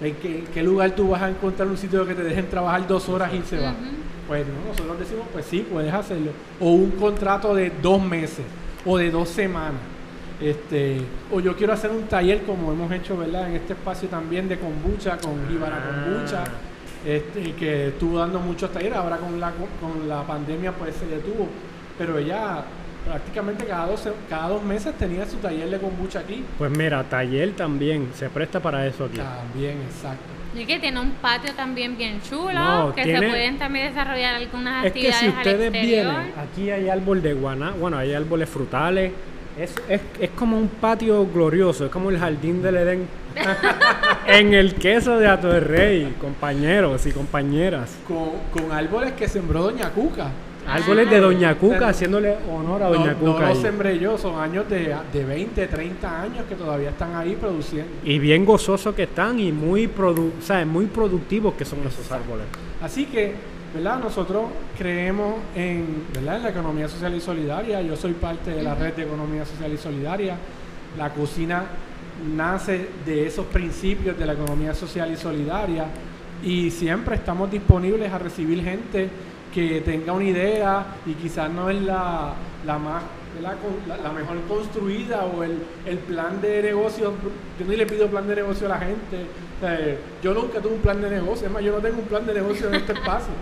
¿En 0.00 0.14
qué, 0.14 0.44
qué 0.52 0.62
lugar 0.62 0.92
tú 0.92 1.10
vas 1.10 1.22
a 1.22 1.28
encontrar 1.28 1.68
un 1.68 1.76
sitio 1.76 2.06
que 2.06 2.14
te 2.14 2.22
dejen 2.22 2.48
trabajar 2.48 2.86
dos 2.88 3.06
horas 3.10 3.30
y 3.34 3.42
se 3.42 3.60
va? 3.60 3.74
Pues 4.26 4.46
no, 4.46 4.70
nosotros 4.70 4.98
decimos, 4.98 5.26
pues 5.30 5.44
sí, 5.44 5.66
puedes 5.70 5.92
hacerlo. 5.92 6.30
O 6.58 6.70
un 6.70 6.92
contrato 6.92 7.54
de 7.54 7.70
dos 7.82 8.02
meses 8.02 8.46
o 8.86 8.96
de 8.96 9.10
dos 9.10 9.28
semanas. 9.28 9.80
Este, 10.40 11.00
o 11.32 11.40
yo 11.40 11.56
quiero 11.56 11.72
hacer 11.72 11.90
un 11.90 12.02
taller 12.04 12.42
como 12.42 12.72
hemos 12.72 12.90
hecho, 12.92 13.16
¿verdad? 13.16 13.48
En 13.48 13.56
este 13.56 13.72
espacio 13.74 14.08
también 14.08 14.48
de 14.48 14.58
kombucha, 14.58 15.16
con 15.18 15.48
Jíbara 15.48 15.76
Ah. 15.78 16.04
Kombucha, 16.04 16.44
este, 17.06 17.52
que 17.52 17.88
estuvo 17.88 18.18
dando 18.18 18.40
muchos 18.40 18.72
talleres, 18.72 18.96
ahora 18.96 19.16
con 19.18 19.38
la, 19.38 19.52
con 19.80 20.08
la 20.08 20.22
pandemia 20.22 20.72
pues 20.72 20.96
se 20.96 21.06
detuvo, 21.06 21.46
pero 21.96 22.18
ella 22.18 22.64
prácticamente 23.06 23.64
cada 23.66 23.86
dos, 23.86 24.08
cada 24.28 24.48
dos 24.48 24.62
meses 24.64 24.94
tenía 24.98 25.26
su 25.26 25.36
taller 25.36 25.68
de 25.70 25.78
kombucha 25.78 26.20
aquí. 26.20 26.42
Pues 26.58 26.70
mira, 26.70 27.04
taller 27.04 27.52
también 27.52 28.08
se 28.14 28.28
presta 28.30 28.60
para 28.60 28.86
eso 28.86 29.04
aquí. 29.04 29.18
También, 29.18 29.78
exacto. 29.82 30.24
Y 30.58 30.64
que 30.66 30.78
tiene 30.78 31.00
un 31.00 31.10
patio 31.20 31.52
también 31.54 31.96
bien 31.98 32.20
chulo, 32.22 32.52
No, 32.54 32.94
que 32.94 33.02
tiene- 33.02 33.18
se 33.20 33.28
pueden 33.28 33.58
también 33.58 33.88
desarrollar 33.88 34.36
algunas 34.36 34.84
Es 34.86 34.92
que 34.92 35.08
actividades 35.08 35.20
si 35.20 35.28
ustedes 35.28 35.68
al 35.68 35.74
exterior. 35.74 36.06
vienen, 36.14 36.32
aquí 36.38 36.70
hay 36.70 36.88
árbol 36.88 37.22
de 37.22 37.34
guaná, 37.34 37.70
bueno, 37.72 37.98
hay 37.98 38.14
árboles 38.14 38.48
frutales. 38.48 39.12
Es, 39.58 39.72
es, 39.88 40.00
es 40.20 40.30
como 40.30 40.58
un 40.58 40.66
patio 40.68 41.26
glorioso, 41.32 41.84
es 41.86 41.90
como 41.90 42.10
el 42.10 42.18
jardín 42.18 42.60
del 42.60 42.76
Edén. 42.76 43.06
en 44.26 44.52
el 44.54 44.74
queso 44.74 45.18
de 45.18 45.28
Ato 45.28 45.48
de 45.48 45.60
Rey, 45.60 46.14
compañeros 46.20 47.06
y 47.06 47.12
compañeras. 47.12 47.96
Con, 48.06 48.30
con 48.52 48.72
árboles 48.72 49.12
que 49.12 49.28
sembró 49.28 49.62
Doña 49.62 49.90
Cuca. 49.90 50.30
Árboles 50.66 51.10
de 51.10 51.20
Doña 51.20 51.54
Cuca, 51.56 51.88
haciéndole 51.88 52.36
honor 52.50 52.82
a 52.82 52.88
No, 52.88 52.94
Doña 52.94 53.12
no 53.12 53.18
Cuca. 53.18 53.48
los 53.48 53.56
ahí. 53.58 53.62
sembré 53.62 53.98
yo, 53.98 54.16
son 54.16 54.40
años 54.40 54.68
de, 54.68 54.96
de 55.12 55.24
20, 55.24 55.66
30 55.66 56.22
años 56.22 56.44
que 56.48 56.54
todavía 56.54 56.88
están 56.90 57.14
ahí 57.14 57.36
produciendo. 57.38 57.90
Y 58.02 58.18
bien 58.18 58.44
gozosos 58.44 58.94
que 58.94 59.02
están 59.04 59.38
y 59.38 59.52
muy, 59.52 59.86
produ 59.88 60.32
o 60.38 60.42
sea, 60.42 60.64
muy 60.64 60.86
productivos 60.86 61.54
que 61.54 61.64
son 61.64 61.80
esos 61.86 62.10
árboles. 62.10 62.46
Así 62.82 63.04
que, 63.04 63.34
¿verdad? 63.74 63.98
Nosotros 63.98 64.44
creemos 64.78 65.34
en, 65.56 66.06
¿verdad? 66.12 66.36
en 66.36 66.42
la 66.44 66.50
economía 66.50 66.88
social 66.88 67.14
y 67.14 67.20
solidaria. 67.20 67.82
Yo 67.82 67.96
soy 67.96 68.12
parte 68.12 68.52
de 68.52 68.62
la 68.62 68.74
red 68.74 68.94
de 68.94 69.02
economía 69.02 69.44
social 69.44 69.72
y 69.72 69.76
solidaria. 69.76 70.36
La 70.96 71.12
cocina 71.12 71.64
nace 72.36 72.88
de 73.04 73.26
esos 73.26 73.46
principios 73.46 74.16
de 74.16 74.26
la 74.26 74.34
economía 74.34 74.72
social 74.74 75.10
y 75.12 75.16
solidaria 75.16 75.86
y 76.44 76.70
siempre 76.70 77.16
estamos 77.16 77.50
disponibles 77.50 78.12
a 78.12 78.18
recibir 78.18 78.62
gente 78.62 79.08
que 79.52 79.80
tenga 79.80 80.12
una 80.12 80.24
idea 80.24 80.86
y 81.04 81.14
quizás 81.14 81.50
no 81.50 81.68
es 81.68 81.82
la, 81.82 82.34
la 82.64 82.78
más 82.78 83.02
la, 83.42 83.96
la 83.96 84.12
mejor 84.12 84.40
construida 84.48 85.24
o 85.24 85.42
el, 85.42 85.58
el 85.86 85.98
plan 85.98 86.40
de 86.40 86.62
negocio. 86.62 87.12
Yo 87.58 87.66
ni 87.66 87.76
le 87.76 87.86
pido 87.86 88.08
plan 88.08 88.26
de 88.28 88.36
negocio 88.36 88.66
a 88.66 88.70
la 88.70 88.78
gente. 88.78 89.26
O 89.56 89.60
sea, 89.60 89.96
yo 90.22 90.34
nunca 90.34 90.60
tuve 90.60 90.74
un 90.74 90.80
plan 90.80 91.00
de 91.00 91.10
negocio. 91.10 91.46
Es 91.46 91.52
más, 91.52 91.62
yo 91.62 91.72
no 91.72 91.78
tengo 91.78 91.98
un 91.98 92.06
plan 92.06 92.26
de 92.26 92.34
negocio 92.34 92.68
en 92.68 92.74
este 92.74 92.92
espacio. 92.94 93.34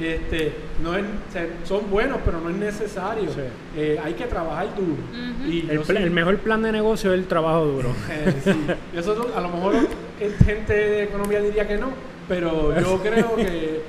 Este, 0.00 0.52
no 0.82 0.94
es, 0.96 1.04
o 1.04 1.32
sea, 1.32 1.46
son 1.64 1.90
buenos, 1.90 2.18
pero 2.24 2.40
no 2.40 2.50
es 2.50 2.56
necesario. 2.56 3.30
Sí. 3.32 3.40
Eh, 3.76 4.00
hay 4.02 4.14
que 4.14 4.24
trabajar 4.26 4.68
duro. 4.76 5.02
Y 5.46 5.68
El, 5.68 6.10
mejor 6.10 6.38
plan 6.38 6.62
de 6.62 6.70
negocio 6.70 7.12
es 7.12 7.18
el 7.18 7.26
trabajo 7.26 7.64
duro. 7.64 7.88
eh, 8.10 8.32
sí. 8.44 8.52
Nosotros, 8.94 9.26
a 9.34 9.40
lo 9.40 9.48
mejor 9.48 9.74
gente 10.44 10.72
de 10.72 11.02
economía 11.04 11.40
diría 11.40 11.66
que 11.66 11.78
no, 11.78 11.88
pero 12.28 12.78
yo 12.80 12.98
creo 13.02 13.36
que 13.36 13.80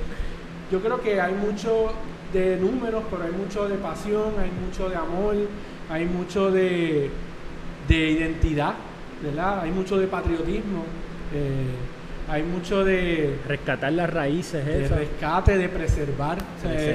yo 0.71 0.79
creo 0.81 1.01
que 1.01 1.19
hay 1.19 1.33
mucho 1.33 1.91
de 2.33 2.57
números, 2.57 3.03
pero 3.09 3.23
hay 3.23 3.31
mucho 3.31 3.67
de 3.67 3.75
pasión, 3.75 4.33
hay 4.39 4.51
mucho 4.65 4.89
de 4.89 4.95
amor, 4.95 5.35
hay 5.89 6.05
mucho 6.05 6.51
de, 6.51 7.09
de 7.87 8.11
identidad, 8.11 8.75
¿verdad? 9.23 9.61
Hay 9.61 9.71
mucho 9.71 9.97
de 9.97 10.07
patriotismo, 10.07 10.83
eh, 11.33 11.65
hay 12.29 12.43
mucho 12.43 12.85
de, 12.85 13.39
Rescatar 13.47 13.91
las 13.91 14.09
raíces 14.09 14.65
de 14.65 14.85
esas. 14.85 14.99
rescate, 14.99 15.57
de 15.57 15.67
preservar, 15.67 16.37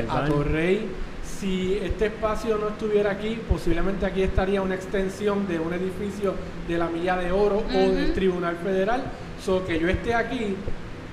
a 0.09 0.25
Torrey. 0.27 0.87
Si 1.25 1.79
este 1.83 2.07
espacio 2.07 2.57
no 2.57 2.69
estuviera 2.69 3.11
aquí, 3.11 3.39
posiblemente 3.49 4.07
aquí 4.07 4.23
estaría 4.23 4.63
una 4.63 4.77
extensión 4.77 5.47
de 5.49 5.59
un 5.59 5.73
edificio 5.73 6.35
de 6.69 6.79
la 6.79 6.89
Milla 6.89 7.17
de 7.17 7.33
Oro 7.33 7.63
o 7.67 7.79
del. 7.93 8.15
Tribunal 8.15 8.57
Federal. 8.57 9.03
So 9.43 9.67
que 9.67 9.79
yo 9.79 9.89
esté 9.89 10.15
aquí, 10.15 10.55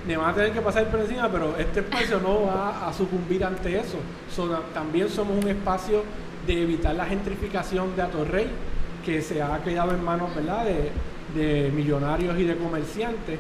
me 0.08 0.18
van 0.18 0.30
a 0.30 0.34
tener 0.34 0.52
que 0.52 0.62
pasar 0.62 0.86
por 0.86 1.00
encima, 1.00 1.30
pero 1.30 1.56
este 1.58 1.80
espacio 1.80 2.20
no 2.20 2.46
va 2.46 2.88
a 2.88 2.94
sucumbir 2.94 3.44
ante 3.44 3.78
eso. 3.78 3.98
So, 4.34 4.48
también 4.74 5.10
somos 5.10 5.44
un 5.44 5.50
espacio 5.50 6.04
de 6.46 6.62
evitar 6.62 6.96
la 6.96 7.06
gentrificación 7.06 7.96
de 7.96 8.02
Atorrey, 8.04 8.48
que 9.04 9.22
se 9.22 9.42
ha 9.42 9.60
quedado 9.64 9.92
en 9.92 10.04
manos 10.04 10.34
¿verdad? 10.36 10.66
De, 10.66 10.92
de 11.36 11.72
millonarios 11.72 12.38
y 12.40 12.44
de 12.44 12.56
comerciantes. 12.56 13.40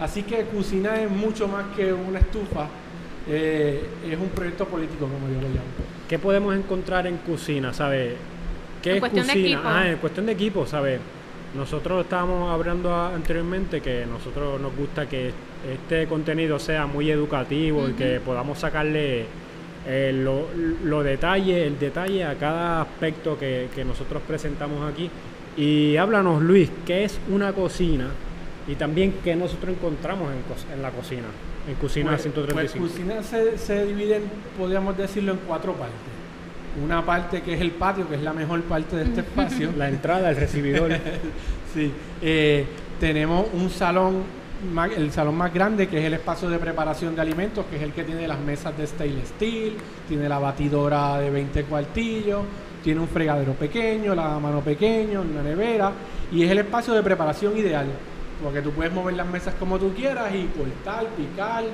Así 0.00 0.22
que 0.24 0.44
Cocina 0.46 1.00
es 1.00 1.10
mucho 1.10 1.48
más 1.48 1.64
que 1.74 1.92
una 1.92 2.18
estufa, 2.18 2.68
eh, 3.28 3.82
es 4.10 4.18
un 4.18 4.28
proyecto 4.28 4.66
político, 4.66 5.06
como 5.06 5.28
yo 5.28 5.40
lo 5.40 5.48
llamo. 5.48 5.72
¿Qué 6.08 6.18
podemos 6.18 6.54
encontrar 6.54 7.06
en 7.06 7.16
cocina, 7.18 7.72
sabe? 7.72 8.16
¿Qué 8.82 8.90
En 8.90 8.96
es 8.96 9.00
cuestión 9.00 9.26
de 9.26 9.32
cocina? 9.32 9.46
equipo. 9.56 9.68
Ah, 9.68 9.88
en 9.88 9.96
cuestión 9.98 10.26
de 10.26 10.32
equipo, 10.32 10.66
¿sabe? 10.66 11.00
Nosotros 11.54 12.02
estábamos 12.04 12.52
hablando 12.52 12.94
anteriormente 12.94 13.80
que 13.80 14.04
nosotros 14.06 14.60
nos 14.60 14.76
gusta 14.76 15.08
que 15.08 15.32
este 15.72 16.06
contenido 16.06 16.58
sea 16.58 16.86
muy 16.86 17.10
educativo 17.10 17.88
y 17.88 17.92
que 17.94 18.20
podamos 18.20 18.58
sacarle 18.58 19.24
eh, 19.86 20.12
lo, 20.14 20.48
lo 20.84 21.02
detalle, 21.02 21.66
el 21.66 21.78
detalle 21.78 22.24
a 22.24 22.34
cada 22.34 22.82
aspecto 22.82 23.38
que, 23.38 23.68
que 23.74 23.84
nosotros 23.84 24.22
presentamos 24.26 24.92
aquí. 24.92 25.10
Y 25.56 25.96
háblanos, 25.96 26.42
Luis, 26.42 26.70
¿qué 26.84 27.04
es 27.04 27.18
una 27.30 27.52
cocina? 27.54 28.08
Y 28.68 28.74
también 28.74 29.14
qué 29.22 29.36
nosotros 29.36 29.70
encontramos 29.76 30.32
en, 30.32 30.40
co- 30.42 30.72
en 30.74 30.82
la 30.82 30.90
cocina, 30.90 31.26
en 31.68 31.74
Cocina 31.76 32.10
Pues- 32.10 32.22
135. 32.22 32.78
Pues 32.84 32.92
Cocina 32.92 33.22
se, 33.22 33.58
se 33.58 33.86
divide, 33.86 34.16
en, 34.16 34.24
podríamos 34.58 34.96
decirlo, 34.96 35.32
en 35.32 35.38
cuatro 35.46 35.72
partes. 35.74 35.94
Una 36.84 37.04
parte 37.06 37.42
que 37.42 37.54
es 37.54 37.60
el 37.60 37.70
patio, 37.70 38.08
que 38.08 38.16
es 38.16 38.22
la 38.22 38.32
mejor 38.32 38.60
parte 38.62 38.96
de 38.96 39.04
este 39.04 39.20
espacio. 39.26 39.70
la 39.76 39.88
entrada, 39.88 40.30
el 40.30 40.36
recibidor. 40.36 40.90
Sí, 41.74 41.92
eh, 42.22 42.64
tenemos 42.98 43.46
un 43.52 43.68
salón, 43.68 44.22
el 44.96 45.12
salón 45.12 45.36
más 45.36 45.52
grande 45.52 45.88
que 45.88 45.98
es 45.98 46.04
el 46.06 46.14
espacio 46.14 46.48
de 46.48 46.58
preparación 46.58 47.14
de 47.14 47.20
alimentos, 47.20 47.66
que 47.66 47.76
es 47.76 47.82
el 47.82 47.92
que 47.92 48.02
tiene 48.02 48.26
las 48.26 48.40
mesas 48.40 48.74
de 48.78 48.86
stainless 48.86 49.28
steel, 49.28 49.74
tiene 50.08 50.26
la 50.26 50.38
batidora 50.38 51.18
de 51.18 51.28
20 51.28 51.64
cuartillos, 51.64 52.44
tiene 52.82 53.00
un 53.00 53.08
fregadero 53.08 53.52
pequeño, 53.52 54.14
la 54.14 54.38
mano 54.38 54.60
pequeño, 54.62 55.20
una 55.20 55.42
nevera, 55.42 55.92
y 56.32 56.44
es 56.44 56.50
el 56.50 56.58
espacio 56.58 56.94
de 56.94 57.02
preparación 57.02 57.58
ideal, 57.58 57.88
porque 58.42 58.62
tú 58.62 58.70
puedes 58.70 58.92
mover 58.92 59.14
las 59.14 59.26
mesas 59.26 59.54
como 59.54 59.78
tú 59.78 59.92
quieras 59.94 60.34
y 60.34 60.46
cortar, 60.58 61.06
picar, 61.16 61.64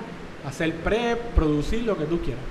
hacer 0.47 0.75
prep, 0.77 1.19
producir 1.35 1.83
lo 1.85 1.97
que 1.97 2.05
tú 2.05 2.21
quieras. 2.21 2.43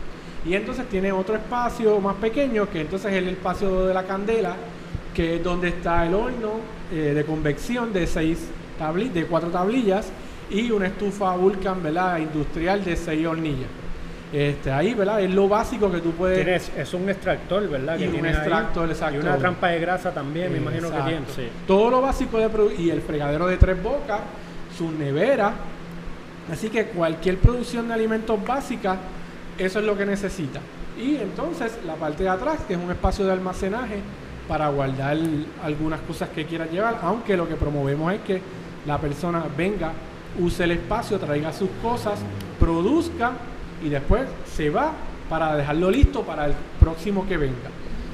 Y 0.45 0.56
entonces 0.56 0.88
tiene 0.89 1.12
otro 1.12 1.36
espacio 1.36 2.00
más 2.00 2.15
pequeño, 2.15 2.69
que 2.69 2.82
entonces 2.82 3.12
es 3.12 3.17
el 3.17 3.30
espacio 3.30 3.86
de 3.86 3.93
la 3.93 4.04
candela, 4.06 4.56
que 5.13 5.36
es 5.36 5.43
donde 5.43 5.69
está 5.69 6.06
el 6.06 6.13
horno 6.13 6.54
eh, 6.91 7.13
de 7.13 7.26
convección 7.26 7.93
de 7.93 8.08
seis 8.08 8.39
tabli 8.78 9.10
de 9.10 9.26
cuatro 9.26 9.50
tablillas 9.50 10.12
y 10.50 10.71
una 10.71 10.88
estufa 10.88 11.36
Vulcan 11.36 11.82
industrial 12.20 12.84
de 12.84 12.95
seis 12.95 13.26
hornillas. 13.28 13.80
Este, 14.32 14.71
ahí, 14.71 14.93
¿verdad? 14.93 15.21
Es 15.21 15.32
lo 15.32 15.49
básico 15.49 15.91
que 15.91 15.99
tú 15.99 16.11
puedes. 16.11 16.43
Tienes, 16.43 16.71
es 16.77 16.93
un 16.93 17.09
extractor, 17.09 17.67
¿verdad? 17.67 17.95
Y 17.95 17.99
que 17.99 18.07
un 18.07 18.13
tienes 18.13 18.36
ahí. 18.36 18.38
extractor, 18.38 18.89
exacto. 18.89 19.17
Y 19.17 19.19
una 19.19 19.38
trampa 19.38 19.67
de 19.67 19.79
grasa 19.79 20.11
también, 20.13 20.51
me 20.51 20.59
imagino 20.59 20.89
que 20.89 21.01
tiene. 21.01 21.21
Sí. 21.36 21.49
Todo 21.67 21.89
lo 21.89 22.01
básico 22.01 22.38
de 22.38 22.49
y 22.77 22.89
el 22.89 23.01
fregadero 23.01 23.47
de 23.47 23.57
tres 23.57 23.82
bocas, 23.82 24.21
su 24.77 24.91
nevera. 24.91 25.53
Así 26.51 26.69
que 26.69 26.86
cualquier 26.86 27.39
producción 27.39 27.89
de 27.89 27.93
alimentos 27.93 28.43
básica, 28.45 28.97
eso 29.57 29.79
es 29.79 29.86
lo 29.86 29.97
que 29.97 30.05
necesita. 30.05 30.61
Y 30.97 31.17
entonces 31.17 31.79
la 31.86 31.95
parte 31.95 32.23
de 32.23 32.29
atrás, 32.29 32.59
que 32.67 32.73
es 32.73 32.79
un 32.79 32.89
espacio 32.89 33.25
de 33.25 33.34
almacenaje 33.34 33.99
para 34.47 34.69
guardar 34.69 35.17
algunas 35.63 35.99
cosas 36.01 36.29
que 36.29 36.45
quiera 36.45 36.65
llevar, 36.65 36.99
aunque 37.03 37.36
lo 37.36 37.47
que 37.47 37.55
promovemos 37.55 38.13
es 38.13 38.21
que 38.21 38.41
la 38.86 38.97
persona 38.97 39.43
venga, 39.57 39.91
use 40.39 40.63
el 40.63 40.71
espacio, 40.71 41.19
traiga 41.19 41.53
sus 41.53 41.69
cosas, 41.82 42.19
produzca 42.59 43.32
y 43.84 43.89
después 43.89 44.23
se 44.45 44.69
va 44.69 44.91
para 45.29 45.55
dejarlo 45.55 45.89
listo 45.89 46.21
para 46.23 46.45
el 46.45 46.53
próximo 46.79 47.27
que 47.27 47.38
venga. 47.38 47.69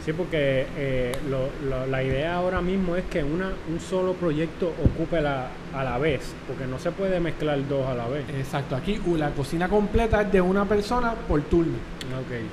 Sí, 0.05 0.13
porque 0.13 0.65
eh, 0.77 1.11
lo- 1.29 1.49
lo- 1.69 1.85
la 1.85 2.01
idea 2.01 2.35
ahora 2.35 2.61
mismo 2.61 2.95
es 2.95 3.03
que 3.11 3.21
una, 3.21 3.51
un 3.69 3.77
solo 3.81 4.13
proyecto 4.13 4.71
ocupe 4.85 5.19
la, 5.19 5.47
a 5.75 5.83
la 5.83 5.97
vez, 5.97 6.33
porque 6.47 6.65
no 6.65 6.79
se 6.79 6.91
puede 6.91 7.19
mezclar 7.19 7.59
dos 7.67 7.85
a 7.85 7.93
la 7.93 8.07
vez. 8.07 8.23
Exacto, 8.39 8.77
aquí 8.77 9.01
la 9.17 9.31
cocina 9.31 9.67
completa 9.67 10.21
es 10.21 10.31
de 10.31 10.39
una 10.39 10.63
persona 10.63 11.13
por 11.27 11.41
turno. 11.41 11.73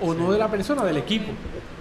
O 0.02 0.12
sí. 0.14 0.18
no 0.20 0.32
de 0.32 0.38
la 0.40 0.48
persona, 0.48 0.82
del 0.82 0.96
equipo. 0.96 1.30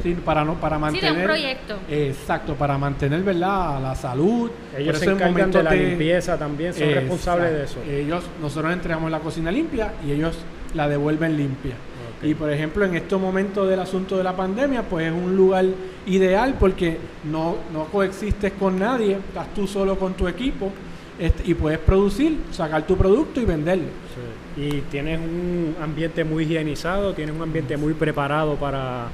Sí, 0.04 0.14
para 0.24 0.44
no 0.46 0.54
para 0.56 0.76
Sí, 0.76 0.82
mantener 0.82 1.14
de 1.14 1.20
un 1.22 1.24
proyecto. 1.26 1.76
Exacto, 1.90 2.54
para 2.54 2.78
mantener, 2.78 3.24
¿verdad? 3.24 3.82
La 3.82 3.96
salud. 3.96 4.52
Ellos 4.78 5.00
se 5.00 5.06
encargan 5.10 5.50
de 5.52 5.64
la 5.64 5.72
limpieza 5.74 6.38
también, 6.38 6.74
son 6.74 6.84
Exacto. 6.84 7.00
responsables 7.00 7.52
de 7.52 7.64
eso. 7.64 7.78
Ellos, 7.90 8.24
nosotros 8.40 8.74
entregamos 8.74 9.10
la 9.10 9.20
cocina 9.20 9.50
limpia 9.52 9.94
y 10.06 10.12
ellos 10.12 10.38
la 10.74 10.88
devuelven 10.88 11.38
limpia. 11.38 11.76
Y 12.22 12.36
por 12.36 12.50
ejemplo, 12.50 12.86
en 12.86 12.96
estos 12.96 13.20
momentos 13.20 13.70
del 13.70 13.80
asunto 13.80 14.18
de 14.18 14.24
la 14.24 14.36
pandemia, 14.36 14.84
pues 14.84 15.08
es 15.08 15.14
un 15.14 15.36
lugar 15.36 15.66
ideal 16.06 16.56
porque 16.58 16.98
no, 17.26 17.58
no 17.74 17.86
coexistes 17.86 18.54
con 18.54 18.80
nadie, 18.80 19.18
estás 19.18 19.54
tú 19.54 19.68
solo 19.68 20.00
con 20.00 20.14
tu 20.14 20.28
equipo 20.28 20.72
este, 21.20 21.44
y 21.50 21.54
puedes 21.54 21.80
producir, 21.80 22.38
sacar 22.52 22.88
tu 22.88 22.96
producto 22.96 23.42
y 23.42 23.46
venderlo. 23.46 23.88
Sí. 24.56 24.62
Y 24.62 24.82
tienes 24.90 25.20
un 25.20 25.76
ambiente 25.82 26.24
muy 26.24 26.46
higienizado, 26.46 27.14
tienes 27.14 27.36
un 27.36 27.42
ambiente 27.42 27.76
muy 27.76 27.94
preparado 27.94 28.56
para, 28.56 29.08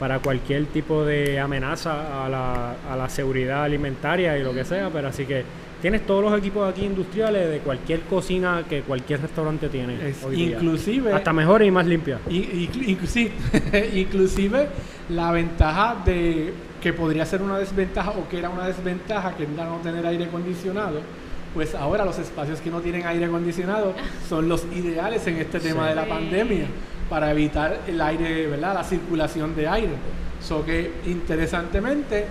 para 0.00 0.18
cualquier 0.18 0.66
tipo 0.66 1.04
de 1.04 1.38
amenaza 1.38 2.24
a 2.24 2.28
la, 2.28 2.74
a 2.90 2.96
la 2.96 3.08
seguridad 3.08 3.62
alimentaria 3.62 4.36
y 4.36 4.42
lo 4.42 4.52
que 4.52 4.64
sea, 4.64 4.90
pero 4.90 5.08
así 5.08 5.26
que 5.26 5.44
tienes 5.80 6.04
todos 6.06 6.22
los 6.24 6.38
equipos 6.38 6.68
aquí 6.68 6.84
industriales 6.84 7.50
de 7.50 7.58
cualquier 7.60 8.00
cocina 8.02 8.64
que 8.68 8.82
cualquier 8.82 9.20
restaurante 9.22 9.68
tiene 9.68 10.08
Es 10.08 10.22
hoy 10.24 10.36
día. 10.36 10.56
inclusive 10.56 11.12
Hasta 11.12 11.32
mejor 11.32 11.62
y 11.62 11.70
más 11.70 11.86
limpia. 11.86 12.18
Y- 12.28 12.36
y- 12.36 12.70
inclusive, 12.88 13.32
inclusive 13.94 14.68
la 15.10 15.30
ventaja 15.32 15.96
de 16.04 16.52
que 16.82 16.92
podría 16.92 17.24
ser 17.26 17.42
una 17.42 17.58
desventaja 17.58 18.10
o 18.10 18.28
que 18.28 18.38
era 18.38 18.50
una 18.50 18.66
desventaja 18.66 19.36
que 19.36 19.44
era 19.44 19.64
no 19.64 19.76
tener 19.78 20.06
aire 20.06 20.24
acondicionado, 20.26 21.00
pues 21.54 21.74
ahora 21.74 22.04
los 22.04 22.18
espacios 22.18 22.60
que 22.60 22.70
no 22.70 22.80
tienen 22.80 23.06
aire 23.06 23.24
acondicionado 23.24 23.94
son 24.28 24.48
los 24.48 24.64
ideales 24.76 25.26
en 25.26 25.36
este 25.38 25.58
tema 25.60 25.84
Sí. 25.84 25.88
de 25.90 25.94
la 25.94 26.06
pandemia 26.06 26.66
para 27.08 27.30
evitar 27.32 27.80
el 27.88 28.00
aire, 28.00 28.46
¿verdad? 28.48 28.74
La 28.74 28.84
circulación 28.84 29.56
de 29.56 29.66
aire. 29.66 29.92
So 30.40 30.64
que 30.64 30.92
interesantemente, 31.06 32.26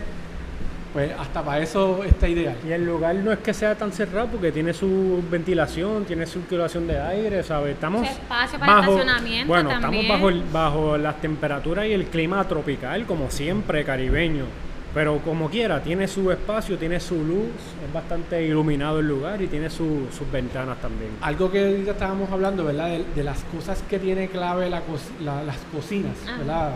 pues 0.98 1.12
hasta 1.20 1.44
para 1.44 1.62
eso 1.62 2.04
está 2.04 2.28
ideal. 2.28 2.56
Y 2.68 2.72
el 2.72 2.84
lugar 2.84 3.14
no 3.18 3.32
es 3.32 3.38
que 3.38 3.54
sea 3.54 3.76
tan 3.76 3.92
cerrado 3.92 4.30
porque 4.30 4.52
tiene 4.52 4.74
su 4.74 5.24
ventilación, 5.30 6.06
tiene 6.06 6.26
circulación 6.26 6.88
de 6.88 7.00
aire, 7.00 7.44
¿sabes? 7.44 7.76
Estamos 7.76 8.08
espacio 8.10 8.58
para 8.58 8.80
estacionamiento 8.80 9.48
bueno, 9.48 9.70
también. 9.70 10.06
estamos 10.06 10.10
bajo 10.20 10.30
el- 10.30 10.44
bajo 10.52 10.98
las 10.98 11.22
temperaturas 11.22 11.86
y 11.86 11.92
el 11.94 12.06
clima 12.06 12.44
tropical 12.48 13.06
como 13.06 13.30
siempre 13.30 13.84
caribeño, 13.84 14.46
pero 14.92 15.20
como 15.20 15.52
quiera 15.52 15.84
tiene 15.84 16.08
su 16.08 16.32
espacio, 16.32 16.80
tiene 16.80 17.00
su 17.00 17.14
luz, 17.24 17.52
es 17.86 17.94
bastante 17.94 18.42
iluminado 18.44 19.00
el 19.00 19.08
lugar 19.08 19.40
y 19.40 19.46
tiene 19.46 19.70
su- 19.70 20.08
sus 20.12 20.32
ventanas 20.32 20.82
también. 20.82 21.12
Algo 21.22 21.52
que 21.52 21.64
ahorita 21.64 21.92
estábamos 21.92 22.32
hablando, 22.32 22.66
¿verdad? 22.66 22.88
De, 22.88 23.06
de 23.16 23.24
las 23.24 23.44
cosas 23.56 23.84
que 23.88 24.00
tiene 24.00 24.30
clave 24.30 24.68
la 24.68 24.82
co- 24.82 24.98
la- 25.24 25.44
las 25.44 25.58
cocinas, 25.72 26.16
Ajá. 26.26 26.38
¿verdad? 26.40 26.72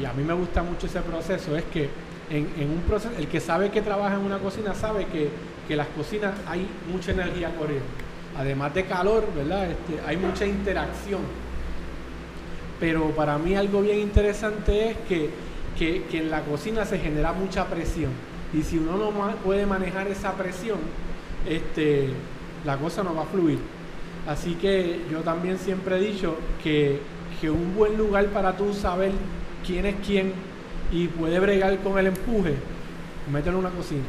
Y 0.00 0.04
a 0.04 0.12
mí 0.14 0.24
me 0.24 0.32
gusta 0.34 0.64
mucho 0.64 0.86
ese 0.88 1.00
proceso, 1.02 1.56
es 1.56 1.62
que 1.72 1.88
en, 2.30 2.70
un 2.70 2.80
proceso, 2.86 3.14
el 3.18 3.26
que 3.28 3.40
sabe 3.40 3.70
que 3.70 3.80
trabaja 3.82 4.14
en 4.16 4.20
una 4.22 4.38
cocina 4.38 4.74
sabe 4.74 5.06
que, 5.06 5.28
que 5.66 5.76
las 5.76 5.86
cocinas 5.88 6.32
hay 6.46 6.66
mucha 6.92 7.12
energía 7.12 7.54
corriendo. 7.56 7.86
Además 8.36 8.74
de 8.74 8.84
calor, 8.84 9.24
¿verdad? 9.34 9.70
Este, 9.70 10.00
hay 10.06 10.16
mucha 10.16 10.46
interacción. 10.46 11.20
Pero 12.80 13.10
para 13.10 13.38
mí 13.38 13.54
algo 13.56 13.80
bien 13.82 13.98
interesante 13.98 14.90
es 14.90 14.96
que, 15.08 15.30
que- 15.78 16.04
que 16.04 16.18
en 16.18 16.30
la 16.30 16.42
cocina 16.42 16.84
se 16.84 16.98
genera 16.98 17.32
mucha 17.32 17.66
presión. 17.66 18.10
Y 18.52 18.62
si 18.62 18.78
uno 18.78 18.96
no 18.96 19.10
puede 19.44 19.66
manejar 19.66 20.06
esa 20.08 20.32
presión, 20.34 20.78
este, 21.48 22.08
la 22.64 22.76
cosa 22.76 23.02
no 23.02 23.14
va 23.14 23.22
a 23.22 23.26
fluir. 23.26 23.58
Así 24.26 24.54
que 24.54 25.00
yo 25.10 25.20
también 25.20 25.58
siempre 25.58 25.96
he 25.96 26.00
dicho 26.00 26.36
que, 26.62 27.00
que 27.40 27.50
un 27.50 27.74
buen 27.74 27.96
lugar 27.96 28.26
para 28.26 28.56
tú 28.56 28.72
saber 28.74 29.12
quién 29.66 29.86
es 29.86 29.96
quién 30.06 30.32
y 30.92 31.08
puede 31.08 31.38
bregar 31.38 31.78
con 31.78 31.98
el 31.98 32.08
empuje, 32.08 32.54
mételo 33.30 33.58
en 33.58 33.66
una 33.66 33.74
cocina. 33.74 34.04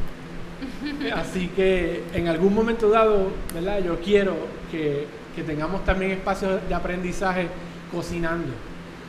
Así 1.16 1.48
que 1.50 2.04
en 2.14 2.28
algún 2.28 2.54
momento 2.54 2.90
dado, 2.90 3.32
¿verdad? 3.54 3.84
Yo 3.84 4.00
quiero 4.00 4.36
que, 4.72 5.08
que 5.36 5.44
tengamos 5.44 5.84
también 5.86 6.12
espacios 6.12 6.60
de 6.68 6.76
aprendizaje 6.76 7.48
cocinando 7.92 8.54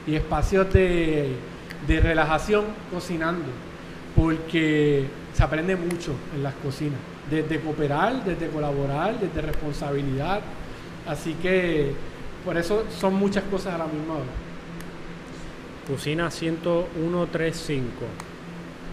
y 0.06 0.14
espacios 0.14 0.72
de, 0.72 1.36
de 1.86 2.00
relajación 2.00 2.64
cocinando, 2.92 3.46
porque 4.16 5.06
se 5.32 5.42
aprende 5.42 5.76
mucho 5.76 6.14
en 6.34 6.42
las 6.42 6.54
cocinas, 6.54 6.98
desde 7.30 7.60
cooperar, 7.60 8.24
desde 8.24 8.48
colaborar, 8.48 9.18
desde 9.18 9.40
responsabilidad. 9.40 10.40
Así 11.06 11.34
que 11.34 11.92
por 12.44 12.56
eso 12.56 12.84
son 12.98 13.14
muchas 13.14 13.44
cosas 13.44 13.74
a 13.74 13.78
la 13.78 13.86
misma 13.86 14.14
hora. 14.14 14.49
Cocina 15.90 16.30
10135. 16.30 17.90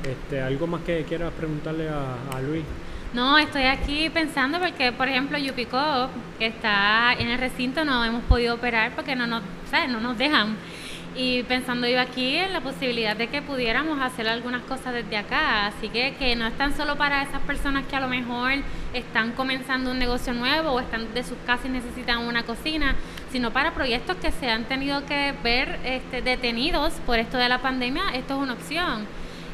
Este, 0.04 0.42
¿Algo 0.42 0.66
más 0.66 0.82
que 0.82 1.04
quieras 1.04 1.32
preguntarle 1.32 1.88
a, 1.90 2.42
Luis? 2.42 2.64
No, 3.14 3.38
estoy 3.38 3.66
aquí 3.66 4.10
pensando 4.10 4.60
porque, 4.60 4.92
por 4.92 5.08
ejemplo, 5.08 5.38
Yupico, 5.38 6.10
que 6.40 6.48
está 6.48 7.14
en 7.14 7.28
el 7.28 7.38
recinto, 7.38 7.86
no 7.86 8.04
hemos 8.04 8.24
podido 8.24 8.56
operar 8.56 8.94
porque 8.96 9.16
no 9.16 9.28
nos, 9.28 9.44
¿sabes? 9.70 9.90
no 9.90 10.00
nos 10.00 10.18
dejan. 10.18 10.58
Y 11.20 11.42
pensando 11.44 11.88
yo 11.88 12.00
aquí 12.00 12.36
en 12.36 12.54
la 12.54 12.62
posibilidad 12.62 13.16
de 13.16 13.28
que 13.28 13.42
pudiéramos 13.42 14.00
hacer 14.00 14.28
algunas 14.28 14.62
cosas 14.62 14.94
desde 14.94 15.18
acá. 15.18 15.66
Así 15.66 15.90
que, 15.90 16.14
que 16.14 16.36
no 16.36 16.46
es 16.46 16.56
tan 16.60 16.78
solo 16.78 16.96
para 16.96 17.24
esas 17.24 17.42
personas 17.42 17.88
que 17.88 17.96
a 17.96 18.00
lo 18.00 18.08
mejor 18.08 18.52
están 18.94 19.32
comenzando 19.32 19.90
un 19.90 19.98
negocio 19.98 20.34
nuevo 20.36 20.74
o 20.74 20.80
están 20.80 21.12
de 21.16 21.24
sus 21.24 21.38
casas 21.48 21.66
y 21.66 21.70
necesitan 21.70 22.20
una 22.20 22.44
cocina, 22.44 22.96
sino 23.32 23.50
para 23.50 23.74
proyectos 23.74 24.18
que 24.18 24.32
se 24.32 24.48
han 24.52 24.66
tenido 24.66 25.08
que 25.08 25.34
ver 25.44 25.80
este, 25.84 26.22
detenidos 26.22 26.94
por 27.08 27.18
esto 27.18 27.40
de 27.40 27.50
la 27.50 27.64
pandemia. 27.64 28.04
Esto 28.14 28.36
es 28.36 28.40
una 28.40 28.54
opción 28.54 29.08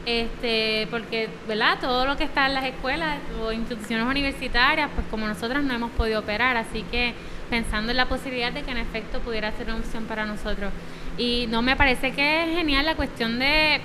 este 0.06 0.86
porque 0.92 1.30
verdad 1.48 1.78
todo 1.80 2.06
lo 2.06 2.18
que 2.18 2.26
está 2.26 2.48
en 2.48 2.56
las 2.56 2.66
escuelas 2.66 3.20
o 3.42 3.54
instituciones 3.54 4.06
universitarias 4.06 4.90
pues 4.94 5.08
como 5.10 5.26
nosotros 5.28 5.64
no 5.64 5.74
hemos 5.74 5.92
podido 5.92 6.20
operar 6.20 6.58
así 6.58 6.84
que 6.92 7.14
pensando 7.54 7.92
en 7.92 7.98
la 7.98 8.08
posibilidad 8.08 8.52
de 8.52 8.64
que 8.64 8.72
en 8.72 8.78
efecto 8.78 9.20
pudiera 9.20 9.52
ser 9.52 9.68
una 9.68 9.76
opción 9.76 10.06
para 10.06 10.26
nosotros 10.26 10.74
y 11.20 11.46
no 11.52 11.62
me 11.62 11.76
parece 11.76 12.12
que 12.12 12.46
es 12.46 12.58
genial 12.58 12.84
la 12.84 12.96
cuestión 12.96 13.38
de 13.38 13.80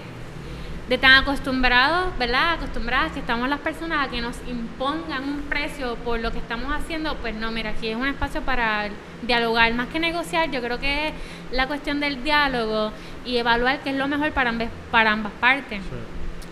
de 0.89 0.97
tan 0.97 1.23
acostumbrados, 1.23 2.17
¿verdad? 2.19 2.55
Acostumbradas 2.55 3.13
que 3.13 3.21
estamos 3.21 3.47
las 3.47 3.59
personas 3.59 4.07
a 4.07 4.11
que 4.11 4.23
nos 4.23 4.37
impongan 4.49 5.23
un 5.23 5.43
precio 5.43 5.97
por 5.97 6.19
lo 6.19 6.33
que 6.33 6.39
estamos 6.39 6.73
haciendo, 6.73 7.15
pues 7.17 7.35
no, 7.35 7.53
mira, 7.53 7.71
aquí 7.73 7.89
es 7.89 7.97
un 7.97 8.07
espacio 8.07 8.41
para 8.41 8.89
dialogar, 9.21 9.75
más 9.75 9.89
que 9.89 10.01
negociar, 10.01 10.51
yo 10.51 10.63
creo 10.63 10.79
que 10.79 11.09
es 11.09 11.15
la 11.53 11.67
cuestión 11.67 12.01
del 12.01 12.25
diálogo 12.25 12.91
y 13.27 13.37
evaluar 13.37 13.81
qué 13.81 13.91
es 13.91 13.97
lo 13.97 14.09
mejor 14.09 14.33
para 14.33 14.49
ambas, 14.49 14.71
para 14.91 15.13
ambas 15.13 15.33
partes. 15.41 15.83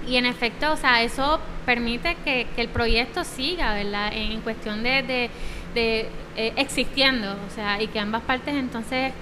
Y 0.06 0.16
en 0.16 0.26
efecto, 0.26 0.70
o 0.70 0.76
sea, 0.76 1.02
eso 1.02 1.40
permite 1.64 2.16
que, 2.22 2.46
que 2.54 2.60
el 2.60 2.68
proyecto 2.68 3.24
siga, 3.24 3.72
¿verdad? 3.72 4.10
En 4.12 4.42
cuestión 4.42 4.82
de, 4.82 5.02
de, 5.02 5.30
de, 5.76 6.08
eh, 6.36 6.52
existiendo, 6.56 7.30
o 7.32 7.54
sea, 7.54 7.80
y 7.80 7.86
que 7.86 8.00
ambas 8.00 8.22
partes 8.22 8.54
entonces 8.54 9.12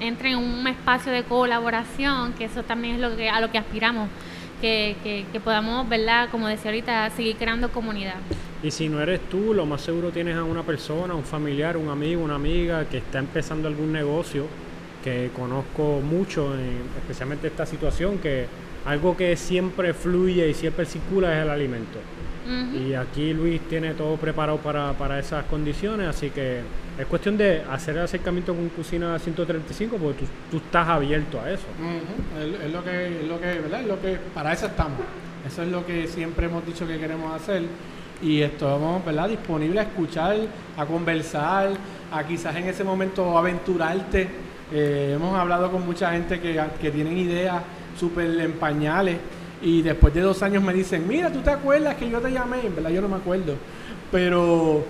entren 0.00 0.32
en 0.32 0.38
un 0.38 0.66
espacio 0.66 1.12
de 1.12 1.24
colaboración, 1.24 2.32
que 2.32 2.44
eso 2.44 2.62
también 2.62 2.94
es 2.94 3.00
lo 3.00 3.14
que 3.16 3.28
a 3.28 3.40
lo 3.40 3.50
que 3.50 3.58
aspiramos, 3.58 4.08
que, 4.62 4.96
que, 5.02 5.26
que 5.32 5.40
podamos, 5.40 5.88
¿verdad? 5.88 6.28
Como 6.30 6.48
decía 6.48 6.70
ahorita, 6.70 7.10
seguir 7.10 7.36
creando 7.36 7.68
comunidad. 7.70 8.14
Y 8.62 8.70
si 8.70 8.88
no 8.88 9.00
eres 9.00 9.20
tú, 9.28 9.54
lo 9.54 9.66
más 9.66 9.82
seguro 9.82 10.10
tienes 10.10 10.36
a 10.36 10.44
una 10.44 10.62
persona, 10.62 11.14
un 11.14 11.24
familiar, 11.24 11.76
un 11.76 11.88
amigo, 11.90 12.22
una 12.22 12.36
amiga 12.36 12.84
que 12.86 12.98
está 12.98 13.18
empezando 13.18 13.68
algún 13.68 13.92
negocio, 13.92 14.46
que 15.04 15.30
conozco 15.36 16.00
mucho, 16.00 16.54
en- 16.54 16.82
especialmente 17.00 17.46
esta 17.48 17.66
situación, 17.66 18.18
que 18.18 18.46
algo 18.86 19.16
que 19.16 19.36
siempre 19.36 19.94
fluye 19.94 20.48
y 20.48 20.54
siempre 20.54 20.86
circula 20.86 21.36
es 21.36 21.42
el 21.44 21.50
alimento. 21.50 21.98
Y 22.48 22.94
aquí 22.94 23.34
Luis 23.34 23.60
tiene 23.68 23.92
todo 23.92 24.16
preparado 24.16 24.56
para, 24.58 24.92
para 24.94 25.18
esas 25.18 25.44
condiciones, 25.44 26.08
así 26.08 26.30
que 26.30 26.60
es 26.98 27.06
cuestión 27.06 27.36
de 27.36 27.62
hacer 27.70 27.96
el 27.96 28.04
acercamiento 28.04 28.54
con 28.54 28.70
Cocina 28.70 29.18
135, 29.18 29.96
porque 29.96 30.20
tú, 30.20 30.26
tú 30.52 30.56
estás 30.56 30.88
abierto 30.88 31.38
a 31.40 31.50
eso. 31.50 31.66
Es 32.64 32.72
lo 32.72 32.82
que, 32.82 33.20
es 33.20 33.28
lo 33.28 33.38
que, 33.38 33.46
¿verdad? 33.46 33.80
Es 33.82 33.86
lo 33.86 34.00
que, 34.00 34.18
para 34.32 34.54
eso 34.54 34.66
estamos. 34.66 34.98
Eso 35.46 35.62
es 35.62 35.68
lo 35.68 35.84
que 35.84 36.06
siempre 36.06 36.46
hemos 36.46 36.64
dicho 36.64 36.86
que 36.86 36.98
queremos 36.98 37.34
hacer. 37.34 37.64
Y 38.22 38.40
estamos, 38.40 39.04
¿verdad? 39.04 39.28
Disponibles 39.28 39.84
a 39.84 39.88
escuchar, 39.88 40.36
a 40.76 40.86
conversar, 40.86 41.68
a 42.10 42.24
quizás 42.24 42.56
en 42.56 42.64
ese 42.64 42.82
momento 42.82 43.36
aventurarte. 43.36 44.26
Eh, 44.72 45.12
hemos 45.14 45.38
hablado 45.38 45.70
con 45.70 45.84
mucha 45.84 46.12
gente 46.12 46.40
que, 46.40 46.58
que 46.80 46.90
tienen 46.90 47.16
ideas 47.18 47.62
súper 47.98 48.40
en 48.40 48.52
pañales 48.54 49.18
y 49.62 49.82
después 49.82 50.14
de 50.14 50.20
dos 50.20 50.42
años 50.42 50.62
me 50.62 50.72
dicen, 50.72 51.06
mira, 51.08 51.30
¿tú 51.32 51.40
te 51.40 51.50
acuerdas 51.50 51.96
que 51.96 52.08
yo 52.08 52.20
te 52.20 52.30
llamé? 52.30 52.58
En 52.64 52.74
verdad 52.74 52.90
yo 52.90 53.00
no 53.02 53.08
me 53.08 53.16
acuerdo. 53.16 53.54
Pero 54.10 54.84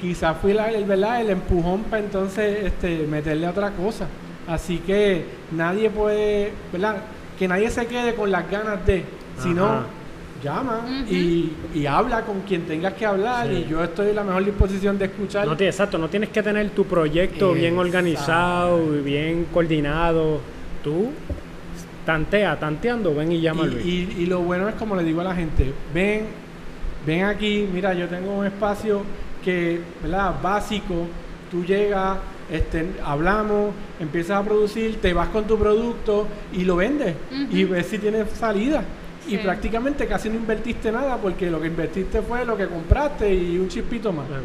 quizás 0.00 0.36
fui 0.40 0.52
la, 0.52 0.70
el, 0.70 0.84
¿verdad? 0.84 1.20
el 1.20 1.30
empujón 1.30 1.82
para 1.84 2.02
entonces 2.02 2.64
este, 2.64 3.06
meterle 3.06 3.46
a 3.46 3.50
otra 3.50 3.70
cosa. 3.70 4.06
Así 4.48 4.78
que 4.78 5.24
nadie 5.52 5.90
puede, 5.90 6.52
¿verdad? 6.72 6.96
que 7.38 7.46
nadie 7.48 7.70
se 7.70 7.86
quede 7.86 8.14
con 8.14 8.30
las 8.30 8.50
ganas 8.50 8.84
de, 8.86 9.04
sino 9.42 9.64
Ajá. 9.66 9.86
llama 10.42 10.80
y, 11.10 11.52
y 11.74 11.84
habla 11.86 12.22
con 12.22 12.40
quien 12.42 12.62
tengas 12.62 12.94
que 12.94 13.04
hablar 13.04 13.46
Sí. 13.48 13.64
y 13.66 13.70
yo 13.70 13.84
estoy 13.84 14.08
en 14.10 14.16
la 14.16 14.24
mejor 14.24 14.44
disposición 14.44 14.96
de 14.98 15.04
escuchar. 15.06 15.46
No, 15.46 15.52
exacto, 15.52 15.98
no 15.98 16.08
tienes 16.08 16.30
que 16.30 16.42
tener 16.42 16.70
tu 16.70 16.84
proyecto 16.86 17.52
bien 17.52 17.76
organizado 17.76 18.96
y 18.96 19.00
bien 19.02 19.46
coordinado. 19.52 20.40
Tú 20.82 21.10
tantea, 22.06 22.58
tanteando, 22.58 23.14
ven 23.14 23.32
y 23.32 23.40
llama 23.42 23.64
a 23.64 23.66
y, 23.66 23.70
Luis. 23.70 23.84
y- 23.84 24.22
y 24.22 24.26
lo 24.26 24.40
bueno 24.40 24.68
es 24.68 24.76
como 24.76 24.96
le 24.96 25.04
digo 25.04 25.20
a 25.20 25.24
la 25.24 25.34
gente, 25.34 25.72
ven, 25.92 26.26
ven 27.06 27.24
aquí, 27.24 27.68
mira, 27.70 27.92
yo 27.92 28.08
tengo 28.08 28.32
un 28.38 28.46
espacio 28.46 29.02
que, 29.44 29.80
¿verdad? 30.02 30.34
Básico, 30.42 31.06
tú 31.50 31.64
llegas, 31.64 32.16
este, 32.50 32.86
hablamos, 33.04 33.72
empiezas 34.00 34.38
a 34.40 34.42
producir, 34.44 35.00
te 35.00 35.12
vas 35.12 35.28
con 35.28 35.44
tu 35.46 35.58
producto 35.58 36.26
y 36.52 36.64
lo 36.64 36.76
vendes 36.76 37.14
y 37.50 37.64
ves 37.64 37.86
si 37.86 37.98
tienes 37.98 38.30
salida. 38.30 38.82
Y 39.28 39.38
prácticamente 39.38 40.06
casi 40.06 40.28
no 40.28 40.36
invertiste 40.36 40.92
nada 40.92 41.16
porque 41.16 41.50
lo 41.50 41.60
que 41.60 41.66
invertiste 41.66 42.22
fue 42.22 42.44
lo 42.44 42.56
que 42.56 42.68
compraste 42.68 43.34
y 43.34 43.58
un 43.58 43.66
chispito 43.68 44.12
más. 44.12 44.28
Luego. 44.28 44.44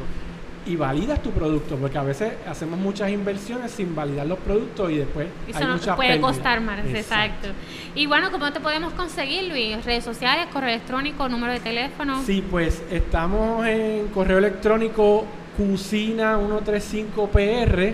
Y 0.63 0.75
validas 0.75 1.23
tu 1.23 1.31
producto, 1.31 1.75
porque 1.75 1.97
a 1.97 2.03
veces 2.03 2.33
hacemos 2.47 2.77
muchas 2.79 3.09
inversiones 3.09 3.71
sin 3.71 3.95
validar 3.95 4.27
los 4.27 4.37
productos 4.37 4.91
y 4.91 4.97
después 4.97 5.27
Eso 5.47 5.57
hay 5.57 5.65
no 5.65 5.73
muchas 5.73 5.95
puede 5.95 6.09
pérdidas. 6.09 6.31
costar 6.31 6.61
más, 6.61 6.85
exacto. 6.85 7.47
Y 7.95 8.05
bueno, 8.05 8.29
¿cómo 8.31 8.53
te 8.53 8.59
podemos 8.59 8.93
conseguir, 8.93 9.45
Luis? 9.49 9.83
Redes 9.83 10.03
sociales, 10.03 10.45
correo 10.53 10.69
electrónico, 10.69 11.27
número 11.27 11.51
de 11.53 11.61
teléfono. 11.61 12.21
Sí, 12.23 12.43
pues 12.47 12.83
estamos 12.91 13.65
en 13.65 14.09
correo 14.09 14.37
electrónico 14.37 15.25
cucina135pr, 15.57 17.93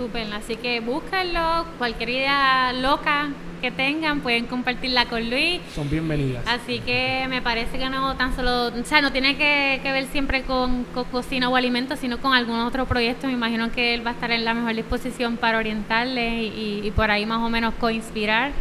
Súper, 0.00 0.32
así 0.32 0.56
que 0.56 0.80
búsquenlo, 0.80 1.66
cualquier 1.76 2.08
idea 2.08 2.72
loca 2.72 3.28
que 3.60 3.70
tengan 3.70 4.20
pueden 4.20 4.46
compartirla 4.46 5.04
con 5.04 5.28
Luis. 5.28 5.60
Son 5.74 5.90
bienvenidas. 5.90 6.42
Así 6.46 6.78
que 6.80 7.26
me 7.28 7.42
parece 7.42 7.76
que 7.78 7.90
no 7.90 8.16
tan 8.16 8.34
solo, 8.34 8.68
o 8.68 8.84
sea, 8.84 9.02
no 9.02 9.12
tiene 9.12 9.36
que, 9.36 9.78
que 9.82 9.92
ver 9.92 10.06
siempre 10.06 10.40
con, 10.44 10.84
con 10.94 11.04
cocina 11.04 11.50
o 11.50 11.56
alimentos, 11.56 11.98
sino 11.98 12.16
con 12.16 12.32
algún 12.32 12.60
otro 12.60 12.86
proyecto. 12.86 13.26
Me 13.26 13.34
imagino 13.34 13.70
que 13.72 13.92
él 13.92 14.06
va 14.06 14.12
a 14.12 14.14
estar 14.14 14.30
en 14.30 14.46
la 14.46 14.54
mejor 14.54 14.74
disposición 14.74 15.36
para 15.36 15.58
orientarle 15.58 16.44
y, 16.44 16.80
y 16.82 16.90
por 16.92 17.10
ahí 17.10 17.26
más 17.26 17.42
o 17.42 17.50
menos 17.50 17.74
co-inspirar. 17.78 18.52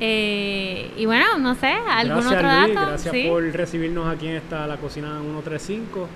Eh, 0.00 0.90
y 0.96 1.06
bueno, 1.06 1.38
no 1.38 1.54
sé, 1.54 1.68
algún 1.68 2.16
Gracias 2.24 2.32
otro 2.44 2.48
Luis, 2.60 2.74
dato. 2.74 2.88
gracias 2.88 3.14
¿Sí? 3.14 3.26
por 3.28 3.44
recibirnos 3.44 4.12
aquí 4.12 4.26
en 4.26 4.34
esta 4.34 4.66
la 4.66 4.76
cocina 4.78 5.20
135. 5.22 6.08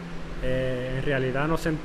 Eh, 0.43 0.97
en 0.99 1.05
realidad 1.05 1.47
no 1.47 1.57
sent- 1.57 1.77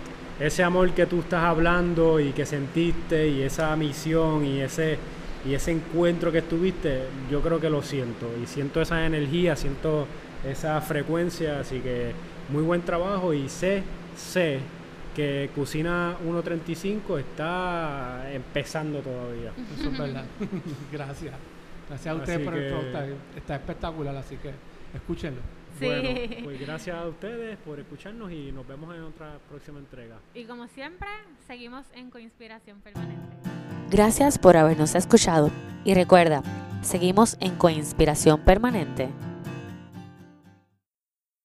ese 0.45 0.63
amor 0.63 0.91
que 0.91 1.05
tú 1.05 1.19
estás 1.21 1.43
hablando 1.43 2.19
y 2.19 2.31
que 2.33 2.45
sentiste 2.45 3.27
y 3.29 3.41
esa 3.41 3.75
misión 3.75 4.45
y 4.45 4.59
ese 4.61 4.97
y 5.45 5.53
ese 5.53 5.71
encuentro 5.71 6.31
que 6.31 6.37
estuviste, 6.37 7.01
yo 7.29 7.41
creo 7.41 7.59
que 7.59 7.69
lo 7.69 7.81
siento 7.81 8.29
y 8.41 8.47
siento 8.47 8.81
esa 8.81 9.05
energía, 9.05 9.55
siento 9.57 10.07
esa 10.47 10.79
frecuencia, 10.79 11.59
así 11.59 11.79
que 11.79 12.11
muy 12.49 12.63
buen 12.63 12.81
trabajo 12.81 13.33
y 13.33 13.49
sé 13.49 13.83
sé 14.15 14.59
que 15.15 15.49
Cocina 15.55 16.15
135 16.23 17.17
está 17.19 18.23
empezando 18.33 18.99
todavía. 18.99 19.51
Eso 19.79 19.89
es 19.91 19.97
verdad. 19.97 20.23
Gracias. 20.91 21.33
Gracias 21.89 22.07
a 22.13 22.17
ustedes 22.17 22.39
por 22.45 22.53
el 22.55 22.63
que- 22.63 22.69
producto. 22.69 22.99
Está 23.37 23.55
espectacular, 23.55 24.15
así 24.17 24.37
que 24.37 24.51
escúchenlo. 24.95 25.41
Sí. 25.83 26.27
Bueno, 26.27 26.43
pues 26.43 26.59
gracias 26.59 26.95
a 26.95 27.07
ustedes 27.07 27.57
por 27.59 27.79
escucharnos 27.79 28.31
y 28.31 28.51
nos 28.51 28.67
vemos 28.67 28.95
en 28.95 29.03
otra 29.03 29.37
próxima 29.49 29.79
entrega. 29.79 30.17
Y 30.33 30.45
como 30.45 30.67
siempre, 30.67 31.07
seguimos 31.47 31.85
en 31.93 32.09
Coinspiración 32.09 32.81
Permanente. 32.81 33.21
Gracias 33.89 34.39
por 34.39 34.57
habernos 34.57 34.95
escuchado 34.95 35.51
y 35.85 35.93
recuerda, 35.93 36.41
seguimos 36.81 37.37
en 37.39 37.55
Coinspiración 37.55 38.39
Permanente. 38.41 39.09